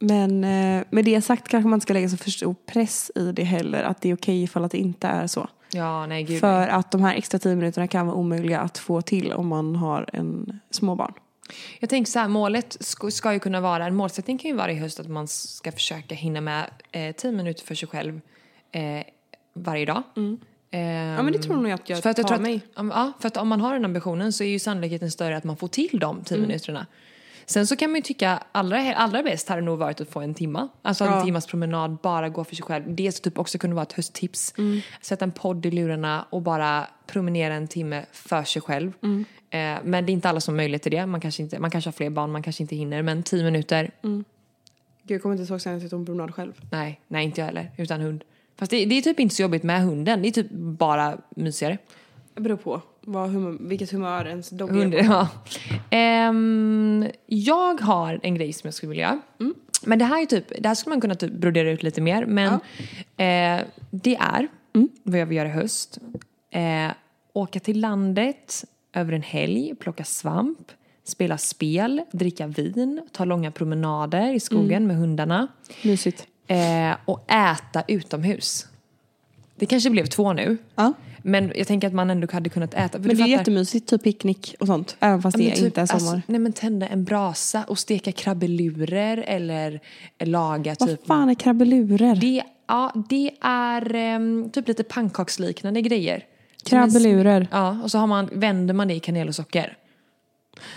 Men 0.05 0.43
eh, 0.43 0.83
med 0.89 1.05
det 1.05 1.21
sagt 1.21 1.47
kanske 1.47 1.67
man 1.67 1.77
inte 1.77 1.83
ska 1.83 1.93
lägga 1.93 2.09
så 2.09 2.17
för 2.17 2.29
stor 2.31 2.55
press 2.65 3.11
i 3.15 3.31
det 3.31 3.43
heller. 3.43 3.83
Att 3.83 4.01
det 4.01 4.09
är 4.09 4.15
okej 4.15 4.43
ifall 4.43 4.63
att 4.63 4.71
det 4.71 4.77
inte 4.77 5.07
är 5.07 5.27
så. 5.27 5.47
Ja, 5.73 6.05
nej 6.05 6.23
gud. 6.23 6.39
För 6.39 6.67
att 6.67 6.91
de 6.91 7.01
här 7.03 7.15
extra 7.15 7.39
tio 7.39 7.55
minuterna 7.55 7.87
kan 7.87 8.07
vara 8.07 8.15
omöjliga 8.17 8.59
att 8.59 8.77
få 8.77 9.01
till 9.01 9.33
om 9.33 9.47
man 9.47 9.75
har 9.75 10.09
en 10.13 10.59
småbarn. 10.69 11.13
Jag 11.79 11.89
tänker 11.89 12.11
så 12.11 12.19
här, 12.19 12.27
målet 12.27 12.77
ska, 12.79 13.11
ska 13.11 13.33
ju 13.33 13.39
kunna 13.39 13.61
vara, 13.61 13.85
en 13.85 13.95
målsättning 13.95 14.37
kan 14.37 14.51
ju 14.51 14.57
vara 14.57 14.71
i 14.71 14.75
höst 14.75 14.99
att 14.99 15.07
man 15.07 15.27
ska 15.27 15.71
försöka 15.71 16.15
hinna 16.15 16.41
med 16.41 16.65
eh, 16.91 17.15
10 17.15 17.31
minuter 17.31 17.65
för 17.65 17.75
sig 17.75 17.87
själv 17.87 18.21
eh, 18.71 19.03
varje 19.53 19.85
dag. 19.85 20.03
Ehm, 20.15 20.37
Ja 21.17 21.23
men 21.23 21.33
det 21.33 21.39
tror 21.39 21.55
nog 21.55 21.67
jag 21.67 21.73
att 21.73 21.89
jag 21.89 22.03
för 22.03 22.09
att 22.09 22.17
jag 22.17 22.27
tar 22.27 22.39
mig. 22.39 22.61
att, 22.75 22.85
ja, 22.87 23.11
för 23.19 23.27
att 23.27 23.37
om 23.37 23.47
man 23.47 23.61
har 23.61 23.73
den 23.73 23.85
ambitionen 23.85 24.33
så 24.33 24.43
är 24.43 24.47
ju 24.47 24.59
sannolikheten 24.59 25.11
större 25.11 25.37
att 25.37 25.43
man 25.43 25.57
får 25.57 25.67
till 25.67 25.99
de 25.99 26.23
10 26.23 26.35
Mm. 26.37 26.47
minuterna. 26.47 26.85
Sen 27.45 27.67
så 27.67 27.75
kan 27.75 27.89
man 27.91 27.95
ju 27.95 28.01
tycka 28.01 28.43
allra, 28.51 28.95
allra 28.95 29.23
bäst 29.23 29.49
hade 29.49 29.61
nog 29.61 29.79
varit 29.79 30.01
att 30.01 30.09
få 30.09 30.21
en 30.21 30.33
timma. 30.33 30.69
Alltså 30.81 31.03
en 31.03 31.11
Ja. 31.11 31.23
timmas 31.23 31.47
promenad, 31.47 31.97
bara 32.03 32.29
gå 32.29 32.43
för 32.43 32.55
sig 32.55 32.63
själv. 32.65 32.95
Det 32.95 33.11
skulle 33.11 33.31
typ 33.31 33.39
också 33.39 33.57
kunna 33.57 33.75
vara 33.75 33.83
ett 33.83 33.93
hösttips. 33.93 34.53
Mm. 34.57 34.81
Sätta 35.01 35.25
en 35.25 35.31
podd 35.31 35.65
i 35.65 35.71
lurarna 35.71 36.25
och 36.29 36.41
bara 36.41 36.87
promenera 37.07 37.53
en 37.53 37.67
timme 37.67 38.05
för 38.11 38.43
sig 38.43 38.61
själv. 38.61 38.91
Mm. 39.03 39.25
Eh, 39.49 39.83
men 39.83 40.05
det 40.05 40.11
är 40.11 40.13
inte 40.13 40.29
alla 40.29 40.39
som 40.41 40.53
har 40.53 40.57
möjlighet 40.57 40.81
till 40.83 40.91
det. 40.91 41.05
Man 41.05 41.21
kanske, 41.21 41.43
inte, 41.43 41.59
man 41.59 41.71
kanske 41.71 41.87
har 41.87 41.93
fler 41.93 42.09
barn, 42.09 42.31
man 42.31 42.43
kanske 42.43 42.63
inte 42.63 42.75
hinner. 42.75 43.01
Men 43.01 43.23
10 43.23 43.43
minuter 43.43 43.91
Mm. 44.03 44.23
Gud, 45.03 45.15
jag 45.15 45.21
kommer 45.21 45.35
inte 45.35 45.53
ihåg 45.53 45.61
senast 45.61 45.81
jag 45.83 45.89
tog 45.89 45.99
en 45.99 46.05
promenad 46.05 46.33
själv. 46.35 46.53
Nej, 46.71 47.01
nej 47.07 47.25
inte 47.25 47.41
jag 47.41 47.45
heller. 47.45 47.71
Utan 47.77 48.01
hund. 48.01 48.23
Fast 48.57 48.69
det, 48.71 48.85
det 48.85 48.95
är 48.97 49.01
typ 49.01 49.19
inte 49.19 49.35
så 49.35 49.41
jobbigt 49.41 49.63
med 49.63 49.81
hunden. 49.81 50.21
Det 50.21 50.27
är 50.27 50.31
typ 50.31 50.51
bara 50.51 51.17
mysigare. 51.29 51.77
Det 52.33 52.41
beror 52.41 52.57
på 52.57 52.81
vad 53.05 53.29
humör, 53.29 53.57
vilket 53.59 53.91
humör 53.91 54.25
ens 54.27 54.49
dogg 54.49 54.75
är 54.77 54.91
på. 54.91 54.97
ja. 54.97 55.27
Ehm, 55.89 57.07
jag 57.25 57.81
har 57.81 58.19
en 58.23 58.35
grej 58.35 58.53
som 58.53 58.67
jag 58.67 58.73
skulle 58.73 58.89
vilja 58.89 59.03
göra. 59.05 59.19
Mm. 59.39 59.53
Men 59.85 59.99
det 59.99 60.05
här 60.05 60.21
är 60.21 60.25
typ, 60.25 60.45
det 60.59 60.67
här 60.67 60.75
skulle 60.75 60.91
man 60.91 61.01
kunna 61.01 61.15
typ 61.15 61.31
brodera 61.33 61.71
ut 61.71 61.83
lite 61.83 62.01
mer. 62.01 62.25
Men 62.25 62.53
eh, 63.17 63.65
det 63.91 64.15
är 64.15 64.47
Mm. 64.75 64.89
vad 65.03 65.19
jag 65.19 65.25
vill 65.25 65.37
göra 65.37 65.47
i 65.47 65.51
höst. 65.51 65.97
Eh, 66.51 66.91
åka 67.33 67.59
till 67.59 67.79
landet 67.79 68.65
över 68.93 69.13
en 69.13 69.21
helg, 69.21 69.75
plocka 69.79 70.03
svamp, 70.03 70.71
spela 71.03 71.37
spel, 71.37 72.01
dricka 72.11 72.47
vin, 72.47 73.01
ta 73.11 73.25
långa 73.25 73.51
promenader 73.51 74.33
i 74.33 74.39
skogen 74.39 74.71
Mm. 74.83 74.87
med 74.87 74.97
hundarna. 74.97 75.47
Mysigt. 75.83 76.27
Eh, 76.47 76.95
och 77.05 77.31
äta 77.31 77.83
utomhus. 77.87 78.67
Det 79.55 79.65
kanske 79.65 79.89
blev 79.89 80.05
två 80.05 80.33
nu. 80.33 80.57
Ja. 80.75 80.93
Men 81.25 81.51
jag 81.55 81.67
tänker 81.67 81.87
att 81.87 81.93
man 81.93 82.09
ändå 82.09 82.27
hade 82.31 82.49
kunnat 82.49 82.73
äta. 82.73 82.89
för 82.89 82.99
Men 82.99 83.01
du 83.01 83.07
det 83.09 83.13
är 83.13 83.17
fattar- 83.23 83.27
jättemysigt, 83.39 83.89
typ 83.89 84.03
picknick 84.03 84.55
och 84.59 84.67
sånt. 84.67 84.95
Även 84.99 85.21
fast 85.21 85.37
det 85.37 85.51
typ, 85.55 85.65
inte 85.65 85.81
är 85.81 85.85
sommar. 85.85 86.13
Alltså, 86.13 86.21
nej 86.31 86.39
men 86.39 86.53
tända 86.53 86.87
en 86.87 87.03
brasa 87.03 87.63
och 87.67 87.79
steka 87.79 88.11
krabbelurer 88.11 89.23
eller 89.27 89.79
laga 90.23 90.75
vad 90.79 90.89
typ. 90.89 91.07
fan 91.07 91.29
är 91.29 91.33
krabbelurer? 91.35 92.15
Det, 92.15 92.43
ja, 92.67 92.91
det 93.09 93.31
är 93.41 93.95
ehm, 93.95 94.49
typ 94.53 94.67
lite 94.67 94.83
pannkaksliknande 94.83 95.81
grejer. 95.81 96.23
Krabbelurer. 96.65 97.47
Ja, 97.51 97.77
och 97.83 97.91
så 97.91 97.97
har 97.97 98.07
man, 98.07 98.29
vänder 98.33 98.73
man 98.73 98.87
det 98.87 98.93
i 98.93 98.99
kanel 98.99 99.27
och 99.27 99.35
socker. 99.35 99.77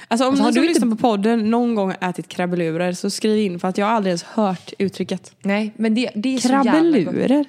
Alltså 0.08 0.24
om 0.24 0.30
Alltså, 0.30 0.46
ni 0.46 0.52
som 0.52 0.62
du 0.62 0.68
inte- 0.68 0.80
lyssnar 0.80 0.90
på 0.90 0.96
podden 0.96 1.50
någon 1.50 1.74
gång 1.74 1.94
ätit 2.00 2.28
krabbelurer 2.28 2.92
så 2.92 3.10
skriv 3.10 3.38
in 3.52 3.60
för 3.60 3.68
att 3.68 3.78
jag 3.78 3.86
har 3.86 3.92
aldrig 3.92 4.10
ens 4.10 4.22
hört 4.22 4.72
uttrycket. 4.78 5.34
Nej, 5.42 5.72
men 5.76 5.94
det, 5.94 6.10
det 6.14 6.34
är 6.34 6.38
så 6.38 6.48
jävla 6.48 7.00
gott. 7.28 7.46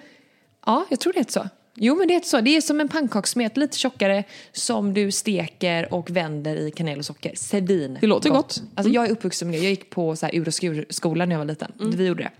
Ja, 0.67 0.85
jag 0.89 0.99
tror 0.99 1.13
det 1.13 1.19
heter 1.19 1.31
så. 1.31 1.49
Jo, 1.73 1.95
men 1.95 2.07
det 2.07 2.13
heter 2.13 2.27
så. 2.27 2.41
Det 2.41 2.57
är 2.57 2.61
som 2.61 2.79
en 2.79 2.89
pannkakssmet, 2.89 3.57
lite 3.57 3.77
tjockare, 3.77 4.23
som 4.51 4.93
du 4.93 5.11
steker 5.11 5.93
och 5.93 6.09
vänder 6.09 6.55
i 6.55 6.71
kanel 6.71 6.99
och 6.99 7.05
socker. 7.05 7.31
Svin. 7.35 7.97
Det 8.01 8.07
låter 8.07 8.29
gott. 8.29 8.57
Mm. 8.57 8.69
Alltså 8.75 8.93
jag 8.93 9.05
är 9.05 9.11
uppvuxen 9.11 9.47
med 9.49 9.59
det. 9.59 9.63
Jag 9.63 9.69
gick 9.69 9.89
på 9.89 10.15
så 10.15 10.25
här 10.25 10.35
ur 10.35 10.47
och 10.47 10.53
skurskola 10.53 11.25
när 11.25 11.31
jag 11.35 11.39
var 11.39 11.45
liten. 11.45 11.71
Vi 11.79 12.05
gjorde 12.07 12.23
det. 12.23 12.31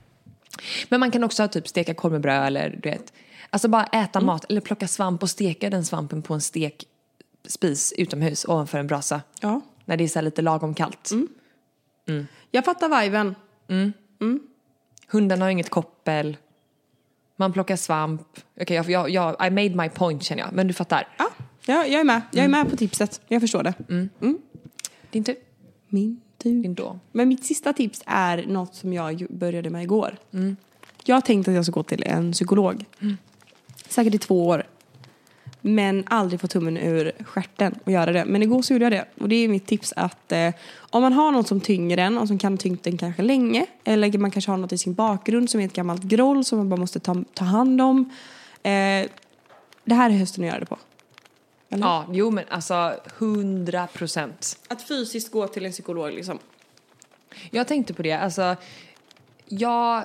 Men 0.90 1.00
man 1.00 1.12
kan 1.12 1.24
också 1.24 1.48
typ 1.48 1.68
steka 1.68 1.94
korv 1.94 2.12
med 2.12 2.22
bröd 2.22 2.48
eller 2.48 2.80
du 2.84 2.90
vet. 2.90 3.14
Alltså 3.50 3.68
bara 3.68 3.84
äta 3.86 4.20
Mm. 4.20 4.26
mat 4.26 4.46
eller 4.50 4.62
plocka 4.62 4.88
svamp 4.88 5.24
och 5.24 5.30
steka 5.30 5.70
den 5.70 5.86
svampen 5.86 6.22
på 6.22 6.34
en 6.34 6.42
stekspis 6.42 7.94
utomhus 7.98 8.46
ovanför 8.46 8.78
en 8.78 8.88
brasa. 8.88 9.22
Ja. 9.42 9.62
När 9.86 9.98
det 9.98 10.04
är 10.04 10.08
så 10.08 10.20
här 10.20 10.24
lite 10.24 10.42
lagom 10.42 10.74
kallt. 10.74 11.12
Mm. 12.08 12.28
Jag 12.52 12.66
fattar 12.66 13.02
viben. 13.02 13.36
Hundarna 15.08 15.46
har 15.46 15.50
inget 15.50 15.70
koppel. 15.70 16.38
Man 17.40 17.54
plockar 17.54 17.76
svamp. 17.76 18.22
Okej, 18.62 18.76
jag, 18.76 18.90
jag, 18.90 19.10
jag, 19.10 19.48
I 19.48 19.50
made 19.50 19.76
my 19.84 19.90
point 19.90 20.24
känner 20.24 20.44
jag. 20.44 20.54
Men 20.54 20.68
du 20.68 20.74
fattar. 20.74 21.08
Ja, 21.18 21.30
ja 21.66 21.86
jag 21.86 22.00
är 22.00 22.04
med. 22.04 22.22
Jag 22.32 22.46
är 22.46 22.50
med 22.50 22.70
på 22.70 22.78
tipset. 22.78 23.22
Jag 23.28 23.42
förstår 23.42 23.64
det. 23.64 23.74
Din 25.12 25.24
tur. 25.24 25.36
Min 25.88 26.22
tur. 26.38 26.62
Din 26.62 26.74
då. 26.74 27.00
Men 27.12 27.28
mitt 27.28 27.46
sista 27.46 27.74
tips 27.74 28.04
är 28.06 28.46
något 28.48 28.76
som 28.76 28.94
jag 28.94 29.28
började 29.30 29.70
med 29.70 29.84
igår. 29.84 30.18
Jag 31.04 31.16
har 31.16 31.22
tänkt 31.22 31.48
att 31.48 31.54
jag 31.54 31.66
ska 31.66 31.72
gå 31.72 31.84
till 31.84 32.04
en 32.04 32.32
psykolog. 32.32 32.86
Säkert 33.88 34.14
i 34.16 34.18
två 34.18 34.48
år. 34.48 34.64
Men 35.62 36.04
aldrig 36.08 36.42
få 36.42 36.48
tummen 36.48 36.78
ur 36.78 37.12
stjärten 37.26 37.76
och 37.84 37.92
göra 37.92 38.12
det. 38.12 38.26
Men 38.26 38.44
igår 38.44 38.62
så 38.62 38.74
gjorde 38.74 38.86
jag 38.86 38.92
det. 38.92 39.06
Och 39.24 39.30
det 39.30 39.36
är 39.36 39.48
mitt 39.48 39.68
tips 39.68 39.94
att 39.96 40.32
eh, 40.32 40.54
om 40.78 41.02
man 41.02 41.14
har 41.14 41.32
något 41.32 41.48
som 41.48 41.62
tynger 41.62 41.98
en 41.98 42.18
och 42.18 42.28
som 42.28 42.38
kan 42.38 42.54
ha 42.54 42.58
tyngt 42.58 42.88
en 42.88 42.98
kanske 42.98 43.22
länge. 43.22 43.66
Eller 43.84 44.18
man 44.18 44.32
kanske 44.32 44.52
har 44.52 44.58
något 44.58 44.72
i 44.72 44.78
sin 44.78 44.94
bakgrund 44.94 45.50
som 45.50 45.62
är 45.62 45.66
ett 45.66 45.74
gammalt 45.74 46.04
groll 46.04 46.46
som 46.46 46.58
man 46.58 46.70
bara 46.70 46.80
måste 46.80 47.00
ta, 47.00 47.24
ta 47.34 47.46
hand 47.46 47.82
om. 47.82 48.10
Eh, 48.64 49.06
det 49.84 49.96
här 49.96 50.10
är 50.10 50.14
hösten 50.14 50.44
att 50.44 50.48
göra 50.48 50.60
det 50.60 50.66
på. 50.66 50.78
Eller? 51.70 51.86
Ja, 51.86 52.06
jo 52.12 52.32
men 52.32 52.46
alltså 52.50 52.94
hundra 53.18 53.88
procent. 53.88 54.60
Att 54.68 54.82
fysiskt 54.82 55.32
gå 55.32 55.48
till 55.48 55.66
en 55.66 55.72
psykolog 55.72 56.14
liksom. 56.14 56.40
Jag 57.52 57.68
tänkte 57.68 57.94
på 57.94 58.02
det, 58.02 58.14
alltså 58.14 58.56
jag 59.46 60.04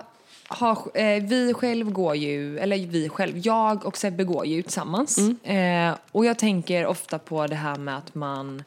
har, 0.53 0.91
eh, 0.95 1.23
vi 1.23 1.55
själv 1.55 1.93
går 1.93 2.17
ju, 2.17 2.59
eller 2.59 2.87
vi 2.87 3.09
själv, 3.09 3.39
jag 3.39 3.87
och 3.87 3.97
Sebbe 3.97 4.25
går 4.25 4.47
ju 4.47 4.63
tillsammans. 4.63 5.19
Eh, 5.43 5.95
och 6.13 6.25
jag 6.25 6.39
tänker 6.39 6.87
ofta 6.87 7.19
på 7.19 7.47
det 7.47 7.55
här 7.55 7.77
med 7.77 7.99
att 7.99 8.15
man 8.15 8.63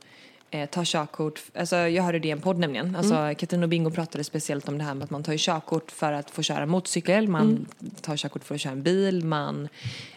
eh, 0.52 0.70
tar 0.70 0.86
körkort, 0.86 1.42
alltså 1.56 1.76
jag 1.76 2.04
hörde 2.04 2.20
det 2.20 2.28
i 2.28 2.32
en 2.32 2.42
podd 2.42 2.60
nämligen, 2.60 2.96
alltså 2.96 3.34
Katrin 3.38 3.64
och 3.64 3.70
Bingo 3.70 3.92
pratade 3.92 4.24
speciellt 4.24 4.68
om 4.68 4.78
det 4.78 4.84
här 4.84 4.94
med 4.94 5.04
att 5.04 5.10
man 5.10 5.24
tar 5.24 5.32
ju 5.32 5.38
körkort 5.42 5.92
för 5.92 6.12
att 6.12 6.32
få 6.32 6.42
köra 6.42 6.66
motorcykel, 6.66 7.28
man 7.28 7.66
tar 8.02 8.18
körkort 8.18 8.44
för 8.44 8.56
att 8.56 8.62
köra 8.62 8.74
en 8.74 8.84
bil, 8.84 9.26
man 9.26 9.68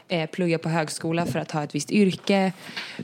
eh, 0.09 0.31
pluggar 0.31 0.59
på 0.59 0.69
högskola 0.69 1.27
för 1.27 1.39
att 1.39 1.51
ha 1.51 1.65
ett 1.65 1.75
visst 1.75 1.91
yrke. 1.91 2.53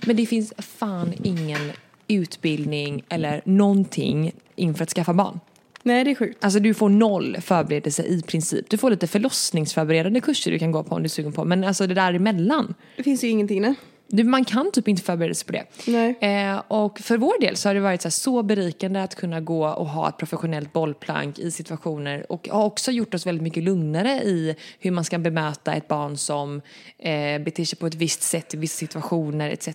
Men 0.06 0.16
det 0.16 0.26
finns 0.26 0.52
fan 0.58 1.12
ingen 1.22 1.72
utbildning 2.08 3.04
eller 3.08 3.42
någonting 3.44 4.32
inför 4.56 4.82
att 4.82 4.90
skaffa 4.90 5.14
barn. 5.14 5.40
Nej 5.86 6.04
det 6.04 6.10
är 6.10 6.14
sjukt. 6.14 6.44
Alltså 6.44 6.60
du 6.60 6.74
får 6.74 6.88
noll 6.88 7.36
förberedelse 7.40 8.02
i 8.02 8.22
princip. 8.22 8.70
Du 8.70 8.76
får 8.76 8.90
lite 8.90 9.06
förlossningsförberedande 9.06 10.20
kurser 10.20 10.50
du 10.50 10.58
kan 10.58 10.72
gå 10.72 10.82
på 10.82 10.94
om 10.94 11.02
du 11.02 11.06
är 11.06 11.08
sugen 11.08 11.32
på. 11.32 11.44
Men 11.44 11.64
alltså 11.64 11.86
det 11.86 11.94
där 11.94 12.14
emellan. 12.14 12.74
Det 12.96 13.02
finns 13.02 13.24
ju 13.24 13.28
ingenting 13.28 13.62
nej. 13.62 13.74
Du, 14.06 14.24
man 14.24 14.44
kan 14.44 14.72
typ 14.72 14.88
inte 14.88 15.02
förbereda 15.02 15.34
sig 15.34 15.46
på 15.46 15.52
det. 15.52 15.64
Nej. 15.86 16.18
Eh, 16.20 16.62
och 16.68 16.98
för 16.98 17.18
vår 17.18 17.40
del 17.40 17.56
så 17.56 17.68
har 17.68 17.74
det 17.74 17.80
varit 17.80 18.02
så, 18.02 18.08
här, 18.08 18.10
så 18.10 18.42
berikande 18.42 19.02
att 19.02 19.14
kunna 19.14 19.40
gå 19.40 19.68
och 19.68 19.88
ha 19.88 20.08
ett 20.08 20.16
professionellt 20.18 20.72
bollplank 20.72 21.38
i 21.38 21.50
situationer 21.50 22.32
och 22.32 22.48
har 22.48 22.64
också 22.64 22.90
gjort 22.90 23.14
oss 23.14 23.26
väldigt 23.26 23.42
mycket 23.42 23.62
lugnare 23.62 24.10
i 24.10 24.56
hur 24.78 24.90
man 24.90 25.04
ska 25.04 25.18
bemöta 25.18 25.74
ett 25.74 25.88
barn 25.88 26.16
som 26.16 26.62
eh, 26.98 27.42
beter 27.42 27.64
sig 27.64 27.78
på 27.78 27.86
ett 27.86 27.94
visst 27.94 28.22
sätt 28.22 28.54
i 28.54 28.56
vissa 28.56 28.78
situationer 28.78 29.50
etc. 29.50 29.68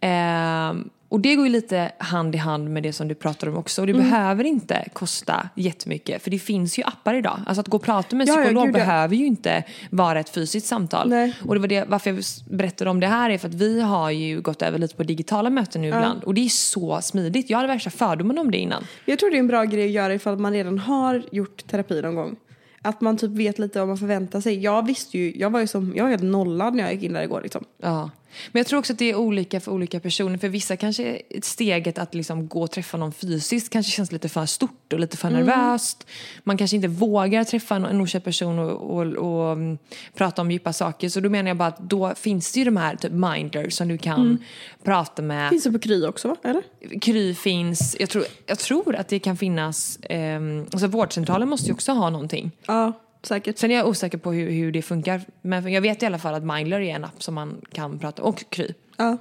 Eh, 0.00 0.74
och 1.08 1.20
det 1.20 1.34
går 1.34 1.46
ju 1.46 1.52
lite 1.52 1.92
hand 1.98 2.34
i 2.34 2.38
hand 2.38 2.70
med 2.70 2.82
det 2.82 2.92
som 2.92 3.08
du 3.08 3.14
pratar 3.14 3.48
om 3.48 3.56
också. 3.56 3.80
Och 3.80 3.86
det 3.86 3.92
Mm. 3.92 4.10
behöver 4.10 4.44
inte 4.44 4.88
kosta 4.92 5.48
jättemycket. 5.54 6.22
För 6.22 6.30
det 6.30 6.38
finns 6.38 6.78
ju 6.78 6.82
appar 6.82 7.14
idag. 7.14 7.40
Alltså 7.46 7.60
att 7.60 7.68
gå 7.68 7.76
och 7.76 7.82
prata 7.82 8.16
med 8.16 8.28
en 8.28 8.34
Ja, 8.34 8.40
ja, 8.40 8.44
psykolog 8.44 8.64
gud, 8.66 8.74
ja. 8.74 8.78
behöver 8.78 9.16
ju 9.16 9.26
inte 9.26 9.64
vara 9.90 10.20
ett 10.20 10.28
fysiskt 10.28 10.66
samtal. 10.66 11.08
Nej. 11.08 11.34
Och 11.48 11.54
det 11.54 11.60
var 11.60 11.68
det, 11.68 11.84
varför 11.88 12.10
jag 12.10 12.22
berättade 12.50 12.90
om 12.90 13.00
det 13.00 13.06
här 13.06 13.30
är 13.30 13.38
för 13.38 13.48
att 13.48 13.54
vi 13.54 13.80
har 13.80 14.10
ju 14.10 14.40
gått 14.40 14.62
över 14.62 14.78
lite 14.78 14.96
på 14.96 15.02
digitala 15.02 15.50
möten 15.50 15.82
nu 15.82 15.88
ibland. 15.88 16.24
Och 16.24 16.34
det 16.34 16.40
är 16.44 16.48
så 16.48 17.00
smidigt. 17.02 17.50
Jag 17.50 17.58
hade 17.58 17.68
värsta 17.68 17.90
fördomen 17.90 18.38
om 18.38 18.50
det 18.50 18.58
innan. 18.58 18.84
Jag 19.04 19.18
tror 19.18 19.30
det 19.30 19.36
är 19.36 19.40
en 19.40 19.46
bra 19.46 19.64
grej 19.64 19.84
att 19.84 19.90
göra 19.90 20.14
ifall 20.14 20.36
man 20.38 20.52
redan 20.52 20.78
har 20.78 21.22
gjort 21.32 21.66
terapi 21.66 22.02
någon 22.02 22.14
gång. 22.14 22.36
Att 22.82 23.00
man 23.00 23.16
typ 23.16 23.30
vet 23.30 23.58
lite 23.58 23.78
vad 23.78 23.88
man 23.88 23.98
förväntar 23.98 24.40
sig. 24.40 24.58
Jag 24.58 24.86
visste 24.86 25.18
ju, 25.18 25.32
jag 25.36 25.50
var 25.50 25.60
ju 25.60 25.66
som, 25.66 25.92
jag 25.96 26.04
var 26.04 26.10
helt 26.10 26.22
nollad 26.22 26.74
när 26.74 26.82
jag 26.84 26.92
gick 26.94 27.02
in 27.02 27.12
där 27.12 27.22
igår 27.22 27.40
liksom. 27.42 27.64
Ja. 27.82 28.10
Men 28.52 28.60
jag 28.60 28.66
tror 28.66 28.78
också 28.78 28.92
att 28.92 28.98
det 28.98 29.10
är 29.10 29.14
olika 29.14 29.60
för 29.60 29.72
olika 29.72 30.00
personer. 30.00 30.38
För 30.38 30.48
vissa 30.48 30.76
kanske 30.76 31.22
steget 31.42 31.98
att 31.98 32.14
liksom 32.14 32.48
gå 32.48 32.62
och 32.62 32.70
träffa 32.70 32.96
någon 32.96 33.12
fysiskt 33.12 33.72
kanske 33.72 33.92
känns 33.92 34.12
lite 34.12 34.28
för 34.28 34.46
stort 34.46 34.92
och 34.92 35.00
lite 35.00 35.16
för 35.16 35.30
nervöst. 35.30 36.06
Man 36.44 36.58
kanske 36.58 36.76
inte 36.76 36.88
vågar 36.88 37.44
träffa 37.44 37.76
en 37.76 38.00
okänd 38.00 38.24
person 38.24 38.58
och, 38.58 38.96
och, 38.96 39.06
och 39.06 39.52
mm, 39.52 39.78
prata 40.14 40.42
om 40.42 40.50
djupa 40.50 40.72
saker. 40.72 41.08
Så 41.08 41.20
då 41.20 41.30
menar 41.30 41.50
jag 41.50 41.56
bara 41.56 41.68
att 41.68 41.78
då 41.78 42.14
finns 42.14 42.52
det 42.52 42.58
ju 42.58 42.64
de 42.64 42.76
här 42.76 42.96
typ 42.96 43.12
minders 43.12 43.74
som 43.74 43.88
du 43.88 43.98
kan 43.98 44.44
prata 44.84 45.22
med. 45.22 45.50
Finns 45.50 45.64
det 45.64 45.72
på 45.72 45.78
Kry 45.78 46.06
också 46.06 46.28
va? 46.28 46.36
Eller? 46.42 46.62
Kry 47.00 47.34
finns. 47.34 47.96
Jag 48.00 48.10
tror, 48.10 48.24
jag 48.46 48.58
tror 48.58 48.96
att 48.96 49.08
det 49.08 49.18
kan 49.18 49.36
finnas... 49.36 49.98
ehm, 50.02 50.66
alltså 50.72 50.86
vårdcentralen 50.86 51.48
måste 51.48 51.66
ju 51.66 51.72
också 51.72 51.92
ha 51.92 52.10
någonting. 52.10 52.50
Ja, 52.66 52.92
säkert. 53.26 53.58
Sen 53.58 53.70
är 53.70 53.74
jag 53.74 53.88
osäker 53.88 54.18
på 54.18 54.32
hur, 54.32 54.50
hur 54.50 54.72
det 54.72 54.82
funkar. 54.82 55.20
Men 55.42 55.72
jag 55.72 55.80
vet 55.80 56.02
i 56.02 56.06
alla 56.06 56.18
fall 56.18 56.34
att 56.34 56.44
Mindler 56.44 56.80
är 56.80 56.94
en 56.94 57.04
app 57.04 57.22
som 57.22 57.34
man 57.34 57.60
kan 57.72 57.98
prata 57.98 58.22
Och 58.22 58.44
Kry. 58.50 58.68
Ja. 58.96 59.16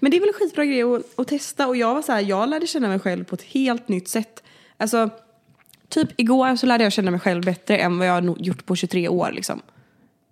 Men 0.00 0.10
det 0.10 0.16
är 0.16 0.20
väl 0.20 0.28
en 0.28 0.34
skitbra 0.34 0.64
grej 0.64 0.82
att, 0.82 1.02
att 1.16 1.28
testa 1.28 1.66
och 1.68 1.76
jag 1.76 1.94
var 1.94 2.02
så 2.02 2.12
här, 2.12 2.20
jag 2.20 2.48
lärde 2.48 2.66
känna 2.66 2.88
mig 2.88 2.98
själv 2.98 3.24
på 3.24 3.34
ett 3.34 3.42
helt 3.42 3.88
nytt 3.88 4.08
sätt. 4.08 4.42
Alltså, 4.76 5.10
typ 5.88 6.08
igår 6.20 6.56
så 6.56 6.66
lärde 6.66 6.84
jag 6.84 6.92
känna 6.92 7.10
mig 7.10 7.20
själv 7.20 7.44
bättre 7.44 7.78
än 7.78 7.98
vad 7.98 8.08
jag 8.08 8.12
har 8.12 8.36
gjort 8.38 8.66
på 8.66 8.76
23 8.76 9.08
år 9.08 9.30
liksom. 9.32 9.62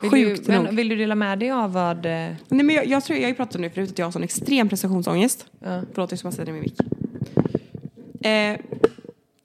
Vill 0.00 0.10
Sjukt 0.10 0.46
du, 0.46 0.52
nog. 0.52 0.64
men, 0.64 0.76
vill 0.76 0.88
du 0.88 0.96
dela 0.96 1.14
med 1.14 1.38
dig 1.38 1.50
av 1.50 1.72
vad... 1.72 2.06
eh, 2.06 2.12
Nej 2.12 2.36
men 2.48 2.70
jag, 2.70 2.86
jag 2.86 3.04
tror, 3.04 3.18
jag 3.18 3.24
har 3.24 3.28
ju 3.28 3.34
pratat 3.34 3.56
om 3.56 3.62
det 3.62 3.70
förut 3.70 3.90
att 3.90 3.98
jag 3.98 4.06
har 4.06 4.12
sån 4.12 4.22
extrem 4.22 4.68
prestationsångest. 4.68 5.46
Ja. 5.60 5.82
Förlåt 5.92 6.10
jag 6.12 6.18
ska 6.18 6.28
bara 6.28 6.32
sätta 6.32 6.44
ner 6.44 6.52
min 6.52 6.62
mick. 6.62 6.80
Eh, 8.26 8.56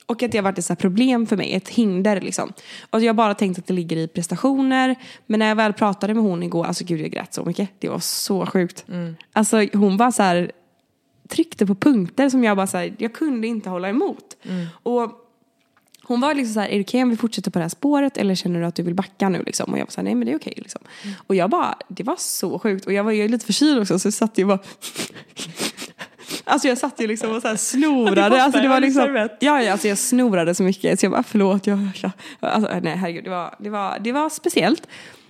och 0.06 0.24
att 0.24 0.32
det 0.32 0.38
har 0.38 0.44
varit 0.44 0.58
ett 0.58 0.66
så 0.66 0.74
här 0.74 0.78
problem 0.78 1.26
för 1.28 1.38
mig, 1.38 1.54
ett 1.54 1.70
hinder 1.70 2.22
liksom. 2.22 2.54
Och 2.90 3.02
jag 3.02 3.10
har 3.10 3.14
bara 3.14 3.34
tänkt 3.34 3.60
att 3.60 3.68
det 3.68 3.74
ligger 3.74 3.98
i 3.98 4.08
prestationer. 4.08 4.96
Men 5.26 5.40
när 5.40 5.48
jag 5.48 5.56
väl 5.56 5.74
pratade 5.74 6.14
med 6.14 6.24
hon 6.24 6.44
igår, 6.44 6.66
alltså 6.66 6.84
gud 6.86 7.02
jag 7.02 7.12
grät 7.12 7.34
så 7.34 7.46
mycket. 7.46 7.70
Det 7.80 7.90
var 7.90 8.00
så 8.00 8.46
sjukt. 8.46 8.86
Alltså 9.34 9.66
hon 9.74 9.98
bara 9.98 10.12
så 10.12 10.24
här 10.24 10.52
tryckte 11.30 11.66
på 11.66 11.76
punkter 11.76 12.30
som 12.30 12.44
jag 12.44 12.58
bara 12.58 12.68
så 12.68 12.78
här, 12.78 12.94
jag 12.98 13.14
kunde 13.14 13.48
inte 13.48 13.70
hålla 13.70 13.90
emot. 13.90 14.38
Och 14.84 15.20
hon 16.06 16.22
var 16.22 16.34
liksom 16.34 16.54
så 16.54 16.60
här, 16.60 16.68
är 16.68 16.76
det 16.76 16.82
okej 16.84 17.04
om 17.04 17.10
vi 17.10 17.18
fortsätter 17.18 17.52
på 17.52 17.60
det 17.60 17.64
här 17.64 17.70
spåret 17.70 18.18
eller 18.18 18.36
känner 18.36 18.60
du 18.60 18.66
att 18.66 18.76
du 18.76 18.84
vill 18.84 18.94
backa 18.96 19.30
nu 19.30 19.44
liksom? 19.46 19.72
Och 19.72 19.80
jag 19.80 19.86
var 19.86 19.92
så 19.92 20.02
här, 20.02 20.04
nej 20.04 20.16
men 20.16 20.26
det 20.26 20.32
är 20.34 20.38
okej 20.38 20.54
liksom. 20.58 20.82
Och 21.28 21.36
jag 21.36 21.50
bara, 21.50 21.78
det 21.88 22.04
var 22.04 22.16
så 22.20 22.60
sjukt. 22.60 22.86
Och 22.86 22.94
jag 22.94 23.04
var 23.04 23.12
ju 23.12 23.28
lite 23.28 23.46
förkyld 23.46 23.80
också 23.82 24.00
så 24.00 24.08
jag 24.08 24.14
satt 24.14 24.38
ju 24.38 24.46
bara 24.46 24.60
Alltså 26.44 26.68
jag 26.68 26.78
satt 26.78 27.02
ju 27.02 27.08
liksom 27.08 27.32
och 27.32 27.42
så 27.42 27.48
här 27.48 27.56
snorade. 27.74 28.44
Alltså 28.44 28.62
det 28.62 28.68
var 28.68 28.80
liksom, 28.80 29.30
ja, 29.40 29.62
ja, 29.62 29.72
alltså 29.72 29.88
jag 29.88 29.98
snorade 29.98 30.56
så 30.56 30.64
mycket 30.64 31.00
så 31.00 31.06
jag 31.06 31.12
bara 31.12 31.24
förlåt. 31.24 31.68
Jag, 31.68 31.92
alltså, 32.40 32.80
nej 32.82 32.96
herregud, 32.96 33.24
det 33.24 33.30
var, 33.30 33.56
det, 33.60 33.70
var, 33.70 33.98
det 34.00 34.12
var 34.12 34.30
speciellt. 34.30 34.88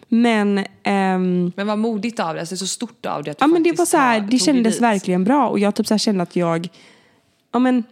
Men, 0.07 0.65
ehm, 0.83 1.51
Men 1.55 1.67
vad 1.67 1.77
modigt 1.77 2.19
av 2.19 2.33
dig, 2.33 2.39
alltså 2.39 2.57
så 2.57 2.67
stort 2.67 3.05
av 3.05 3.23
dig 3.23 3.31
att 3.31 3.37
du 3.37 3.43
ja, 3.43 3.47
men 3.47 3.63
det 3.63 3.77
var 3.77 3.85
så 3.85 3.97
här, 3.97 4.21
det 4.21 4.39
kändes 4.39 4.81
verkligen 4.81 5.23
bra 5.23 5.47
och 5.49 5.59
jag 5.59 5.75
typ 5.75 5.87
så 5.87 5.97
kände 5.97 6.23
att 6.23 6.35
jag 6.35 6.69
ja, 7.51 7.59
men, 7.59 7.83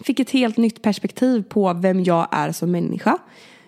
fick 0.00 0.20
ett 0.20 0.30
helt 0.30 0.56
nytt 0.56 0.82
perspektiv 0.82 1.42
på 1.42 1.72
vem 1.72 2.04
jag 2.04 2.28
är 2.30 2.52
som 2.52 2.70
människa. 2.70 3.18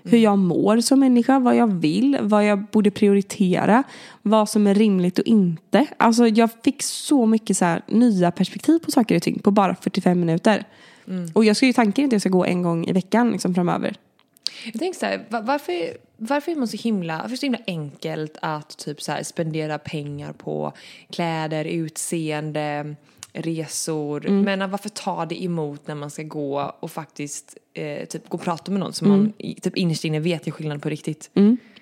Hur 0.04 0.18
jag 0.18 0.38
mår 0.38 0.80
som 0.80 1.00
människa, 1.00 1.38
vad 1.38 1.56
jag 1.56 1.66
vill, 1.80 2.18
vad 2.20 2.46
jag 2.46 2.64
borde 2.66 2.90
prioritera, 2.90 3.82
vad 4.22 4.48
som 4.48 4.66
är 4.66 4.74
rimligt 4.74 5.18
och 5.18 5.24
inte. 5.24 5.86
Alltså 5.96 6.26
jag 6.26 6.50
fick 6.64 6.82
så 6.82 7.26
mycket 7.26 7.56
så 7.56 7.64
här, 7.64 7.82
nya 7.86 8.30
perspektiv 8.30 8.78
på 8.78 8.90
saker 8.90 9.16
och 9.16 9.22
ting 9.22 9.38
på 9.38 9.50
bara 9.50 9.74
45 9.74 10.20
minuter. 10.20 10.64
Och 11.34 11.44
jag 11.44 11.56
ska 11.56 11.66
ju 11.66 11.72
tanken 11.72 12.04
att 12.06 12.12
jag 12.12 12.20
ska 12.20 12.30
gå 12.30 12.44
en 12.44 12.62
gång 12.62 12.86
i 12.86 12.92
veckan 12.92 13.32
liksom, 13.32 13.54
framöver. 13.54 13.96
Jag 14.64 14.80
tänker 14.80 14.98
så 14.98 15.06
här, 15.06 15.26
va- 15.28 15.40
varför, 15.40 15.72
varför 16.16 16.52
är 16.52 16.56
man 16.56 16.68
så 16.68 16.76
himla, 16.76 17.14
varför 17.16 17.26
är 17.26 17.30
det 17.30 17.36
så 17.36 17.46
himla 17.46 17.58
enkelt 17.66 18.38
att 18.42 18.78
typ 18.78 19.02
så 19.02 19.12
här 19.12 19.22
spendera 19.22 19.78
pengar 19.78 20.32
på 20.32 20.72
kläder, 21.10 21.64
utseende, 21.64 22.94
resor. 23.32 24.26
Mm. 24.26 24.42
Men 24.58 24.70
varför 24.70 24.88
ta 24.88 25.26
det 25.26 25.44
emot 25.44 25.86
när 25.86 25.94
man 25.94 26.10
ska 26.10 26.22
gå 26.22 26.74
och 26.80 26.90
faktiskt 26.90 27.56
eh, 27.74 28.04
typ 28.06 28.28
gå 28.28 28.36
och 28.36 28.42
prata 28.44 28.70
med 28.72 28.80
någon 28.80 28.92
som 28.92 29.06
Mm. 29.06 29.20
man 29.20 29.32
typ 29.62 29.76
innerst 29.76 30.04
inne 30.04 30.20
vet 30.20 30.46
är 30.46 30.50
skillnad 30.50 30.82
på 30.82 30.88
riktigt. 30.88 31.30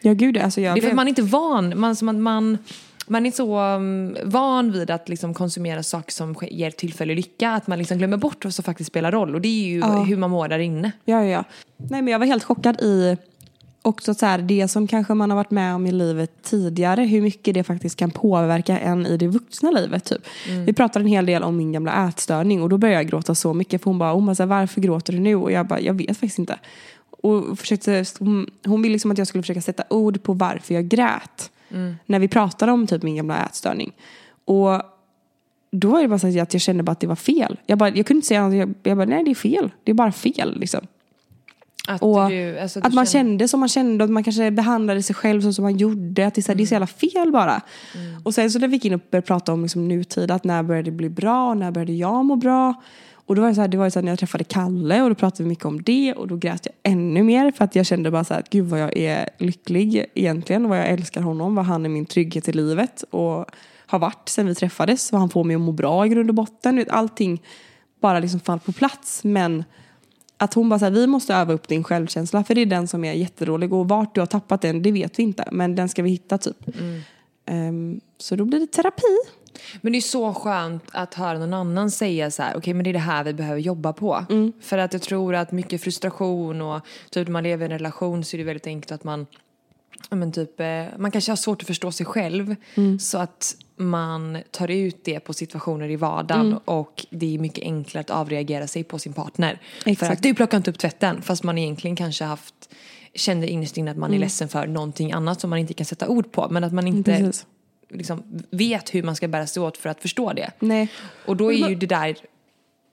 Ja 0.00 0.12
gud, 0.12 0.36
alltså 0.38 0.60
jag 0.60 0.76
Det 0.76 0.80
är 0.80 0.82
för 0.82 0.88
att 0.88 0.96
man 0.96 1.08
inte 1.08 1.22
är 1.22 1.24
van, 1.24 1.80
man, 1.80 1.90
att 1.90 2.02
man, 2.02 2.58
man 3.06 3.26
är 3.26 3.30
så 3.30 3.60
um, 3.60 4.16
van 4.24 4.72
vid 4.72 4.90
att 4.90 5.08
liksom 5.08 5.34
konsumera 5.34 5.82
saker 5.82 6.12
som 6.12 6.34
ger 6.50 6.70
tillfällig 6.70 7.16
lycka 7.16 7.50
att 7.50 7.66
man 7.66 7.78
liksom 7.78 7.98
glömmer 7.98 8.16
bort 8.16 8.44
vad 8.44 8.54
som 8.54 8.62
faktiskt 8.62 8.88
spelar 8.88 9.12
roll 9.12 9.34
och 9.34 9.40
det 9.40 9.48
är 9.48 9.66
ju 9.68 9.78
Ja. 9.78 10.02
hur 10.02 10.16
man 10.16 10.30
mår 10.30 10.48
där 10.48 10.58
inne. 10.58 10.92
Ja, 11.04 11.24
ja, 11.24 11.30
ja. 11.30 11.44
Nej, 11.76 12.02
men 12.02 12.12
jag 12.12 12.18
var 12.18 12.26
helt 12.26 12.44
chockad 12.44 12.80
i 12.80 13.16
också 13.82 14.14
så 14.14 14.26
här, 14.26 14.38
det 14.38 14.68
som 14.68 14.86
kanske 14.86 15.14
man 15.14 15.30
har 15.30 15.36
varit 15.36 15.50
med 15.50 15.74
om 15.74 15.86
i 15.86 15.92
livet 15.92 16.42
tidigare, 16.42 17.02
hur 17.02 17.22
mycket 17.22 17.54
det 17.54 17.64
faktiskt 17.64 17.96
kan 17.96 18.10
påverka 18.10 18.78
en 18.78 19.06
i 19.06 19.16
det 19.16 19.26
vuxna 19.28 19.70
livet. 19.70 20.04
Typ. 20.04 20.26
Vi 20.66 20.72
pratade 20.72 21.02
en 21.02 21.08
hel 21.08 21.26
del 21.26 21.42
om 21.42 21.56
min 21.56 21.72
gamla 21.72 22.08
ätstörning 22.08 22.62
och 22.62 22.68
då 22.68 22.78
började 22.78 23.00
jag 23.00 23.10
gråta 23.10 23.34
så 23.34 23.54
mycket 23.54 23.82
för 23.82 23.90
hon 23.90 23.98
bara, 23.98 24.12
hon 24.12 24.26
bara 24.26 24.34
så 24.34 24.42
här, 24.42 24.48
varför 24.48 24.80
gråter 24.80 25.12
du 25.12 25.18
nu? 25.18 25.34
Och 25.34 25.52
jag 25.52 25.66
bara, 25.66 25.80
jag 25.80 25.94
vet 25.94 26.08
faktiskt 26.08 26.38
inte. 26.38 26.58
Och 27.10 27.58
försökte, 27.58 28.04
hon, 28.18 28.50
hon 28.64 28.82
ville 28.82 28.92
liksom 28.92 29.10
att 29.10 29.18
jag 29.18 29.26
skulle 29.26 29.42
försöka 29.42 29.60
sätta 29.60 29.82
ord 29.90 30.22
på 30.22 30.32
varför 30.32 30.74
jag 30.74 30.88
grät. 30.88 31.50
När 32.06 32.18
vi 32.18 32.28
pratade 32.28 32.72
om 32.72 32.86
typ 32.86 33.02
min 33.02 33.16
gamla 33.16 33.46
ätstörning. 33.46 33.92
Och 34.44 34.82
då 35.70 35.88
var 35.88 36.02
det 36.02 36.08
bara 36.08 36.18
så 36.18 36.26
att 36.40 36.52
jag 36.54 36.62
kände 36.62 36.82
bara 36.82 36.92
att 36.92 37.00
det 37.00 37.06
var 37.06 37.16
fel. 37.16 37.56
Jag, 37.66 37.78
bara, 37.78 37.88
jag 37.88 38.06
kunde 38.06 38.18
inte 38.18 38.26
säga 38.26 38.48
något, 38.48 38.56
jag, 38.56 38.74
jag 38.82 38.96
bara, 38.96 39.06
nej 39.06 39.24
det 39.24 39.30
är 39.30 39.34
fel. 39.34 39.70
Det 39.84 39.90
är 39.90 39.94
bara 39.94 40.12
fel 40.12 40.60
liksom. 40.60 40.86
Att, 41.90 42.02
Och 42.02 42.30
du, 42.30 42.58
alltså, 42.58 42.80
Att 42.82 42.94
man 42.94 43.06
känner- 43.06 43.28
kände 43.30 43.48
som 43.48 43.60
man 43.60 43.68
kände 43.68 44.04
och 44.04 44.08
att 44.08 44.12
man 44.12 44.24
kanske 44.24 44.50
behandlade 44.50 45.02
sig 45.02 45.16
själv 45.16 45.52
som 45.52 45.62
man 45.62 45.76
gjorde. 45.76 46.26
Att 46.26 46.34
det 46.34 46.40
är 46.40 46.42
så, 46.42 46.52
här, 46.52 46.56
det 46.56 46.62
är 46.62 46.66
så 46.66 46.74
jävla 46.74 46.86
fel 46.86 47.32
bara. 47.32 47.60
Och 48.24 48.34
sen 48.34 48.50
så 48.50 48.58
när 48.58 48.68
vi 48.68 48.74
gick 48.74 48.84
in 48.84 48.94
och 48.94 49.00
började 49.10 49.26
prata 49.26 49.52
om 49.52 49.62
liksom 49.62 49.88
nutid, 49.88 50.30
att 50.30 50.44
när 50.44 50.62
började 50.62 50.90
det 50.90 50.96
bli 50.96 51.08
bra 51.08 51.48
och 51.50 51.56
när 51.56 51.70
började 51.70 51.92
jag 51.92 52.24
må 52.24 52.36
bra. 52.36 52.74
Och 53.14 53.34
då 53.34 53.42
var 53.42 53.48
det 53.48 53.54
så 53.54 53.60
här, 53.60 53.68
det 53.68 53.76
var 53.76 53.90
så 53.90 53.98
här 53.98 54.04
när 54.04 54.12
jag 54.12 54.18
träffade 54.18 54.44
Kalle 54.44 55.02
och 55.02 55.08
då 55.08 55.14
pratade 55.14 55.42
vi 55.42 55.48
mycket 55.48 55.64
om 55.64 55.82
det 55.82 56.14
och 56.14 56.28
då 56.28 56.36
grät 56.36 56.66
jag 56.66 56.92
ännu 56.92 57.22
mer 57.22 57.50
för 57.50 57.64
att 57.64 57.76
jag 57.76 57.86
kände 57.86 58.10
bara 58.10 58.24
så 58.24 58.34
här, 58.34 58.42
gud 58.50 58.66
vad 58.66 58.80
jag 58.80 58.96
är 58.96 59.28
lycklig 59.38 60.04
egentligen, 60.14 60.68
vad 60.68 60.78
jag 60.78 60.88
älskar 60.88 61.20
honom, 61.20 61.54
vad 61.54 61.64
han 61.64 61.84
är 61.84 61.88
min 61.88 62.06
trygghet 62.06 62.48
i 62.48 62.52
livet 62.52 63.02
och 63.10 63.46
har 63.86 63.98
varit 63.98 64.28
sen 64.28 64.46
vi 64.46 64.54
träffades, 64.54 65.12
vad 65.12 65.20
han 65.20 65.30
får 65.30 65.44
mig 65.44 65.56
att 65.56 65.62
må 65.62 65.72
bra 65.72 66.06
i 66.06 66.08
grund 66.08 66.30
och 66.30 66.34
botten. 66.34 66.84
Allting 66.90 67.42
bara 68.00 68.18
liksom 68.20 68.40
fall 68.40 68.60
på 68.60 68.72
plats 68.72 69.24
men 69.24 69.64
att 70.38 70.54
hon 70.54 70.68
bara 70.68 70.78
säger 70.78 70.92
vi 70.92 71.06
måste 71.06 71.34
öva 71.34 71.52
upp 71.52 71.68
din 71.68 71.84
självkänsla 71.84 72.44
för 72.44 72.54
det 72.54 72.60
är 72.60 72.66
den 72.66 72.88
som 72.88 73.04
är 73.04 73.12
jättedålig 73.12 73.72
och 73.72 73.88
vart 73.88 74.14
du 74.14 74.20
har 74.20 74.26
tappat 74.26 74.62
den 74.62 74.82
det 74.82 74.92
vet 74.92 75.18
vi 75.18 75.22
inte 75.22 75.48
men 75.52 75.74
den 75.74 75.88
ska 75.88 76.02
vi 76.02 76.10
hitta 76.10 76.38
typ. 76.38 76.56
Ehm, 77.46 78.00
så 78.18 78.36
då 78.36 78.44
blir 78.44 78.60
det 78.60 78.66
terapi. 78.66 79.18
Men 79.80 79.92
det 79.92 79.98
är 79.98 80.00
så 80.00 80.34
skönt 80.34 80.84
att 80.92 81.14
höra 81.14 81.38
någon 81.38 81.54
annan 81.54 81.90
säga 81.90 82.30
så 82.30 82.42
här, 82.42 82.56
okej 82.56 82.74
men 82.74 82.84
det 82.84 82.90
är 82.90 82.92
det 82.92 82.98
här 82.98 83.24
vi 83.24 83.34
behöver 83.34 83.60
jobba 83.60 83.92
på. 83.92 84.24
För 84.60 84.78
att 84.78 84.92
jag 84.92 85.02
tror 85.02 85.34
att 85.34 85.52
mycket 85.52 85.82
frustration 85.82 86.62
och 86.62 86.80
typ 87.10 87.26
när 87.26 87.32
man 87.32 87.42
lever 87.42 87.62
i 87.62 87.72
en 87.72 87.78
relation 87.78 88.24
så 88.24 88.36
är 88.36 88.38
det 88.38 88.44
väldigt 88.44 88.66
enkelt 88.66 88.92
att 88.92 89.04
man 89.04 89.26
men 90.10 90.32
typ, 90.32 90.60
eh, 90.60 90.84
man 90.96 91.10
kanske 91.10 91.30
har 91.30 91.36
svårt 91.36 91.60
att 91.62 91.66
förstå 91.66 91.92
sig 91.92 92.06
själv 92.06 92.56
så 93.00 93.18
att 93.18 93.56
man 93.78 94.38
tar 94.50 94.70
ut 94.70 95.04
det 95.04 95.20
på 95.20 95.32
situationer 95.32 95.90
i 95.90 95.96
vardagen 95.96 96.58
och 96.64 97.06
det 97.10 97.34
är 97.34 97.38
mycket 97.38 97.64
enklare 97.64 98.00
att 98.00 98.10
avreagera 98.10 98.66
sig 98.66 98.84
på 98.84 98.98
sin 98.98 99.12
partner. 99.12 99.60
För 99.82 99.90
Exakt. 99.90 100.12
att 100.12 100.22
du 100.22 100.34
plockar 100.34 100.56
inte 100.56 100.70
upp 100.70 100.78
tvätten 100.78 101.22
fast 101.22 101.42
man 101.42 101.58
egentligen 101.58 101.96
kanske 101.96 102.24
haft 102.24 102.54
kände 103.14 103.48
innerst 103.48 103.76
inne 103.76 103.90
att 103.90 103.96
man 103.96 104.14
är 104.14 104.18
ledsen 104.18 104.48
för 104.48 104.66
någonting 104.66 105.12
annat 105.12 105.40
som 105.40 105.50
man 105.50 105.58
inte 105.58 105.74
kan 105.74 105.86
sätta 105.86 106.08
ord 106.08 106.32
på 106.32 106.48
men 106.50 106.64
att 106.64 106.72
man 106.72 106.86
inte 106.86 107.16
Precis. 107.16 107.46
liksom 107.90 108.22
vet 108.50 108.94
hur 108.94 109.02
man 109.02 109.16
ska 109.16 109.28
bära 109.28 109.46
sig 109.46 109.62
åt 109.62 109.76
för 109.76 109.88
att 109.88 110.02
förstå 110.02 110.32
det. 110.32 110.50
Nej. 110.58 110.88
Och 111.26 111.36
då 111.36 111.52
är 111.52 111.68
ju 111.68 111.74
det 111.74 111.86
där 111.86 112.16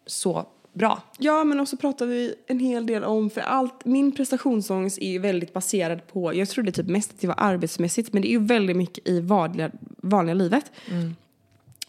så 0.08 0.48
bra. 0.76 1.02
Ja 1.18 1.44
men 1.44 1.60
också 1.60 1.78
pratar 1.78 2.06
vi 2.06 2.36
en 2.48 2.60
hel 2.60 2.86
del 2.86 3.04
om 3.04 3.30
för 3.30 3.42
allt, 3.42 3.86
min 3.86 4.12
prestationsångest 4.12 4.98
är 5.02 5.12
ju 5.12 5.20
väldigt 5.20 5.54
baserad 5.54 6.08
på, 6.08 6.34
jag 6.34 6.50
trodde 6.50 6.72
typ 6.72 6.88
mest 6.88 7.12
att 7.12 7.22
det 7.22 7.28
var 7.28 7.36
arbetsmässigt 7.38 8.14
men 8.14 8.22
det 8.22 8.28
är 8.28 8.32
ju 8.32 8.40
väldigt 8.46 8.78
mycket 8.78 9.08
i 9.08 9.20
vanliga, 9.20 9.72
vanliga 9.98 10.34
livet. 10.34 10.72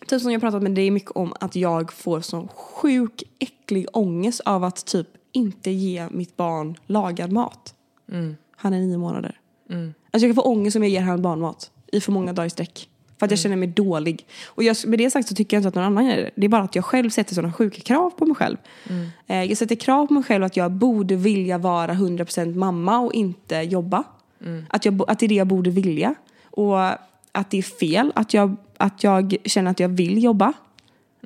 Typ 0.06 0.22
som 0.22 0.32
jag 0.32 0.40
pratat 0.40 0.62
med 0.62 0.72
dig 0.72 0.90
mycket 0.90 1.10
om 1.10 1.34
att 1.40 1.56
jag 1.56 1.92
får 1.92 2.20
sån 2.20 2.48
sjuk 2.48 3.22
äcklig 3.38 3.86
ångest 3.92 4.40
av 4.44 4.64
att 4.64 4.86
typ 4.86 5.08
inte 5.32 5.70
ge 5.70 6.08
mitt 6.10 6.36
barn 6.36 6.76
lagad 6.86 7.32
mat. 7.32 7.74
Han 8.56 8.74
är 8.74 8.80
nio 8.80 8.98
månader. 8.98 9.40
Alltså 10.10 10.26
jag 10.26 10.36
kan 10.36 10.42
få 10.42 10.50
ångest 10.50 10.76
om 10.76 10.82
jag 10.82 10.90
ger 10.90 11.02
honom 11.02 11.22
barnmat 11.22 11.70
i 11.92 12.00
för 12.00 12.12
många 12.12 12.32
dagar 12.32 12.46
i 12.46 12.50
sträck. 12.50 12.88
För 13.18 13.26
att 13.26 13.30
jag 13.30 13.40
känner 13.40 13.56
mig 13.56 13.68
dålig. 13.68 14.26
Och 14.46 14.62
jag, 14.62 14.76
med 14.86 14.98
det 14.98 15.10
sagt 15.10 15.28
så 15.28 15.34
tycker 15.34 15.56
jag 15.56 15.60
inte 15.60 15.68
att 15.68 15.74
någon 15.74 15.84
annan 15.84 16.06
gör 16.06 16.16
det. 16.16 16.30
Det 16.34 16.44
är 16.44 16.48
bara 16.48 16.62
att 16.62 16.74
jag 16.74 16.84
själv 16.84 17.10
sätter 17.10 17.34
sådana 17.34 17.52
sjuka 17.52 17.80
krav 17.80 18.10
på 18.10 18.26
mig 18.26 18.36
själv. 18.36 18.56
Eh, 19.26 19.44
jag 19.44 19.58
sätter 19.58 19.74
krav 19.74 20.06
på 20.06 20.12
mig 20.12 20.22
själv 20.22 20.44
att 20.44 20.56
jag 20.56 20.72
borde 20.72 21.16
vilja 21.16 21.58
vara 21.58 21.92
100% 21.92 22.54
mamma 22.54 22.98
och 22.98 23.14
inte 23.14 23.56
jobba. 23.56 24.04
Att, 24.68 24.84
jag, 24.84 25.02
att 25.08 25.18
det 25.18 25.26
är 25.26 25.28
det 25.28 25.34
jag 25.34 25.46
borde 25.46 25.70
vilja. 25.70 26.14
Och 26.50 26.80
att 27.32 27.50
det 27.50 27.58
är 27.58 27.62
fel 27.62 28.12
att 28.14 28.34
jag, 28.34 28.56
att 28.76 29.04
jag 29.04 29.36
känner 29.44 29.70
att 29.70 29.80
jag 29.80 29.88
vill 29.88 30.22
jobba. 30.22 30.52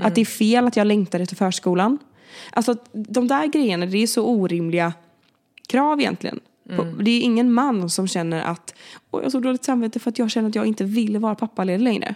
Att 0.01 0.15
det 0.15 0.21
är 0.21 0.25
fel 0.25 0.67
att 0.67 0.77
jag 0.77 0.87
längtar 0.87 1.21
efter 1.21 1.37
förskolan. 1.37 1.99
Alltså 2.53 2.77
de 2.93 3.29
där 3.29 3.47
grejerna, 3.47 3.87
det 3.87 3.99
är 3.99 4.07
så 4.07 4.27
orimliga 4.27 4.93
krav 5.67 6.01
egentligen. 6.01 6.41
På- 6.77 6.85
Det 7.03 7.11
är 7.11 7.21
ingen 7.21 7.53
man 7.53 7.91
som 7.91 8.09
känner 8.09 8.43
att 8.43 8.75
Åh, 9.11 9.21
jag 9.21 9.25
har 9.25 9.31
så 9.31 9.41
dåligt 9.41 9.65
samvete 9.65 9.99
för 10.01 10.11
att 10.11 10.19
jag 10.19 10.31
känner 10.31 10.49
att 10.49 10.55
jag 10.55 10.67
inte 10.67 10.85
vill 10.85 11.19
vara 11.19 11.35
pappaledig 11.35 11.85
längre. 11.85 12.15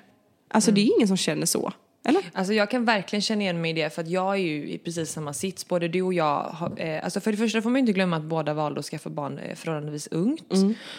Alltså 0.49 0.73
det 0.73 0.81
är 0.81 0.91
ingen 0.97 1.09
som 1.09 1.17
känner 1.17 1.47
så. 1.47 1.73
Eller? 2.09 2.23
Alltså 2.33 2.53
jag 2.53 2.71
kan 2.71 2.85
verkligen 2.85 3.21
känna 3.23 3.43
igen 3.43 3.61
mig 3.61 3.71
i 3.71 3.75
det 3.75 3.95
för 3.95 4.03
att 4.03 4.09
jag 4.09 4.33
är 4.35 4.39
ju 4.39 4.69
i 4.69 4.79
precis 4.79 5.11
samma 5.11 5.33
sits. 5.33 5.69
Både 5.69 5.89
du 5.89 6.03
och 6.03 6.15
jag 6.15 6.41
har, 6.43 6.73
eh, 6.77 7.05
alltså 7.05 7.21
för 7.21 7.31
det 7.31 7.37
första 7.39 7.63
får 7.63 7.71
man 7.71 7.79
inte 7.81 7.93
glömma 7.93 8.17
att 8.17 8.23
båda 8.23 8.55
valde 8.55 8.81
att 8.81 8.87
skaffa 8.87 9.11
barn 9.11 9.39
eh, 9.39 9.55
förhållandevis 9.55 10.07
ungt. 10.11 10.53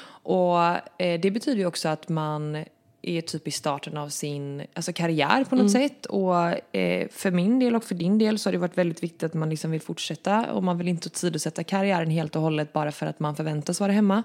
Och 0.07 0.59
eh, 1.01 1.19
det 1.21 1.31
betyder 1.31 1.57
ju 1.59 1.65
också 1.65 1.89
att 1.89 2.09
man 2.09 2.65
är 3.09 3.21
typ 3.21 3.47
i 3.47 3.51
starten 3.51 3.97
av 3.97 4.09
sin 4.09 4.63
alltså 4.73 4.93
karriär 4.93 5.43
på 5.43 5.55
något 5.55 5.71
sätt. 5.71 6.05
Och 6.05 6.35
eh, 6.75 7.07
för 7.11 7.31
min 7.31 7.59
del 7.59 7.75
och 7.75 7.83
för 7.83 7.95
din 7.95 8.17
del 8.17 8.39
så 8.39 8.47
har 8.47 8.51
det 8.51 8.57
varit 8.57 8.77
väldigt 8.77 9.03
viktigt 9.03 9.23
att 9.23 9.33
man 9.33 9.49
liksom 9.49 9.71
vill 9.71 9.81
fortsätta 9.81 10.53
och 10.53 10.63
man 10.63 10.77
vill 10.77 10.87
inte 10.87 11.09
åsidosätta 11.09 11.63
karriären 11.63 12.09
helt 12.09 12.35
och 12.35 12.41
hållet 12.41 12.73
bara 12.73 12.91
för 12.91 13.05
att 13.05 13.19
man 13.19 13.35
förväntas 13.35 13.79
vara 13.79 13.91
hemma. 13.91 14.23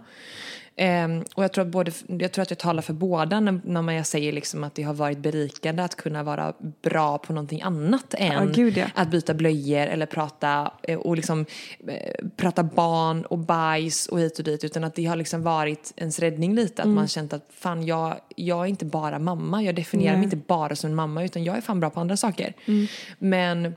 Ehm, 0.82 1.24
och 1.34 1.44
jag 1.44 1.52
tror, 1.52 1.64
att 1.64 1.70
både, 1.70 1.92
jag 2.06 2.32
tror 2.32 2.42
att 2.42 2.50
jag 2.50 2.58
talar 2.58 2.82
för 2.82 2.92
båda 2.92 3.40
när, 3.40 3.82
när 3.82 3.92
jag 3.92 4.06
säger 4.06 4.32
liksom 4.32 4.64
att 4.64 4.74
det 4.74 4.82
har 4.82 4.94
varit 4.94 5.18
berikande 5.18 5.82
att 5.82 5.94
kunna 5.94 6.22
vara 6.22 6.52
bra 6.82 7.18
på 7.18 7.32
någonting 7.32 7.62
annat 7.62 8.14
än 8.18 8.52
gud, 8.52 8.76
ja. 8.76 8.86
att 8.94 9.10
byta 9.10 9.34
blöjor 9.34 9.86
eller 9.86 10.06
prata 10.06 10.72
eh, 10.82 10.98
och 10.98 11.16
liksom 11.16 11.46
eh, 11.88 12.26
prata 12.36 12.62
barn 12.62 13.24
och 13.24 13.38
bajs 13.38 14.06
och 14.06 14.20
hit 14.20 14.38
och 14.38 14.44
dit 14.44 14.64
utan 14.64 14.84
att 14.84 14.94
det 14.94 15.04
har 15.04 15.16
liksom 15.16 15.42
varit 15.42 15.92
ens 15.96 16.18
räddning 16.18 16.54
lite 16.54 16.82
att 16.82 16.86
Mm. 16.86 16.94
man 16.94 17.08
känt 17.08 17.32
att 17.32 17.46
fan 17.50 17.86
jag, 17.86 18.16
jag 18.36 18.60
är 18.60 18.66
inte 18.66 18.84
bara 18.84 19.18
mamma, 19.18 19.62
jag 19.62 19.74
definierar 19.74 20.16
mig 20.16 20.24
inte 20.24 20.36
bara 20.36 20.76
som 20.76 20.90
en 20.90 20.96
mamma 20.96 21.24
utan 21.24 21.44
jag 21.44 21.56
är 21.56 21.60
fan 21.60 21.80
bra 21.80 21.90
på 21.90 22.00
andra 22.00 22.16
saker. 22.16 22.54
Mm. 22.66 22.86
Men 23.18 23.74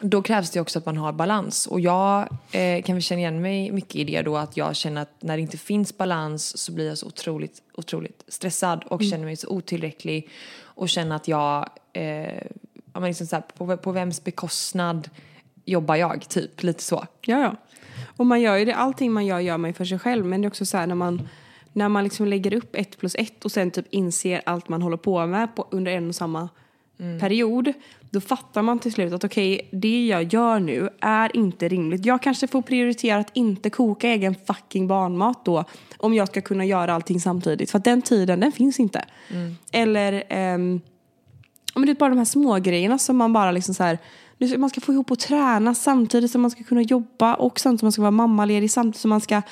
då 0.00 0.22
krävs 0.22 0.50
det 0.50 0.60
också 0.60 0.78
att 0.78 0.86
man 0.86 0.96
har 0.96 1.12
balans. 1.12 1.66
Och 1.66 1.80
jag 1.80 2.28
eh, 2.52 2.82
kan 2.82 2.94
väl 2.94 3.02
känna 3.02 3.20
igen 3.20 3.42
mig 3.42 3.72
mycket 3.72 3.96
i 3.96 4.04
det 4.04 4.22
då 4.22 4.36
att 4.36 4.56
jag 4.56 4.76
känner 4.76 5.02
att 5.02 5.22
när 5.22 5.36
det 5.36 5.40
inte 5.40 5.58
finns 5.58 5.96
balans 5.96 6.58
så 6.58 6.72
blir 6.72 6.88
jag 6.88 6.98
så 6.98 7.06
otroligt, 7.06 7.62
otroligt 7.74 8.24
stressad 8.28 8.84
och 8.84 9.02
känner 9.02 9.24
mig 9.24 9.36
så 9.36 9.48
otillräcklig 9.48 10.28
och 10.60 10.88
känner 10.88 11.16
att 11.16 11.28
jag, 11.28 11.68
eh, 11.92 12.42
ja, 12.92 13.00
liksom 13.00 13.26
så 13.26 13.36
här, 13.36 13.42
på, 13.56 13.76
på 13.76 13.92
vems 13.92 14.24
bekostnad 14.24 15.10
jobbar 15.64 15.96
jag, 15.96 16.28
typ 16.28 16.62
lite 16.62 16.82
så. 16.82 17.06
Ja, 17.20 17.40
ja. 17.40 17.56
Och 18.16 18.26
man 18.26 18.40
gör 18.40 18.56
ju 18.56 18.64
det, 18.64 18.74
allting 18.74 19.12
man 19.12 19.26
gör 19.26 19.40
gör 19.40 19.56
man 19.56 19.70
ju 19.70 19.74
för 19.74 19.84
sig 19.84 19.98
själv. 19.98 20.26
Men 20.26 20.40
det 20.40 20.46
är 20.46 20.48
också 20.48 20.66
så 20.66 20.76
här 20.76 20.86
när 20.86 20.94
man, 20.94 21.28
när 21.72 21.88
man 21.88 22.04
liksom 22.04 22.26
lägger 22.26 22.54
upp 22.54 22.74
ett 22.76 22.98
plus 22.98 23.14
ett 23.14 23.44
och 23.44 23.52
sen 23.52 23.70
typ 23.70 23.86
inser 23.90 24.42
allt 24.46 24.68
man 24.68 24.82
håller 24.82 24.96
på 24.96 25.26
med 25.26 25.56
på, 25.56 25.68
under 25.70 25.92
en 25.92 26.08
och 26.08 26.14
samma 26.14 26.48
period. 27.20 27.72
Då 28.10 28.20
fattar 28.20 28.62
man 28.62 28.78
till 28.78 28.92
slut 28.92 29.12
att 29.12 29.24
okej, 29.24 29.68
det 29.72 30.06
jag 30.06 30.34
gör 30.34 30.60
nu 30.60 30.88
är 31.00 31.36
inte 31.36 31.68
rimligt. 31.68 32.06
Jag 32.06 32.22
kanske 32.22 32.46
får 32.46 32.62
prioritera 32.62 33.18
att 33.18 33.30
inte 33.34 33.70
koka 33.70 34.08
egen 34.08 34.34
fucking 34.46 34.86
barnmat 34.86 35.44
då. 35.44 35.64
Om 35.98 36.14
jag 36.14 36.28
ska 36.28 36.40
kunna 36.40 36.64
göra 36.64 36.94
allting 36.94 37.20
samtidigt. 37.20 37.70
För 37.70 37.78
att 37.78 37.84
den 37.84 38.02
tiden, 38.02 38.40
den 38.40 38.52
finns 38.52 38.80
inte. 38.80 39.04
Eller, 39.72 40.24
ehm, 40.28 40.80
ja, 41.74 41.80
men 41.80 41.86
det 41.86 41.92
är 41.92 41.94
bara 41.94 42.10
de 42.10 42.18
här 42.18 42.24
små 42.24 42.58
grejerna 42.58 42.98
som 42.98 43.16
man 43.16 43.32
bara 43.32 43.50
liksom 43.50 43.74
så 43.74 43.82
här, 43.82 43.98
man 44.58 44.70
ska 44.70 44.80
få 44.80 44.92
ihop 44.92 45.10
och 45.10 45.18
träna 45.18 45.74
samtidigt 45.74 46.30
som 46.30 46.42
man 46.42 46.50
ska 46.50 46.64
kunna 46.64 46.82
jobba 46.82 47.34
och 47.34 47.60
samtidigt 47.60 47.80
som 47.80 47.86
man 47.86 47.92
ska 47.92 48.02
vara 48.02 48.10
mammaledig 48.10 48.70
samtidigt 48.70 49.00
som 49.00 49.08
man 49.08 49.20
ska 49.20 49.42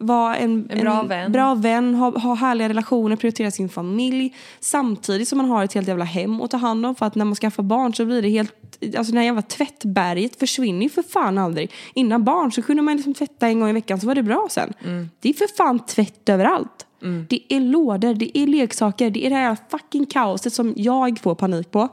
vara 0.00 0.36
en, 0.36 0.68
En 0.70 0.80
bra 0.80 1.02
vän. 1.02 1.32
bra 1.32 1.54
vän 1.54 1.94
ha, 1.94 2.18
ha 2.18 2.34
härliga 2.34 2.68
relationer, 2.68 3.16
prioritera 3.16 3.50
sin 3.50 3.68
familj 3.68 4.34
samtidigt 4.60 5.28
som 5.28 5.38
man 5.38 5.48
har 5.50 5.64
ett 5.64 5.72
helt 5.72 5.88
jävla 5.88 6.04
hem 6.04 6.40
att 6.40 6.50
ta 6.50 6.56
hand 6.56 6.86
om 6.86 6.94
för 6.94 7.06
att 7.06 7.14
när 7.14 7.24
man 7.24 7.34
skaffar 7.34 7.62
barn 7.62 7.94
så 7.94 8.04
blir 8.04 8.22
det 8.22 8.28
helt, 8.28 8.54
alltså 8.96 9.12
det 9.12 9.18
här 9.18 9.26
jävla 9.26 9.42
tvättberget 9.42 10.38
försvinner 10.38 10.82
ju 10.82 10.88
för 10.88 11.02
fan 11.02 11.38
aldrig. 11.38 11.70
Innan 11.94 12.24
barn 12.24 12.52
så 12.52 12.62
kunde 12.62 12.82
man 12.82 12.96
liksom 12.96 13.14
tvätta 13.14 13.48
en 13.48 13.60
gång 13.60 13.70
i 13.70 13.72
veckan 13.72 14.00
så 14.00 14.06
var 14.06 14.14
det 14.14 14.22
bra 14.22 14.48
sen. 14.50 14.74
Det 15.20 15.28
är 15.28 15.34
för 15.34 15.56
fan 15.56 15.78
tvätt 15.78 16.28
överallt. 16.28 16.86
Det 17.28 17.40
är 17.48 17.60
lådor, 17.60 18.14
det 18.14 18.38
är 18.38 18.46
leksaker, 18.46 19.10
det 19.10 19.26
är 19.26 19.30
det 19.30 19.36
här 19.36 19.56
fucking 19.70 20.06
kaoset 20.06 20.52
som 20.52 20.74
jag 20.76 21.18
får 21.18 21.34
panik 21.34 21.70
på. 21.70 21.88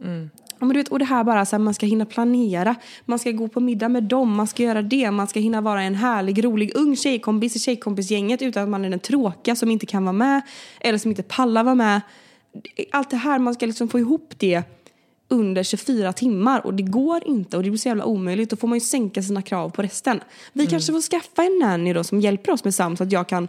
Ja, 0.00 0.06
men 0.66 0.74
du 0.74 0.80
vet, 0.80 0.88
och 0.88 0.98
det 0.98 1.04
här 1.04 1.24
bara 1.24 1.46
så 1.46 1.56
här, 1.56 1.60
man 1.60 1.74
ska 1.74 1.86
hinna 1.86 2.06
planera, 2.06 2.74
man 3.04 3.18
ska 3.18 3.30
gå 3.30 3.48
på 3.48 3.60
middag 3.60 3.88
med 3.88 4.02
dem, 4.02 4.34
man 4.34 4.46
ska 4.46 4.62
göra 4.62 4.82
det, 4.82 5.10
man 5.10 5.26
ska 5.26 5.40
hinna 5.40 5.60
vara 5.60 5.82
en 5.82 5.94
härlig, 5.94 6.44
rolig, 6.44 6.72
ung 6.74 6.96
tjejkompis 6.96 7.56
i 7.56 7.58
tjejkompisgänget 7.58 8.42
utan 8.42 8.62
att 8.62 8.68
man 8.68 8.84
är 8.84 8.90
den 8.90 8.98
tråkiga 8.98 9.56
som 9.56 9.70
inte 9.70 9.86
kan 9.86 10.04
vara 10.04 10.12
med 10.12 10.42
eller 10.80 10.98
som 10.98 11.10
inte 11.10 11.22
pallar 11.22 11.64
vara 11.64 11.74
med. 11.74 12.00
Allt 12.92 13.10
det 13.10 13.16
här, 13.16 13.38
man 13.38 13.54
ska 13.54 13.66
liksom 13.66 13.88
få 13.88 13.98
ihop 13.98 14.34
det 14.36 14.62
under 15.28 15.62
24 15.62 16.12
timmar 16.12 16.66
och 16.66 16.74
det 16.74 16.82
går 16.82 17.28
inte 17.28 17.56
och 17.56 17.62
det 17.62 17.70
blir 17.70 17.78
så 17.78 17.88
jävla 17.88 18.04
omöjligt. 18.04 18.50
Då 18.50 18.56
får 18.56 18.68
man 18.68 18.76
ju 18.76 18.80
sänka 18.80 19.22
sina 19.22 19.42
krav 19.42 19.70
på 19.70 19.82
resten. 19.82 20.20
Vi 20.52 20.66
kanske 20.66 20.92
får 20.92 21.00
skaffa 21.00 21.42
en 21.42 21.58
nanny 21.58 21.92
då 21.92 22.04
som 22.04 22.20
hjälper 22.20 22.52
oss 22.52 22.64
med 22.64 22.74
Sam 22.74 22.96
så 22.96 23.02
att 23.02 23.12
jag 23.12 23.28
kan 23.28 23.48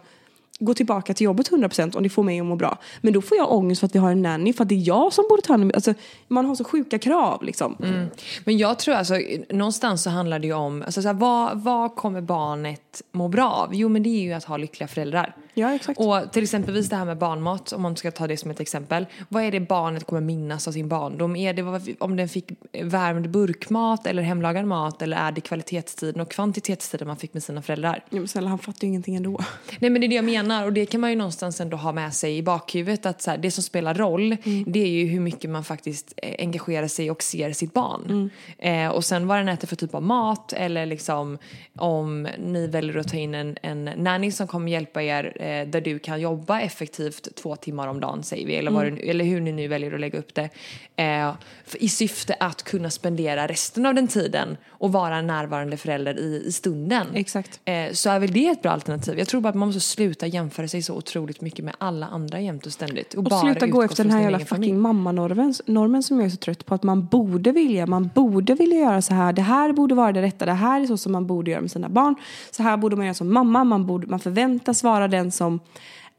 gå 0.60 0.74
tillbaka 0.74 1.14
till 1.14 1.26
jobbet 1.26 1.49
100% 1.49 1.97
om 1.97 2.03
det 2.03 2.10
får 2.10 2.24
mig 2.24 2.39
att 2.39 2.45
må 2.45 2.55
bra. 2.55 2.78
Men 3.01 3.14
då 3.14 3.22
får 3.22 3.38
jag 3.38 3.51
ångest 3.51 3.80
för 3.80 3.88
att 3.88 3.95
vi 3.95 3.99
har 3.99 4.12
en 4.12 4.22
nanny 4.22 4.53
för 4.53 4.64
att 4.64 4.70
det 4.70 4.76
är 4.76 4.88
jag 4.88 5.14
som 5.14 5.26
borde 5.30 5.41
ta 5.41 5.53
hand 5.53 5.64
om 5.64 5.72
alltså, 5.76 5.93
Man 6.28 6.45
har 6.45 6.55
så 6.55 6.64
sjuka 6.64 6.99
krav 6.99 7.43
liksom. 7.43 7.78
Mm. 7.84 8.07
Men 8.43 8.57
jag 8.57 8.80
tror 8.80 8.95
alltså, 8.95 9.14
någonstans 9.49 10.03
så 10.03 10.10
handlar 10.10 10.39
det 10.39 10.47
ju 10.47 10.53
om, 10.53 10.82
alltså 10.82 11.01
så 11.01 11.07
här, 11.07 11.16
vad, 11.16 11.62
vad 11.62 11.95
kommer 11.95 12.22
barnet 12.22 13.01
må 13.12 13.28
bra 13.28 13.49
av? 13.49 13.76
Jo 13.76 13.89
men 13.89 14.03
det 14.03 14.10
är 14.10 14.22
ju 14.22 14.34
att 14.34 14.43
ha 14.43 14.57
lyckliga 14.57 14.88
föräldrar. 14.88 15.36
Ja, 15.60 15.76
exakt. 15.76 15.99
Och 15.99 16.32
till 16.32 16.43
exempelvis 16.43 16.89
det 16.89 16.95
här 16.95 17.05
med 17.05 17.18
barnmat, 17.18 17.72
om 17.72 17.82
man 17.82 17.95
ska 17.95 18.12
ta 18.12 18.28
det 18.28 18.38
som 18.38 18.51
ett 18.51 18.60
exempel. 18.60 19.05
Vad 19.30 19.43
är 19.43 19.51
det 19.51 19.60
barnet 19.60 20.03
kommer 20.03 20.22
minnas 20.22 20.68
av 20.68 20.72
sin 20.72 20.88
barndom? 20.88 21.36
Är 21.36 21.53
det 21.53 21.95
om 21.99 22.16
den 22.16 22.30
fick 22.30 22.51
värmd 22.84 23.30
burkmat 23.30 24.07
eller 24.07 24.24
hemlagad 24.24 24.66
mat 24.66 25.01
eller 25.01 25.18
är 25.18 25.32
det 25.32 25.41
kvalitetstiden 25.41 26.22
och 26.22 26.32
kvantitetstiden 26.32 27.07
man 27.07 27.18
fick 27.18 27.34
med 27.34 27.43
sina 27.43 27.62
föräldrar? 27.62 28.03
Ja, 28.10 28.18
men 28.18 28.28
snälla, 28.28 28.49
han 28.49 28.60
fattar 28.60 28.82
ju 28.82 28.88
ingenting 28.88 29.16
ändå. 29.16 29.39
Nej 29.80 29.91
men 29.91 30.01
det 30.01 30.07
är 30.07 30.10
det 30.10 30.16
jag 30.16 30.26
menar 30.26 30.66
och 30.66 30.74
det 30.74 30.86
kan 30.86 31.01
man 31.01 31.10
ju 31.10 31.16
någonstans 31.16 31.62
ändå 31.62 31.78
ha 31.78 31.91
med 31.91 32.14
sig 32.14 32.38
i 32.38 32.43
bakhuvudet 32.43 33.05
att 33.05 33.22
så 33.22 33.32
här, 33.32 33.38
det 33.38 33.51
som 33.51 33.64
spelar 33.64 33.93
roll 33.93 34.38
det 34.66 34.80
är 34.80 34.88
ju 34.88 35.05
hur 35.05 35.20
mycket 35.20 35.49
man 35.49 35.64
faktiskt 35.64 36.14
eh, 36.18 36.36
engagerar 36.39 36.88
sig 36.88 37.12
och 37.12 37.24
ser 37.24 37.53
sitt 37.53 37.74
barn. 37.74 38.30
Eh, 38.57 38.88
och 38.88 39.05
sen 39.05 39.28
vad 39.28 39.38
den 39.38 39.49
äter 39.49 39.68
för 39.68 39.76
typ 39.76 39.95
av 39.95 40.03
mat 40.03 40.53
eller 40.53 40.86
liksom 40.86 41.38
om 41.78 42.28
ni 42.39 42.68
väljer 42.68 42.97
att 42.97 43.07
ta 43.07 43.18
in 43.18 43.36
en, 43.36 43.57
en 43.62 43.86
nanny 43.86 44.32
som 44.32 44.47
kommer 44.47 44.72
hjälpa 44.72 45.03
er 45.03 45.38
eh, 45.49 45.67
där 45.67 45.81
du 45.81 45.99
kan 45.99 46.21
jobba 46.21 46.59
effektivt 46.61 47.35
två 47.35 47.55
timmar 47.55 47.87
om 47.87 47.99
dagen 47.99 48.23
säger 48.23 48.47
vi 48.47 48.55
eller, 48.55 48.71
vad 48.71 48.85
det, 48.85 48.91
nu- 48.91 49.01
eller 49.01 49.25
hur 49.25 49.41
ni 49.41 49.51
nu 49.51 49.67
väljer 49.67 49.93
att 49.93 49.99
lägga 49.99 50.19
upp 50.19 50.33
det. 50.35 50.49
Eh, 50.95 51.33
I 51.73 51.89
syfte 51.89 52.35
att 52.39 52.63
kunna 52.63 52.89
spendera 52.89 53.47
resten 53.47 53.85
av 53.85 53.95
den 53.95 54.07
tiden 54.07 54.57
och 54.69 54.91
vara 54.91 55.17
en 55.17 55.27
närvarande 55.27 55.77
förälder 55.77 56.19
i, 56.19 56.43
i 56.45 56.51
stunden 56.51 57.07
Exakt. 57.13 57.59
eh, 57.65 57.91
så 57.91 58.09
är 58.09 58.19
väl 58.19 58.31
det 58.31 58.47
ett 58.47 58.61
bra 58.61 58.71
alternativ. 58.71 59.19
Jag 59.19 59.27
tror 59.27 59.41
bara 59.41 59.49
att 59.49 59.55
man 59.55 59.67
måste 59.67 59.81
sluta 59.81 60.27
jämföra 60.27 60.67
sig 60.67 60.81
så 60.81 60.95
otroligt 60.95 61.41
mycket 61.41 61.65
med 61.65 61.73
alla 61.77 62.05
andra 62.05 62.39
jämt 62.39 62.65
och 62.65 62.73
ständigt. 62.73 63.13
Och, 63.13 63.17
Och 63.17 63.23
bara 63.23 63.41
sluta 63.41 63.67
gå 63.67 63.83
efter 63.83 64.03
den 64.03 64.13
här 64.13 64.21
jävla 64.21 64.39
fucking 64.39 64.79
mammanormen 64.79 65.53
normen 65.65 66.03
som 66.03 66.17
jag 66.17 66.25
är 66.25 66.29
så 66.29 66.37
trött 66.37 66.65
på. 66.65 66.75
Att 66.75 66.83
man 66.83 67.05
borde 67.05 67.51
vilja, 67.51 67.85
man 67.85 68.09
borde 68.15 68.55
vilja 68.55 68.79
göra 68.79 69.01
så 69.01 69.13
här. 69.13 69.33
Det 69.33 69.41
här 69.41 69.73
borde 69.73 69.95
vara 69.95 70.11
det 70.11 70.21
rätta. 70.21 70.45
Det 70.45 70.53
här 70.53 70.81
är 70.81 70.85
så 70.85 70.97
som 70.97 71.11
man 71.11 71.27
borde 71.27 71.51
göra 71.51 71.61
med 71.61 71.71
sina 71.71 71.89
barn. 71.89 72.15
Så 72.51 72.63
här 72.63 72.77
borde 72.77 72.95
man 72.95 73.05
göra 73.05 73.13
som 73.13 73.33
mamma. 73.33 73.63
Man, 73.63 73.85
borde, 73.85 74.07
man 74.07 74.19
förväntas 74.19 74.83
vara 74.83 75.07
den 75.07 75.28
som 75.32 75.59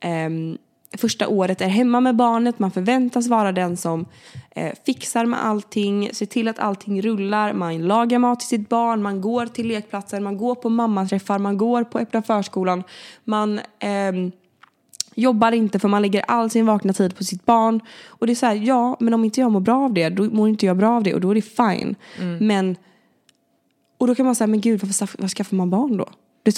ehm, 0.01 0.59
första 0.99 1.29
året 1.29 1.61
är 1.61 1.69
hemma 1.69 2.01
med 2.01 2.17
barnet. 2.17 2.59
Man 2.59 2.71
förväntas 2.71 3.29
vara 3.29 3.53
den 3.53 3.77
som 3.77 4.07
eh, 4.51 4.73
fixar 4.87 5.27
med 5.27 5.47
allting, 5.47 6.11
ser 6.13 6.27
till 6.27 6.49
att 6.49 6.59
allting 6.59 7.03
rullar. 7.03 7.53
Man 7.53 7.79
lagar 7.79 8.19
mat 8.19 8.41
till 8.41 8.49
sitt 8.49 8.69
barn, 8.69 9.03
man 9.03 9.21
går 9.21 9.47
till 9.47 9.69
lekplatsen, 9.69 10.23
man 10.23 10.39
går 10.39 10.55
på 10.55 10.69
mammaträffar, 10.69 11.39
man 11.39 11.59
går 11.59 11.85
på 11.85 11.99
öppna 11.99 12.23
förskolan. 12.23 12.83
Man 13.25 13.61
ehm, 13.79 14.33
jobbar 15.15 15.53
inte 15.53 15.79
för 15.79 15.89
man 15.89 16.03
lägger 16.03 16.25
all 16.29 16.51
sin 16.51 16.67
vakna 16.67 16.93
tid 16.93 17.17
på 17.17 17.25
sitt 17.25 17.47
barn. 17.47 17.81
Och 18.07 18.27
det 18.27 18.33
är 18.33 18.35
så 18.35 18.47
här, 18.47 18.55
ja, 18.55 18.97
men 19.01 19.15
om 19.15 19.25
inte 19.25 19.41
jag 19.41 19.53
mår 19.53 19.61
bra 19.61 19.85
av 19.85 19.93
det, 19.93 20.09
då 20.09 20.25
mår 20.25 20.49
inte 20.49 20.67
jag 20.67 20.77
bra 20.77 20.97
av 20.97 21.03
det 21.03 21.15
och 21.15 21.21
då 21.21 21.31
är 21.31 21.35
det 21.35 21.43
fine. 21.43 21.95
Men, 22.41 22.77
och 23.99 24.07
då 24.07 24.15
kan 24.15 24.27
man 24.27 24.35
säga, 24.35 24.47
men 24.47 24.61
gud, 24.61 24.81
varför 24.81 25.29
skaffar 25.29 25.57
man 25.57 25.71
barn 25.71 25.97
då? 25.97 26.09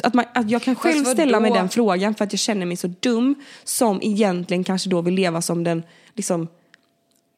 Att, 0.03 0.15
man, 0.15 0.25
att 0.35 0.51
jag 0.51 0.63
kan 0.63 0.75
själv 0.75 1.05
ställa 1.05 1.41
mig 1.41 1.51
den 1.51 1.69
frågan 1.69 2.15
för 2.15 2.25
att 2.25 2.33
jag 2.33 2.41
känner 2.41 2.67
mig 2.67 2.77
så 2.77 2.87
dum 3.01 3.35
som 3.65 4.03
egentligen 4.03 4.65
kanske 4.65 4.91
då 4.91 5.01
vill 5.01 5.15
leva 5.15 5.43
som 5.43 5.65
den, 5.65 5.83
liksom, 6.15 6.49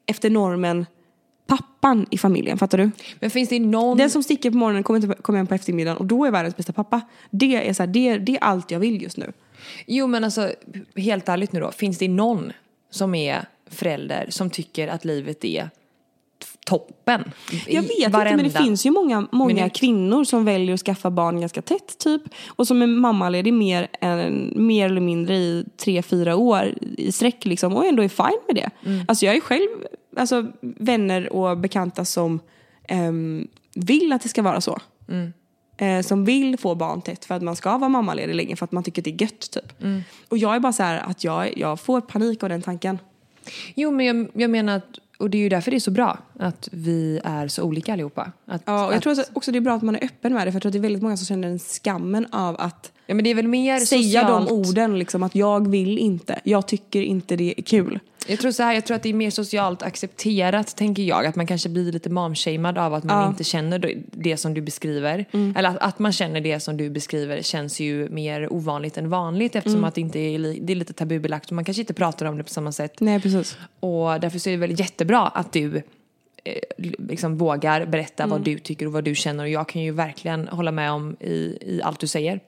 efter 0.07 0.31
normen, 0.31 0.87
pappan 1.47 2.07
i 2.11 2.19
familjen. 2.19 2.59
Fattar 2.59 2.79
du? 2.79 2.91
Men 3.21 3.31
finns 3.31 3.49
det 3.49 3.61
någon... 3.61 3.99
Den 3.99 4.11
som 4.11 4.23
sticker 4.23 4.51
på 4.51 4.57
morgonen 4.57 4.83
kommer 4.83 5.01
inte 5.01 5.23
komma 5.23 5.39
hem 5.39 5.47
på 5.47 5.55
eftermiddagen 5.55 5.97
och 5.97 6.07
då 6.07 6.25
är 6.25 6.31
världens 6.31 6.57
bästa 6.57 6.73
pappa. 6.73 7.01
Det 7.31 7.69
är, 7.69 7.73
så 7.73 7.83
här, 7.83 7.87
det, 7.87 8.19
det 8.19 8.33
är 8.33 8.45
allt 8.45 8.71
jag 8.71 8.81
vill 8.81 9.03
just 9.03 9.17
nu. 9.17 9.33
Jo 9.87 10.07
men 10.07 10.25
alltså 10.25 10.53
helt 10.97 11.29
ärligt 11.29 11.53
nu 11.53 11.61
då. 11.61 11.73
Finns 11.73 11.99
det 11.99 12.09
någon 12.09 12.53
som 12.91 13.15
är 13.15 13.45
förälder 13.67 14.27
som 14.31 14.51
tycker 14.51 14.89
att 14.89 15.05
livet 15.05 15.45
är 15.45 15.71
toppen? 16.65 17.33
Jag 17.67 17.83
vet 17.83 17.91
inte 17.91 18.11
men 18.11 18.11
det 18.11 18.19
varenda 18.19 18.51
finns 18.51 18.87
ju 18.87 18.91
många, 18.91 19.27
många 19.31 19.55
minut. 19.55 19.73
kvinnor 19.77 20.25
som 20.25 20.45
väljer 20.45 20.75
att 20.75 20.81
skaffa 20.81 21.11
barn 21.11 21.41
ganska 21.41 21.63
tätt 21.63 21.99
typ. 21.99 22.23
Och 22.47 22.67
som 22.67 22.83
är 22.83 22.87
mammaledig 22.87 23.53
mer, 23.53 23.89
än, 24.01 24.53
mer 24.57 24.87
eller 24.87 25.01
mindre 25.01 25.37
i 25.37 25.65
tre, 25.77 26.03
fyra 26.03 26.37
år 26.37 26.75
i 26.81 27.13
sträck 27.13 27.45
liksom. 27.45 27.77
Och 27.77 27.87
ändå 27.87 28.03
är 28.03 28.09
fine 28.09 28.41
med 28.47 28.57
det. 28.57 28.71
Mm. 28.91 29.05
Alltså 29.09 29.27
jag 29.27 29.37
är 29.37 29.41
själv 29.41 29.69
alltså, 30.17 30.47
vänner 30.61 31.33
och 31.33 31.59
bekanta 31.59 32.05
som 32.05 32.41
ehm, 32.89 33.49
vill 33.75 34.13
att 34.13 34.23
det 34.23 34.29
ska 34.29 34.43
vara 34.43 34.61
så. 34.61 34.79
Mm. 35.09 35.33
Eh, 35.77 36.03
som 36.03 36.25
vill 36.25 36.59
få 36.59 36.75
barn 36.75 37.03
tätt 37.03 37.25
för 37.25 37.35
att 37.35 37.43
man 37.43 37.57
ska 37.57 37.79
vara 37.79 37.89
mammaledig 37.89 38.35
länge 38.35 38.57
för 38.57 38.65
att 38.65 38.73
man 38.73 38.83
tycker 38.83 39.03
att 39.03 39.05
det 39.05 39.11
är 39.11 39.23
gött 39.23 39.51
typ. 39.51 39.83
Mm. 39.83 40.03
Och 40.29 40.39
jag 40.39 40.55
är 40.55 40.61
bara 40.61 40.73
så 40.73 40.83
här 40.83 40.99
att 40.99 41.25
jag, 41.25 41.59
jag 41.59 41.81
får 41.81 42.01
panik 42.01 42.43
av 42.43 42.49
den 42.49 42.63
tanken. 42.63 42.99
Jo 43.75 43.91
men 43.91 44.07
jag, 44.07 44.29
jag 44.35 44.51
menar 44.51 44.77
att, 44.77 44.99
och 45.19 45.31
det 45.31 45.39
är 45.39 45.43
ju 45.43 45.49
därför 45.49 45.71
det 45.71 45.77
är 45.77 45.81
så 45.81 45.91
bra 45.91 46.19
att 46.39 46.69
vi 46.73 47.21
är 47.25 47.49
så 47.49 47.63
olika 47.63 47.93
allihopa. 47.93 48.33
Att, 48.47 48.63
Ja, 48.65 48.87
och 48.87 48.93
jag 48.93 48.97
att, 48.97 49.03
tror 49.03 49.25
också- 49.33 49.53
det 49.53 49.59
är 49.59 49.61
bra 49.61 49.75
att 49.75 49.83
man 49.83 49.97
är 49.97 50.05
öppen 50.05 50.33
med 50.35 50.47
det 50.47 50.53
för 50.53 50.57
jag 50.57 50.63
tror 50.63 50.69
att 50.69 50.73
det 50.73 50.79
är 50.79 50.81
väldigt 50.81 51.03
många 51.03 51.17
som 51.17 51.27
känner 51.27 51.49
den 51.49 51.59
skammen 51.59 52.27
av 52.33 52.57
att 52.61 52.93
ja 53.07 53.15
men 53.15 53.25
det 53.25 53.31
är 53.31 53.35
väl 53.35 53.49
mer 53.49 53.79
säga 53.79 54.03
socialt. 54.21 54.49
de 54.49 54.55
orden 54.55 54.99
liksom 54.99 55.23
att 55.23 55.35
jag 55.35 55.69
vill 55.71 55.99
inte, 55.99 56.41
jag 56.45 56.67
tycker 56.69 57.03
inte 57.03 57.37
det 57.37 57.55
är 57.61 57.63
kul. 57.63 57.99
Jag 58.27 58.39
tror 58.39 58.51
så 58.51 58.63
här, 58.63 58.75
jag 58.75 58.85
tror 58.87 58.95
att 58.97 59.03
det 59.03 59.09
är 59.09 59.15
mer 59.15 59.31
socialt 59.31 59.83
accepterat 59.83 60.77
tänker 60.77 61.03
jag. 61.03 61.27
Att 61.27 61.37
man 61.37 61.47
kanske 61.47 61.69
blir 61.69 61.93
lite 61.93 62.11
momshamed 62.11 62.79
av 62.79 62.95
att 62.95 63.05
man 63.05 63.23
Ja. 63.23 63.29
inte 63.29 63.45
känner 63.45 63.95
det- 64.13 64.37
som 64.37 64.55
du 64.55 64.61
beskriver. 64.63 65.25
Eller 65.57 65.69
att, 65.69 65.79
att 65.79 65.99
man 65.99 66.13
känner 66.13 66.41
det 66.41 66.61
som 66.61 66.77
du 66.77 66.91
beskriver 66.91 67.43
känns 67.43 67.81
ju 67.81 68.09
mer 68.09 68.53
ovanligt 68.53 68.97
än 68.97 69.11
vanligt 69.11 69.57
eftersom 69.57 69.85
att 69.85 69.95
det 69.95 70.01
inte 70.01 70.19
är, 70.19 70.39
det 70.61 70.73
är 70.73 70.77
lite 70.77 70.93
tabubelagt 70.93 71.47
och 71.51 71.53
man 71.55 71.65
kanske 71.65 71.81
inte 71.83 71.95
pratar 71.95 72.27
om 72.27 72.39
det 72.39 72.45
på 72.45 72.51
samma 72.51 72.73
sätt. 72.73 73.01
Nej 73.01 73.21
precis. 73.21 73.57
Och 73.81 74.21
därför 74.21 74.39
så 74.39 74.49
är 74.49 74.53
det 74.53 74.59
väl 74.67 74.81
jättebra 74.81 75.21
att 75.27 75.53
du 75.53 75.83
liksom 76.79 77.37
vågar 77.37 77.87
berätta 77.87 78.27
vad 78.27 78.41
du 78.41 78.59
tycker 78.59 78.87
och 78.87 78.93
vad 78.93 79.05
du 79.05 79.15
känner 79.15 79.45
och 79.45 79.51
jag 79.51 79.69
kan 79.69 79.83
ju 79.83 79.91
verkligen 79.91 80.49
hålla 80.49 80.73
med 80.73 80.93
om 80.93 81.17
i, 81.21 81.59
i 81.61 81.81
allt 81.85 82.01
du 82.01 82.07
säger. 82.07 82.41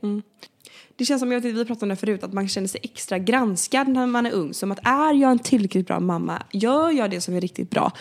Det 0.97 1.05
känns 1.05 1.21
som, 1.21 1.33
jag 1.33 1.41
vet, 1.41 1.55
vi 1.55 1.65
pratade 1.65 1.85
om 1.85 1.89
det 1.89 1.97
förut, 1.97 2.25
att 2.25 2.33
man 2.33 2.49
känner 2.49 2.69
sig 2.69 2.81
extra 2.85 3.19
granskad 3.19 3.89
när 3.89 4.07
man 4.07 4.27
är 4.27 4.33
ung. 4.33 4.55
Som 4.55 4.73
att 4.73 4.87
är 4.87 5.15
jag 5.15 5.31
en 5.31 5.39
tillräckligt 5.39 5.87
bra 5.87 6.01
mamma? 6.01 6.43
Gör 6.53 6.91
jag 6.91 7.11
det 7.11 7.21
som 7.21 7.35
är 7.35 7.41
riktigt 7.41 7.71
bra? 7.71 7.93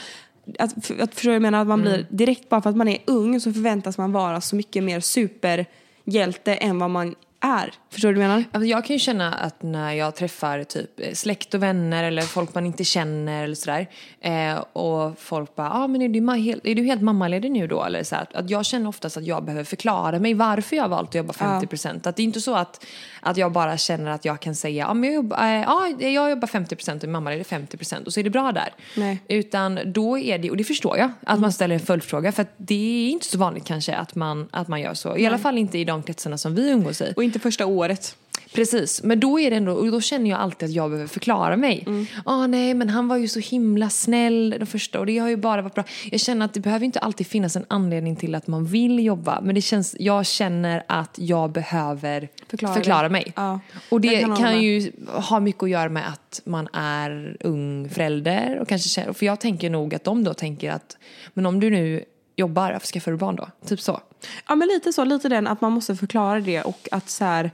Att, 0.60 0.86
för, 0.86 1.00
att 1.00 1.16
förstår 1.16 1.34
jag 1.34 1.42
menar? 1.42 1.62
Att 1.62 1.68
man 1.68 1.82
blir 1.82 2.08
direkt 2.10 2.50
bara 2.50 2.62
för 2.62 2.70
att 2.70 2.76
man 2.76 2.88
är 2.88 2.98
ung 3.06 3.40
så 3.40 3.54
förväntas 3.54 3.98
man 3.98 4.12
vara 4.12 4.42
så 4.42 4.56
mycket 4.56 4.84
mer 4.84 5.00
superhjälte 5.00 6.56
än 6.56 6.80
vad 6.80 6.90
man 6.90 7.16
är. 7.46 7.74
Förstår 7.90 8.10
du 8.10 8.16
vad 8.16 8.24
jag 8.24 8.30
menar? 8.30 8.44
Alltså 8.52 8.68
jag 8.68 8.86
kan 8.86 8.96
ju 8.96 9.00
känna 9.00 9.34
att 9.34 9.64
när 9.64 9.94
jag 9.94 10.16
träffar 10.16 10.64
typ 10.64 10.90
släkt 11.14 11.54
och 11.54 11.64
vänner 11.64 12.04
eller 12.04 12.22
folk 12.22 12.54
man 12.54 12.66
inte 12.66 12.84
känner 12.84 13.44
eller 13.44 13.56
sådär 13.56 13.88
eh, 14.22 14.56
och 14.58 15.20
folk 15.20 15.56
bara, 15.56 15.72
ah, 15.72 15.88
men 15.88 16.02
är 16.02 16.10
du, 16.10 16.32
helt, 16.42 16.66
är 16.66 16.76
du 16.76 16.84
helt 16.84 17.02
mammaledig 17.02 17.52
nu 17.52 17.68
då? 17.68 17.84
Eller 17.84 18.04
så 18.04 18.16
här, 18.16 18.28
att 18.34 18.50
jag 18.50 18.66
känner 18.66 18.90
oftast 18.90 19.18
att 19.18 19.26
jag 19.26 19.44
behöver 19.44 19.64
förklara 19.64 20.20
mig 20.20 20.34
varför 20.34 20.76
jag 20.76 20.84
har 20.84 20.90
valt 20.90 21.10
att 21.10 21.16
jobba 21.16 21.34
50%. 21.34 22.08
Att 22.08 22.16
det 22.16 22.22
är 22.22 22.26
inte 22.26 22.42
så 22.42 22.56
att, 22.56 22.86
att 23.26 23.38
jag 23.38 23.52
bara 23.52 23.78
känner 23.78 24.12
att 24.12 24.26
jag 24.26 24.40
kan 24.40 24.56
säga, 24.56 24.88
ah, 24.88 24.96
jag, 24.96 25.14
jobbar, 25.14 25.38
eh, 25.38 25.70
ah, 25.70 25.88
jag 26.00 26.30
jobbar 26.30 26.48
50% 26.48 27.04
och 27.04 27.10
mamma 27.10 27.34
är 27.34 27.44
50% 27.44 28.06
och 28.06 28.14
så 28.14 28.20
är 28.20 28.24
det 28.24 28.30
bra 28.30 28.52
där. 28.52 28.74
Nej. 28.96 29.20
Utan 29.28 29.80
då 29.86 30.20
är 30.20 30.38
det, 30.38 30.50
och 30.50 30.58
det 30.58 30.64
förstår 30.64 30.98
jag, 30.98 31.12
att 31.24 31.40
man 31.40 31.52
ställer 31.52 31.76
en 31.76 31.82
följdfråga 31.82 32.32
för 32.32 32.42
att 32.42 32.54
det 32.58 33.08
är 33.08 33.10
inte 33.10 33.26
så 33.26 33.38
vanligt 33.38 33.66
kanske 33.66 33.96
att 33.96 34.16
man, 34.16 34.48
att 34.52 34.68
man 34.68 34.82
gör 34.82 34.94
så. 34.94 35.18
I 35.18 35.26
alla 35.26 35.38
fall 35.38 35.58
inte 35.58 35.78
i 35.78 35.86
de 35.86 36.04
kretsarna 36.04 36.38
som 36.38 36.56
vi 36.56 36.70
umgås 36.70 37.02
i. 37.02 37.14
Och 37.16 37.24
inte 37.24 37.40
första 37.40 37.66
året. 37.66 38.16
Precis, 38.54 39.04
men 39.04 39.20
då 39.20 39.40
är 39.40 39.50
det 39.52 39.58
ändå, 39.58 39.72
och 39.74 39.92
då 39.92 40.02
känner 40.02 40.30
jag 40.30 40.40
alltid 40.40 40.70
att 40.70 40.76
jag 40.76 40.90
behöver 40.90 41.08
förklara 41.08 41.58
mig. 41.58 41.84
Ja, 42.26 42.34
Mm. 42.36 42.52
nej, 42.52 42.74
men 42.74 42.90
han 42.90 43.08
var 43.08 43.18
ju 43.18 43.28
så 43.28 43.40
himla 43.40 43.90
snäll 43.90 44.56
de 44.60 44.66
första 44.66 45.00
och 45.00 45.06
det 45.06 45.18
har 45.18 45.30
ju 45.30 45.36
bara 45.38 45.62
varit 45.62 45.74
bra. 45.76 45.84
Jag 46.12 46.20
känner 46.20 46.46
att 46.46 46.54
det 46.54 46.60
behöver 46.60 46.86
inte 46.86 47.00
alltid 47.00 47.28
finnas 47.28 47.56
en 47.56 47.66
anledning 47.68 48.16
till 48.16 48.36
att 48.36 48.48
man 48.48 48.66
vill 48.66 49.00
jobba, 49.06 49.42
men 49.42 49.56
det 49.56 49.62
känns, 49.62 49.96
jag 50.00 50.26
känner 50.26 50.84
att 50.88 51.16
jag 51.20 51.52
behöver 51.52 52.30
Förklara 52.48 52.74
förklara, 52.74 53.10
mig. 53.10 53.34
Ja, 53.36 53.60
Och 53.90 54.02
det 54.02 54.22
kan 54.22 54.36
kan, 54.38 54.62
ju 54.62 54.92
ha 55.08 55.40
mycket 55.40 55.64
att 55.64 55.70
göra 55.70 55.90
med 55.90 56.08
att 56.10 56.42
man 56.46 56.68
är 56.74 57.38
ung 57.40 57.90
förälder 57.90 58.60
och 58.62 58.68
kanske 58.68 58.90
känner, 58.90 59.14
för 59.14 59.26
jag 59.26 59.40
tänker 59.40 59.70
nog 59.70 59.96
att 59.96 60.04
de 60.04 60.24
då 60.24 60.34
tänker 60.34 60.72
att, 60.72 60.98
men 61.34 61.46
om 61.46 61.60
du 61.60 61.70
nu 61.70 62.04
jobbar, 62.36 62.72
varför 62.72 62.88
skaffar 62.88 63.12
du 63.12 63.18
barn 63.18 63.36
då? 63.36 63.48
Typ 63.68 63.82
så. 63.82 64.00
Ja 64.48 64.56
men 64.56 64.68
lite 64.68 64.94
så, 64.94 65.04
lite 65.04 65.30
den 65.30 65.48
att 65.48 65.62
man 65.62 65.72
måste 65.72 65.96
förklara 65.96 66.40
det 66.40 66.62
och 66.62 66.88
att 66.92 67.10
så 67.10 67.26
här, 67.26 67.52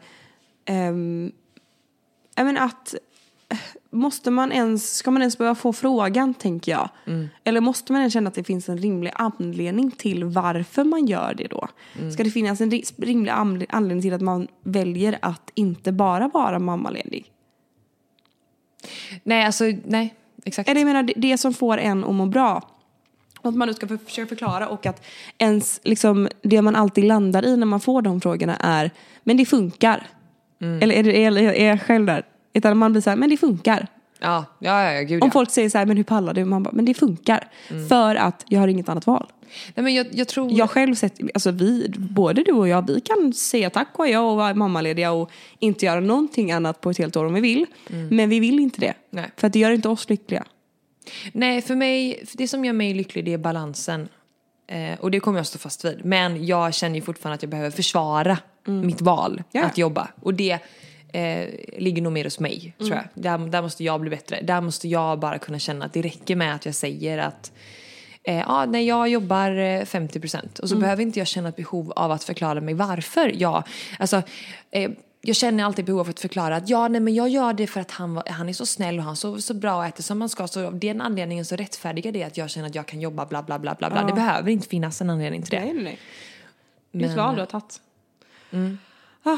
ehm, 0.66 1.32
jag 2.36 2.46
menar 2.46 2.62
att 2.66 2.96
Måste 3.90 4.32
man 4.32 4.52
ens, 4.52 4.96
ska 4.96 5.12
man 5.12 5.22
ens 5.22 5.38
behöva 5.38 5.56
få 5.56 5.74
frågan 5.74 6.34
tänker 6.34 6.72
jag? 6.72 6.90
Eller 7.44 7.62
måste 7.62 7.92
man 7.92 8.02
ens 8.02 8.14
känna 8.14 8.28
att 8.28 8.34
det 8.34 8.44
finns 8.44 8.70
en 8.70 8.78
rimlig 8.78 9.12
anledning 9.16 9.92
till 9.92 10.24
varför 10.24 10.84
man 10.84 11.06
gör 11.06 11.34
det 11.34 11.48
då? 11.48 11.68
Ska 12.14 12.24
det 12.24 12.32
finnas 12.32 12.62
en 12.62 12.72
ri- 12.72 12.94
rimlig 12.98 13.32
anle- 13.32 13.66
anledning 13.70 14.02
till 14.02 14.14
att 14.14 14.22
man 14.22 14.48
väljer 14.64 15.18
att 15.22 15.52
inte 15.56 15.92
bara 15.92 16.28
vara 16.28 16.60
mammaledig? 16.60 17.26
Nej, 19.24 19.46
alltså, 19.46 19.64
nej, 19.86 20.16
exakt. 20.46 20.70
Eller 20.70 20.82
jag 20.82 20.88
menar 20.88 21.04
det, 21.04 21.14
det 21.16 21.38
som 21.38 21.54
får 21.54 21.78
en 21.78 22.04
att 22.04 22.14
må 22.16 22.26
bra. 22.26 22.70
Att 23.42 23.56
man 23.56 23.68
nu 23.68 23.74
ska 23.74 23.88
för, 23.88 23.98
försöka 23.98 24.28
förklara 24.30 24.68
och 24.68 24.86
att 24.86 25.06
ens, 25.38 25.80
liksom, 25.84 26.28
det 26.42 26.62
man 26.62 26.76
alltid 26.76 27.04
landar 27.04 27.46
i 27.46 27.58
när 27.58 27.66
man 27.66 27.80
får 27.80 28.02
de 28.02 28.22
frågorna 28.22 28.56
är 28.58 28.92
men 29.24 29.38
det 29.38 29.46
funkar. 29.46 30.08
Eller 30.62 30.96
är, 30.96 31.04
det, 31.04 31.64
är 31.64 31.68
jag 31.68 31.82
själv 31.82 32.06
där? 32.06 32.26
Utan 32.54 32.78
man 32.78 32.92
blir 32.92 33.02
så 33.02 33.10
här, 33.10 33.18
men 33.18 33.30
det 33.30 33.38
funkar. 33.38 33.88
Ja, 34.20 34.46
ja, 34.60 34.92
ja, 34.92 35.02
gud 35.02 35.24
Om 35.24 35.28
ja. 35.28 35.32
folk 35.32 35.52
säger 35.52 35.70
så 35.70 35.78
här, 35.78 35.86
men 35.86 35.98
hur 35.98 36.04
pallar 36.04 36.34
du? 36.34 36.46
Man 36.46 36.64
bara, 36.64 36.72
men 36.74 36.86
det 36.86 36.94
funkar. 36.94 37.48
För 37.90 38.16
att 38.16 38.46
jag 38.48 38.60
har 38.60 38.68
inget 38.68 38.90
annat 38.90 39.08
val. 39.08 39.28
Nej, 39.76 39.84
men 39.84 39.94
jag, 39.94 40.08
jag 40.12 40.28
tror... 40.28 40.52
Jag 40.52 40.70
själv 40.70 40.96
sett, 40.96 41.20
alltså 41.34 41.52
vi, 41.52 41.94
både 41.98 42.44
du 42.44 42.52
och 42.52 42.68
jag, 42.68 42.88
vi 42.88 43.02
kan 43.02 43.34
säga 43.34 43.70
tack 43.70 43.90
och 43.94 44.08
jag 44.08 44.32
och 44.32 44.38
vara 44.38 44.54
mammalediga 44.54 45.12
och 45.12 45.32
inte 45.60 45.86
göra 45.86 46.00
någonting 46.00 46.52
annat 46.52 46.82
på 46.82 46.90
ett 46.90 46.98
helt 46.98 47.18
år 47.18 47.26
om 47.26 47.34
vi 47.34 47.42
vill. 47.42 47.66
Men 48.10 48.30
vi 48.30 48.40
vill 48.40 48.60
inte 48.60 48.82
det. 48.82 48.94
Nej. 49.10 49.32
För 49.38 49.48
att 49.48 49.54
det 49.54 49.60
gör 49.60 49.72
inte 49.72 49.90
oss 49.90 50.10
lyckliga. 50.10 50.44
Nej, 51.32 51.62
för 51.62 51.76
mig, 51.76 52.24
det 52.34 52.48
som 52.48 52.66
gör 52.66 52.74
mig 52.74 52.94
lycklig 52.94 53.26
det 53.26 53.34
är 53.34 53.38
balansen. 53.38 54.10
Eh, 54.72 55.00
och 55.00 55.12
det 55.12 55.20
kommer 55.20 55.40
jag 55.40 55.46
stå 55.48 55.60
fast 55.60 55.86
vid. 55.86 56.06
Men 56.06 56.46
jag 56.46 56.74
känner 56.74 56.96
ju 56.96 57.02
fortfarande 57.02 57.36
att 57.36 57.44
jag 57.44 57.50
behöver 57.50 57.72
försvara 57.72 58.38
mitt 58.66 59.02
val 59.02 59.44
Ja. 59.52 59.66
att 59.66 59.78
jobba. 59.78 60.08
Och 60.22 60.34
det 60.34 60.60
eh, 61.14 61.48
ligger 61.78 62.02
nog 62.02 62.14
mer 62.14 62.24
hos 62.24 62.40
mig, 62.40 62.74
tror 62.78 62.90
jag. 62.92 63.04
Där, 63.14 63.38
där 63.38 63.62
måste 63.62 63.84
jag 63.84 64.02
bli 64.02 64.10
bättre. 64.10 64.42
Där 64.42 64.62
måste 64.62 64.88
jag 64.88 65.20
bara 65.20 65.38
kunna 65.40 65.60
känna 65.60 65.86
att 65.86 65.94
det 65.94 66.02
räcker 66.02 66.36
med 66.36 66.56
att 66.56 66.66
jag 66.66 66.76
säger 66.76 67.18
att 67.18 67.52
eh, 68.24 68.36
ja, 68.40 68.66
nej, 68.66 68.88
jag 68.88 69.10
jobbar 69.10 69.52
eh, 69.52 69.82
50% 69.82 70.60
och 70.60 70.70
så 70.70 70.76
behöver 70.76 71.02
inte 71.04 71.20
jag 71.20 71.28
känna 71.28 71.50
ett 71.50 71.56
behov 71.56 71.92
av 71.96 72.12
att 72.12 72.24
förklara 72.24 72.62
mig 72.62 72.74
varför 72.74 73.32
jag, 73.38 73.64
alltså 74.00 74.22
eh, 74.72 74.92
jag 75.22 75.36
känner 75.36 75.64
alltid 75.64 75.86
behov 75.86 76.00
av 76.00 76.10
att 76.10 76.20
förklara 76.20 76.56
att 76.56 76.70
ja, 76.70 76.88
nej 76.88 77.02
men 77.02 77.14
jag 77.14 77.30
gör 77.30 77.54
det 77.54 77.68
för 77.68 77.80
att 77.82 77.92
han, 77.92 78.22
han 78.28 78.50
är 78.50 78.54
så 78.54 78.66
snäll 78.66 78.98
och 79.00 79.04
han 79.06 79.16
sover 79.16 79.40
så 79.40 79.54
bra 79.54 79.76
och 79.76 79.86
äter 79.86 80.04
som 80.04 80.20
man 80.20 80.30
ska. 80.30 80.48
Så 80.48 80.68
av 80.68 80.80
den 80.80 81.02
anledningen 81.02 81.46
så 81.46 81.56
rättfärdigar 81.56 82.12
det 82.12 82.24
att 82.24 82.38
jag 82.38 82.50
känner 82.50 82.68
att 82.68 82.76
jag 82.76 82.86
kan 82.86 83.02
jobba 83.02 83.26
bla 83.26 83.44
bla 83.44 83.60
bla 83.60 83.76
bla. 83.76 83.90
bla. 83.90 84.04
Det 84.04 84.14
behöver 84.14 84.52
inte 84.52 84.68
finnas 84.68 85.02
en 85.02 85.10
anledning 85.10 85.42
till 85.42 85.52
det. 85.52 85.60
Nej, 85.66 85.74
nej, 85.74 85.84
nej. 85.84 86.00
Det 86.92 87.00
är 87.06 87.10
ett 87.10 87.16
Men- 87.16 87.26
val 87.26 87.36
du 87.36 87.42
har 87.42 87.46
tagit. 87.46 87.82
Ah, 89.24 89.38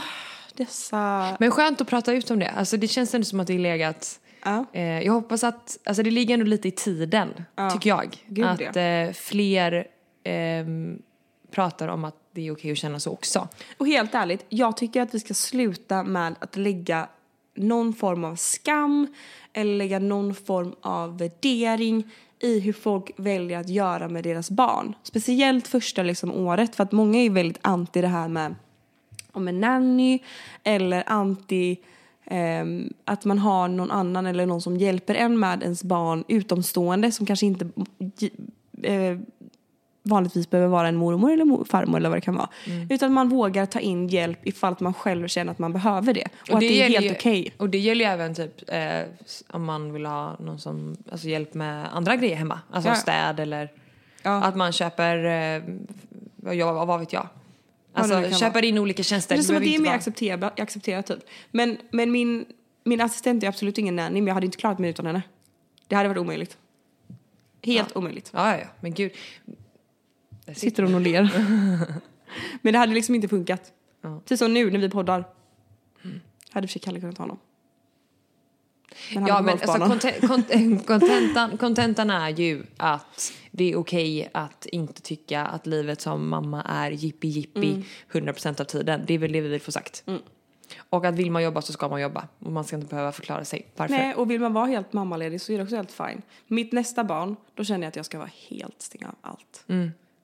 dessa... 0.53 1.38
Men 1.39 1.51
skönt 1.51 1.81
att 1.81 1.88
prata 1.88 2.13
ut 2.13 2.31
om 2.31 2.39
det. 2.39 2.49
Alltså 2.49 2.77
det 2.77 2.88
känns 2.88 3.13
ändå 3.13 3.25
som 3.25 3.39
att 3.39 3.47
det 3.47 3.53
är 3.53 3.59
legat 3.59 4.19
Ja. 4.45 4.65
Eh, 4.73 5.01
jag 5.01 5.13
hoppas 5.13 5.43
att, 5.43 5.77
alltså 5.84 6.03
det 6.03 6.11
ligger 6.11 6.34
ändå 6.34 6.45
lite 6.45 6.67
i 6.67 6.71
tiden, 6.71 7.45
Ja. 7.55 7.69
tycker 7.69 7.89
jag. 7.89 8.23
Gud, 8.27 8.45
att 8.45 8.75
ja. 8.75 8.81
eh, 8.81 9.13
fler 9.13 9.88
ehm, 10.23 11.01
pratar 11.54 11.88
om 11.88 12.06
att 12.06 12.16
det 12.32 12.47
är 12.47 12.51
okej 12.51 12.72
att 12.72 12.78
känna 12.78 12.99
så 12.99 13.12
också. 13.12 13.47
Och 13.78 13.88
helt 13.88 14.16
ärligt, 14.16 14.45
jag 14.49 14.78
tycker 14.78 15.01
att 15.01 15.14
vi 15.14 15.20
ska 15.20 15.34
sluta 15.34 16.04
med 16.04 16.36
att 16.39 16.56
lägga 16.56 17.08
någon 17.56 17.93
form 17.93 18.24
av 18.24 18.36
skam 18.36 19.08
eller 19.54 19.76
lägga 19.76 19.99
någon 19.99 20.36
form 20.36 20.76
av 20.82 21.18
värdering 21.18 22.12
i 22.39 22.60
hur 22.60 22.74
folk 22.74 23.12
väljer 23.18 23.60
att 23.60 23.70
göra 23.70 24.08
med 24.08 24.24
deras 24.24 24.51
barn. 24.51 24.95
Speciellt 25.04 25.68
första 25.68 26.04
liksom 26.04 26.32
året 26.32 26.76
för 26.76 26.84
att 26.84 26.91
många 26.91 27.20
är 27.20 27.30
väldigt 27.30 27.60
anti 27.62 28.01
det 28.01 28.08
här 28.08 28.28
med 28.28 28.56
om 29.32 29.47
en 29.47 29.60
nanny 29.60 30.20
eller 30.64 31.04
anti 31.06 31.78
ehm, 32.26 32.93
att 33.06 33.26
man 33.26 33.39
har 33.39 33.68
någon 33.68 33.91
annan 33.91 34.26
eller 34.26 34.45
någon 34.45 34.62
som 34.62 34.78
hjälper 34.78 35.16
en 35.16 35.39
med 35.39 35.64
ens 35.64 35.84
barn 35.84 36.24
utomstående 36.28 37.12
som 37.12 37.26
kanske 37.26 37.45
inte 37.45 37.68
eh, 38.82 39.18
vanligtvis 40.04 40.49
behöver 40.49 40.70
vara 40.70 40.88
en 40.88 40.95
mormor 40.95 41.32
eller 41.34 41.45
mor- 41.45 41.66
farmor 41.66 41.97
eller 41.97 42.10
vad 42.10 42.18
det 42.18 42.22
kan 42.22 42.36
vara. 42.36 42.49
Utan 42.89 43.14
man 43.14 43.30
vågar 43.30 43.66
ta 43.66 43.80
in 43.80 44.08
hjälp 44.08 44.39
ifall 44.47 44.76
man 44.80 44.93
själv 44.93 45.28
känner 45.28 45.51
att 45.51 45.60
man 45.60 45.74
behöver 45.74 46.14
det. 46.14 46.28
Och, 46.49 46.54
att 46.54 46.60
det 46.60 46.82
är 46.82 46.89
helt 46.99 47.12
okej. 47.12 47.54
Och 47.58 47.70
det 47.70 47.78
gäller 47.78 48.06
ju 48.06 48.12
även 48.12 48.36
typ 48.36 48.70
eh, 48.70 49.01
om 49.49 49.64
man 49.66 49.93
vill 49.93 50.06
ha 50.06 50.36
någon 50.39 50.60
som, 50.60 50.95
alltså 51.12 51.28
hjälp 51.28 51.54
med 51.54 51.95
andra 51.95 52.16
grejer 52.16 52.36
hemma. 52.36 52.60
Alltså 52.72 52.89
Ja. 52.89 52.95
städ 52.95 53.39
eller 53.39 53.72
Ja. 54.24 54.32
att 54.43 54.56
man 54.56 54.72
köper, 54.72 55.26
eh, 55.26 55.64
jag, 56.56 56.86
vad 56.86 56.99
vet 56.99 57.14
jag. 57.14 57.28
det 57.93 57.99
Alltså 57.99 58.22
kan 58.22 58.34
köper 58.34 58.66
in 58.66 58.78
olika 58.78 59.04
tjänster. 59.04 59.36
Det 59.36 59.41
är 59.41 59.43
som 59.43 59.56
att 59.56 59.62
det 59.64 59.76
är 59.76 59.80
mer 59.80 59.91
accepterat, 59.91 60.60
accepterat 60.60 61.06
typ. 61.08 61.20
Men, 61.51 61.78
men 61.91 62.12
min, 62.12 62.45
min 62.84 63.01
assistent 63.01 63.43
är 63.43 63.47
absolut 63.47 63.78
ingen 63.78 63.95
nanny 63.95 64.22
men 64.22 64.28
jag 64.28 64.34
hade 64.34 64.45
inte 64.45 64.58
klarat 64.58 64.80
mig 64.80 64.89
utan 64.89 65.06
henne. 65.06 65.22
Det 65.88 65.95
hade 65.95 66.10
varit 66.10 66.20
omöjligt. 66.22 66.58
Helt 67.64 67.95
omöjligt. 67.95 68.32
Ja, 68.34 68.51
ja, 68.51 68.58
ja, 68.58 68.66
men 68.80 68.93
gud. 68.93 69.12
Där 70.45 70.53
Sitter 70.53 70.83
hon 70.83 70.95
och 70.95 71.01
ler. 71.01 71.29
men 72.61 72.73
det 72.73 72.79
hade 72.79 72.93
liksom 72.93 73.15
inte 73.15 73.27
funkat. 73.27 73.71
Ja. 74.01 74.19
Precis 74.19 74.39
som 74.39 74.53
nu 74.53 74.71
när 74.71 74.79
vi 74.79 74.89
poddar. 74.89 75.25
Hade 76.51 76.65
i 76.65 76.67
och 76.67 76.69
för 76.69 76.73
sig 76.73 76.81
Kalle 76.81 76.99
kunnat 76.99 77.17
ha 77.17 77.23
honom. 77.23 77.39
Men 79.13 79.27
Ja 79.27 79.41
men 79.41 79.53
alltså 79.53 79.71
kont- 80.27 80.85
kontentan, 80.85 81.57
kontentan 81.57 82.09
är 82.09 82.29
ju 82.29 82.63
att 82.77 83.33
det 83.51 83.71
är 83.71 83.75
okej 83.75 84.29
att 84.33 84.65
inte 84.65 85.01
tycka 85.01 85.45
att 85.45 85.67
livet 85.67 86.01
som 86.01 86.29
mamma 86.29 86.61
är 86.61 86.91
jippi 86.91 87.27
jippi 87.27 87.85
100% 88.11 88.61
av 88.61 88.65
tiden. 88.65 89.01
Det 89.07 89.13
är 89.13 89.17
väl 89.17 89.31
det 89.31 89.41
vi 89.41 89.49
vill 89.49 89.61
få 89.61 89.71
sagt. 89.71 90.03
Och 90.89 91.05
att 91.05 91.15
vill 91.15 91.31
man 91.31 91.43
jobba 91.43 91.61
så 91.61 91.73
ska 91.73 91.89
man 91.89 92.01
jobba. 92.01 92.27
Och 92.39 92.51
man 92.51 92.63
ska 92.63 92.75
inte 92.75 92.87
behöva 92.87 93.11
förklara 93.11 93.45
sig 93.45 93.67
varför. 93.75 93.95
Nej, 93.95 94.15
och 94.15 94.31
vill 94.31 94.41
man 94.41 94.53
vara 94.53 94.65
helt 94.65 94.93
mammaledig 94.93 95.41
så 95.41 95.53
är 95.53 95.57
det 95.57 95.63
också 95.63 95.75
helt 95.75 95.91
fine. 95.91 96.21
Mitt 96.47 96.71
nästa 96.71 97.03
barn, 97.03 97.35
då 97.55 97.63
känner 97.63 97.83
jag 97.83 97.89
att 97.89 97.95
jag 97.95 98.05
ska 98.05 98.17
vara 98.17 98.29
helt 98.49 98.81
stänga 98.81 99.07
av 99.07 99.15
allt. 99.21 99.65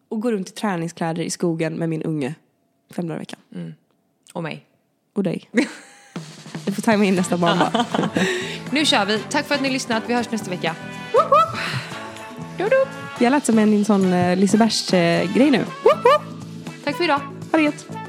Och 0.09 0.21
gå 0.21 0.31
runt 0.31 0.49
i 0.49 0.51
träningskläder 0.51 1.23
i 1.23 1.29
skogen 1.29 1.75
med 1.75 1.89
min 1.89 2.03
unge 2.03 2.35
fem 2.91 3.07
dagar 3.07 3.17
i 3.17 3.19
veckan. 3.19 3.39
Och 4.33 4.43
mig. 4.43 4.65
Och 5.13 5.23
dig. 5.23 5.49
Du 6.65 6.71
får 6.71 6.81
tajma 6.81 7.05
in 7.05 7.15
nästa 7.15 7.37
barn 7.37 7.59
bara. 7.59 7.85
Nu 8.71 8.85
kör 8.85 9.05
vi. 9.05 9.19
Tack 9.29 9.45
för 9.45 9.55
att 9.55 9.61
ni 9.61 9.67
har 9.67 9.73
lyssnat. 9.73 10.03
Vi 10.07 10.13
hörs 10.13 10.31
nästa 10.31 10.49
vecka. 10.49 10.75
Jag 13.19 13.31
lät 13.31 13.45
som 13.45 13.59
en 13.59 13.85
sån 13.85 14.13
uh, 14.13 14.37
Lisebergs-grej 14.37 15.51
nu. 15.51 15.57
Woop, 15.57 15.97
woop. 16.05 16.21
Tack 16.83 16.95
för 16.95 17.03
idag. 17.03 17.19
Ha 17.51 17.57
det 17.57 17.63
gött. 17.63 18.08